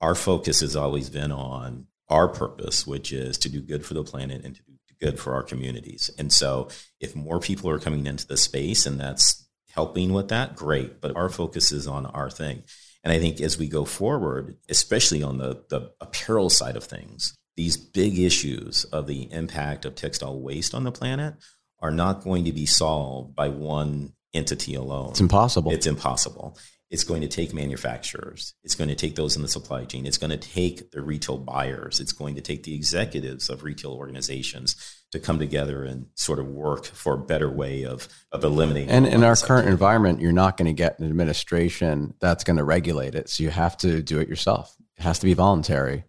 Our 0.00 0.14
focus 0.14 0.60
has 0.60 0.76
always 0.76 1.10
been 1.10 1.32
on 1.32 1.86
our 2.08 2.28
purpose, 2.28 2.86
which 2.86 3.12
is 3.12 3.36
to 3.38 3.48
do 3.48 3.60
good 3.60 3.84
for 3.84 3.94
the 3.94 4.04
planet 4.04 4.44
and 4.44 4.54
to 4.54 4.62
do 4.62 4.72
good 5.00 5.18
for 5.18 5.34
our 5.34 5.42
communities. 5.42 6.10
And 6.18 6.32
so 6.32 6.68
if 7.00 7.16
more 7.16 7.40
people 7.40 7.68
are 7.70 7.80
coming 7.80 8.06
into 8.06 8.26
the 8.26 8.36
space 8.36 8.86
and 8.86 9.00
that's 9.00 9.48
helping 9.70 10.12
with 10.12 10.28
that, 10.28 10.54
great. 10.54 11.00
But 11.00 11.16
our 11.16 11.28
focus 11.28 11.72
is 11.72 11.86
on 11.86 12.06
our 12.06 12.30
thing. 12.30 12.62
And 13.02 13.12
I 13.12 13.18
think 13.18 13.40
as 13.40 13.58
we 13.58 13.68
go 13.68 13.84
forward, 13.84 14.56
especially 14.68 15.22
on 15.22 15.38
the, 15.38 15.64
the 15.68 15.92
apparel 16.00 16.50
side 16.50 16.76
of 16.76 16.84
things, 16.84 17.34
these 17.56 17.76
big 17.76 18.18
issues 18.18 18.84
of 18.84 19.06
the 19.06 19.32
impact 19.32 19.84
of 19.84 19.94
textile 19.94 20.40
waste 20.40 20.74
on 20.74 20.84
the 20.84 20.92
planet 20.92 21.34
are 21.80 21.90
not 21.90 22.22
going 22.24 22.44
to 22.44 22.52
be 22.52 22.66
solved 22.66 23.34
by 23.34 23.48
one 23.48 24.12
entity 24.36 24.74
alone. 24.74 25.10
It's 25.10 25.20
impossible. 25.20 25.72
It's 25.72 25.86
impossible. 25.86 26.56
It's 26.88 27.02
going 27.02 27.22
to 27.22 27.28
take 27.28 27.52
manufacturers. 27.52 28.54
It's 28.62 28.76
going 28.76 28.88
to 28.88 28.94
take 28.94 29.16
those 29.16 29.34
in 29.34 29.42
the 29.42 29.48
supply 29.48 29.84
chain. 29.86 30.06
It's 30.06 30.18
going 30.18 30.30
to 30.30 30.36
take 30.36 30.92
the 30.92 31.02
retail 31.02 31.36
buyers. 31.36 31.98
It's 31.98 32.12
going 32.12 32.36
to 32.36 32.40
take 32.40 32.62
the 32.62 32.76
executives 32.76 33.50
of 33.50 33.64
retail 33.64 33.92
organizations 33.92 34.76
to 35.10 35.18
come 35.18 35.40
together 35.40 35.82
and 35.82 36.06
sort 36.14 36.38
of 36.38 36.46
work 36.46 36.84
for 36.84 37.14
a 37.14 37.18
better 37.18 37.50
way 37.50 37.84
of, 37.84 38.08
of 38.30 38.44
eliminating. 38.44 38.90
And 38.90 39.04
in 39.04 39.24
our 39.24 39.34
current 39.34 39.68
environment, 39.68 40.20
you're 40.20 40.30
not 40.30 40.56
going 40.56 40.66
to 40.66 40.72
get 40.72 41.00
an 41.00 41.06
administration 41.06 42.14
that's 42.20 42.44
going 42.44 42.58
to 42.58 42.64
regulate 42.64 43.16
it. 43.16 43.28
So 43.28 43.42
you 43.42 43.50
have 43.50 43.76
to 43.78 44.00
do 44.00 44.20
it 44.20 44.28
yourself. 44.28 44.72
It 44.96 45.02
has 45.02 45.18
to 45.18 45.26
be 45.26 45.34
voluntary. 45.34 46.04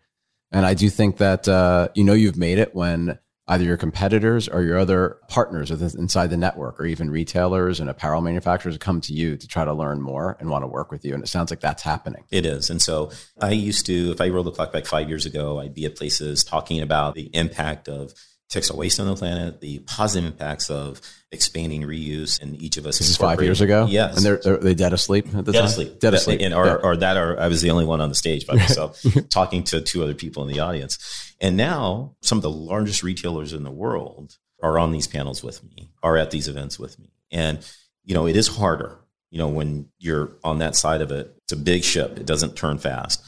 And 0.52 0.64
I 0.64 0.76
do 0.76 0.90
think 0.90 1.18
that, 1.18 1.48
uh, 1.48 1.90
you 1.96 2.04
know, 2.04 2.14
you've 2.14 2.38
made 2.38 2.60
it 2.60 2.76
when 2.76 3.18
either 3.48 3.64
your 3.64 3.78
competitors 3.78 4.48
or 4.48 4.62
your 4.64 4.78
other 4.78 5.18
partners 5.30 5.72
inside 5.72 6.28
the 6.28 6.38
network 6.38 6.80
or 6.80 6.86
even 6.86 7.10
retailers 7.10 7.80
and 7.80 7.90
apparel 7.90 8.22
manufacturers 8.22 8.78
come 8.78 9.00
to 9.02 9.14
you 9.14 9.38
to 9.38 9.48
try 9.48 9.64
to 9.64 9.74
learn 9.74 10.02
more 10.02 10.36
and 10.40 10.50
want 10.50 10.64
to 10.64 10.68
work 10.68 10.92
with 10.92 11.06
you. 11.06 11.14
And 11.14 11.24
it 11.24 11.28
sounds 11.28 11.52
like 11.52 11.62
that's 11.62 11.84
happening. 11.84 12.24
It 12.30 12.46
is. 12.46 12.70
And 12.70 12.82
so 12.82 13.12
i 13.42 13.52
used 13.52 13.86
to 13.86 14.12
if 14.12 14.22
i 14.22 14.30
rolled 14.30 14.48
the 14.48 14.52
clock 14.52 14.72
back 14.72 14.86
five 14.86 15.10
years 15.10 15.26
ago 15.26 15.60
i'd 15.60 15.74
be 15.74 15.86
at 15.86 15.96
places 15.96 16.44
talking 16.44 16.82
about 16.82 17.16
the 17.16 17.30
impact 17.34 17.88
of 17.88 18.14
textile 18.50 18.78
waste 18.78 19.00
on 19.00 19.08
the 19.08 19.16
planet, 19.16 19.60
the 19.60 19.80
positive 19.80 20.32
impacts 20.32 20.70
of 20.70 21.02
expanding 21.32 21.82
reuse, 21.82 22.42
and 22.42 22.60
each 22.62 22.78
of 22.78 22.86
us. 22.86 22.98
This 22.98 23.10
is 23.10 23.18
five 23.18 23.42
years 23.42 23.62
ago. 23.62 23.88
Yes, 23.90 24.18
and 24.18 24.26
they're, 24.26 24.38
they're 24.38 24.58
they 24.58 24.74
dead 24.74 24.94
asleep 24.94 25.28
at 25.36 25.46
the 25.46 25.52
dead 25.52 25.60
time. 25.60 25.68
Asleep. 25.68 26.00
Dead 26.00 26.14
asleep. 26.14 26.42
And 26.42 26.54
or, 26.54 26.82
or 26.84 26.98
that, 26.98 27.18
or 27.18 27.40
I 27.40 27.48
was 27.48 27.62
the 27.62 27.72
only 27.72 27.86
one 27.86 28.02
on 28.02 28.10
the 28.10 28.16
stage 28.16 28.48
by 28.48 28.56
myself, 28.56 29.04
talking 29.30 29.64
to 29.66 29.82
two 29.82 30.04
other 30.04 30.14
people 30.14 30.44
in 30.48 30.54
the 30.54 30.62
audience. 30.62 31.36
And 31.42 31.58
now, 31.58 32.16
some 32.22 32.38
of 32.38 32.42
the 32.42 32.50
largest 32.50 33.04
retailers 33.04 33.54
in 33.54 33.64
the 33.64 33.72
world 33.72 34.38
are 34.64 34.80
on 34.80 34.92
these 34.92 35.08
panels 35.08 35.44
with 35.44 35.64
me, 35.64 35.90
are 36.02 36.18
at 36.18 36.32
these 36.32 36.48
events 36.48 36.80
with 36.80 36.98
me, 37.00 37.12
and 37.32 37.60
you 38.04 38.14
know 38.14 38.28
it 38.28 38.36
is 38.36 38.48
harder. 38.48 38.98
You 39.30 39.40
know 39.40 39.50
when 39.50 39.90
you're 40.00 40.32
on 40.44 40.60
that 40.60 40.76
side 40.76 41.02
of 41.02 41.12
it, 41.12 41.36
it's 41.44 41.52
a 41.52 41.58
big 41.58 41.84
ship. 41.84 42.18
It 42.18 42.26
doesn't 42.26 42.56
turn 42.56 42.78
fast, 42.78 43.22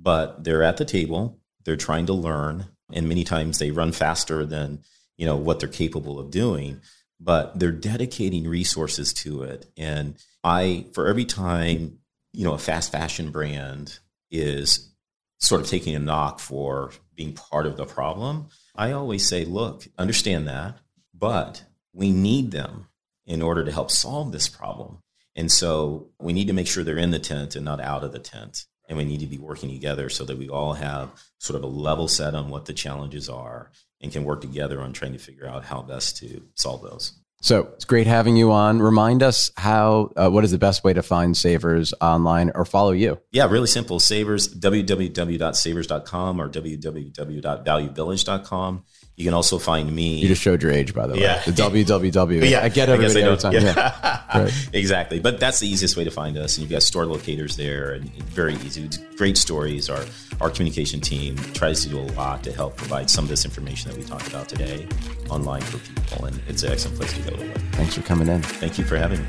but 0.00 0.42
they're 0.42 0.64
at 0.64 0.78
the 0.78 0.84
table. 0.84 1.38
They're 1.64 1.76
trying 1.76 2.06
to 2.06 2.12
learn 2.12 2.66
and 2.92 3.08
many 3.08 3.24
times 3.24 3.58
they 3.58 3.70
run 3.70 3.92
faster 3.92 4.44
than 4.44 4.80
you 5.16 5.26
know 5.26 5.36
what 5.36 5.60
they're 5.60 5.68
capable 5.68 6.18
of 6.18 6.30
doing 6.30 6.80
but 7.20 7.58
they're 7.58 7.72
dedicating 7.72 8.46
resources 8.46 9.12
to 9.12 9.42
it. 9.42 9.66
And 9.76 10.16
i 10.42 10.86
for 10.92 11.06
every 11.06 11.24
time 11.24 11.98
you 12.32 12.44
know 12.44 12.54
a 12.54 12.58
fast 12.58 12.92
fashion 12.92 13.30
brand 13.30 13.98
is 14.30 14.90
sort 15.38 15.60
of 15.60 15.68
taking 15.68 15.94
a 15.94 16.00
knock 16.00 16.40
for 16.40 16.90
being 17.14 17.32
part 17.32 17.66
of 17.66 17.76
the 17.76 17.84
problem 17.84 18.48
i 18.74 18.92
always 18.92 19.26
say 19.28 19.44
look 19.44 19.86
understand 19.98 20.48
that 20.48 20.78
but 21.12 21.64
we 21.92 22.10
need 22.10 22.50
them 22.50 22.88
in 23.26 23.40
order 23.40 23.64
to 23.64 23.72
help 23.72 23.90
solve 23.90 24.32
this 24.32 24.48
problem. 24.48 24.98
And 25.36 25.50
so 25.50 26.08
we 26.20 26.32
need 26.32 26.48
to 26.48 26.52
make 26.52 26.66
sure 26.66 26.84
they're 26.84 26.98
in 26.98 27.10
the 27.10 27.18
tent 27.18 27.56
and 27.56 27.64
not 27.64 27.80
out 27.80 28.04
of 28.04 28.12
the 28.12 28.18
tent 28.18 28.66
and 28.88 28.98
we 28.98 29.04
need 29.04 29.20
to 29.20 29.26
be 29.26 29.38
working 29.38 29.70
together 29.70 30.08
so 30.08 30.24
that 30.24 30.38
we 30.38 30.48
all 30.48 30.72
have 30.74 31.10
sort 31.38 31.56
of 31.56 31.62
a 31.62 31.66
level 31.66 32.08
set 32.08 32.34
on 32.34 32.48
what 32.48 32.64
the 32.66 32.72
challenges 32.72 33.28
are 33.28 33.70
and 34.00 34.12
can 34.12 34.24
work 34.24 34.40
together 34.40 34.80
on 34.80 34.92
trying 34.92 35.12
to 35.12 35.18
figure 35.18 35.46
out 35.46 35.64
how 35.64 35.82
best 35.82 36.16
to 36.18 36.42
solve 36.54 36.82
those. 36.82 37.12
So 37.40 37.68
it's 37.74 37.84
great 37.84 38.06
having 38.06 38.36
you 38.38 38.52
on. 38.52 38.80
Remind 38.80 39.22
us 39.22 39.50
how, 39.58 40.12
uh, 40.16 40.30
what 40.30 40.44
is 40.44 40.50
the 40.50 40.56
best 40.56 40.82
way 40.82 40.94
to 40.94 41.02
find 41.02 41.36
Savers 41.36 41.92
online 42.00 42.50
or 42.54 42.64
follow 42.64 42.92
you? 42.92 43.20
Yeah, 43.32 43.50
really 43.50 43.66
simple. 43.66 44.00
Savers, 44.00 44.48
www.savers.com 44.54 46.40
or 46.40 46.48
www.valuevillage.com. 46.48 48.84
You 49.16 49.24
can 49.24 49.34
also 49.34 49.58
find 49.58 49.90
me. 49.94 50.18
You 50.18 50.26
just 50.26 50.42
showed 50.42 50.60
your 50.60 50.72
age, 50.72 50.92
by 50.92 51.06
the 51.06 51.14
way. 51.14 51.20
Yeah. 51.20 51.40
The 51.44 51.52
www. 51.52 52.50
Yeah. 52.50 52.64
I 52.64 52.68
get 52.68 52.88
everybody 52.88 53.22
I 53.22 53.26
every 53.26 53.36
time. 53.36 53.52
Yeah. 53.52 53.60
yeah. 53.62 54.38
right. 54.42 54.68
Exactly. 54.72 55.20
But 55.20 55.38
that's 55.38 55.60
the 55.60 55.68
easiest 55.68 55.96
way 55.96 56.02
to 56.02 56.10
find 56.10 56.36
us. 56.36 56.56
And 56.56 56.62
you've 56.62 56.70
got 56.72 56.82
store 56.82 57.06
locators 57.06 57.56
there 57.56 57.92
and 57.92 58.10
very 58.24 58.54
easy. 58.54 58.90
Great 59.16 59.38
stories. 59.38 59.88
Our, 59.88 60.04
our 60.40 60.50
communication 60.50 61.00
team 61.00 61.36
tries 61.54 61.84
to 61.84 61.88
do 61.88 62.00
a 62.00 62.08
lot 62.14 62.42
to 62.42 62.52
help 62.52 62.76
provide 62.76 63.08
some 63.08 63.24
of 63.24 63.28
this 63.28 63.44
information 63.44 63.90
that 63.90 63.96
we 63.98 64.04
talked 64.04 64.26
about 64.26 64.48
today 64.48 64.88
online 65.30 65.62
for 65.62 65.78
people. 65.78 66.24
And 66.24 66.40
it's 66.48 66.64
an 66.64 66.72
excellent 66.72 66.98
place 66.98 67.12
to 67.12 67.22
go 67.22 67.36
to 67.36 67.44
look. 67.44 67.56
Thanks 67.72 67.94
for 67.94 68.02
coming 68.02 68.26
in. 68.26 68.42
Thank 68.42 68.78
you 68.78 68.84
for 68.84 68.96
having 68.96 69.20
me. 69.20 69.26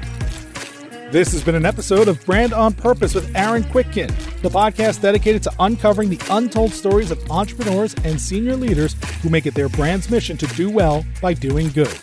This 1.15 1.31
has 1.31 1.45
been 1.45 1.55
an 1.55 1.65
episode 1.65 2.09
of 2.09 2.25
Brand 2.25 2.51
on 2.51 2.73
Purpose 2.73 3.15
with 3.15 3.33
Aaron 3.37 3.63
Kwittken, 3.63 4.09
the 4.41 4.49
podcast 4.49 5.01
dedicated 5.01 5.41
to 5.43 5.51
uncovering 5.61 6.09
the 6.09 6.19
untold 6.29 6.73
stories 6.73 7.09
of 7.09 7.31
entrepreneurs 7.31 7.95
and 8.03 8.19
senior 8.19 8.57
leaders 8.57 8.97
who 9.21 9.29
make 9.29 9.45
it 9.45 9.53
their 9.53 9.69
brand's 9.69 10.09
mission 10.09 10.35
to 10.35 10.45
do 10.47 10.69
well 10.69 11.05
by 11.21 11.33
doing 11.33 11.69
good. 11.69 11.97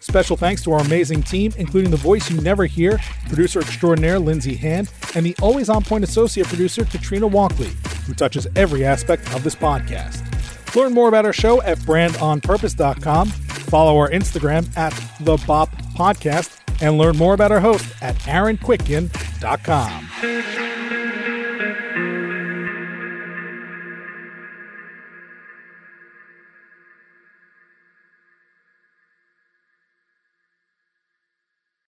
Special 0.00 0.36
thanks 0.36 0.62
to 0.64 0.72
our 0.72 0.80
amazing 0.80 1.22
team, 1.22 1.50
including 1.56 1.90
the 1.90 1.96
voice 1.96 2.30
you 2.30 2.38
never 2.42 2.66
hear, 2.66 2.98
producer 3.28 3.60
extraordinaire 3.60 4.18
Lindsay 4.18 4.54
Hand, 4.54 4.92
and 5.14 5.24
the 5.24 5.34
always 5.40 5.70
on 5.70 5.82
point 5.82 6.04
associate 6.04 6.46
producer 6.46 6.84
Katrina 6.84 7.26
Walkley, 7.26 7.70
who 8.06 8.12
touches 8.12 8.46
every 8.54 8.84
aspect 8.84 9.34
of 9.34 9.44
this 9.44 9.54
podcast. 9.54 10.22
Learn 10.76 10.92
more 10.92 11.08
about 11.08 11.24
our 11.24 11.32
show 11.32 11.62
at 11.62 11.78
brandonpurpose.com. 11.78 13.28
Follow 13.28 13.96
our 13.96 14.10
Instagram 14.10 14.76
at 14.76 14.92
the 15.20 15.42
Bop 15.46 15.70
Podcast 15.94 16.57
and 16.80 16.98
learn 16.98 17.16
more 17.16 17.34
about 17.34 17.52
our 17.52 17.60
host 17.60 17.86
at 18.02 18.16
aaronkwittken.com. 18.16 20.67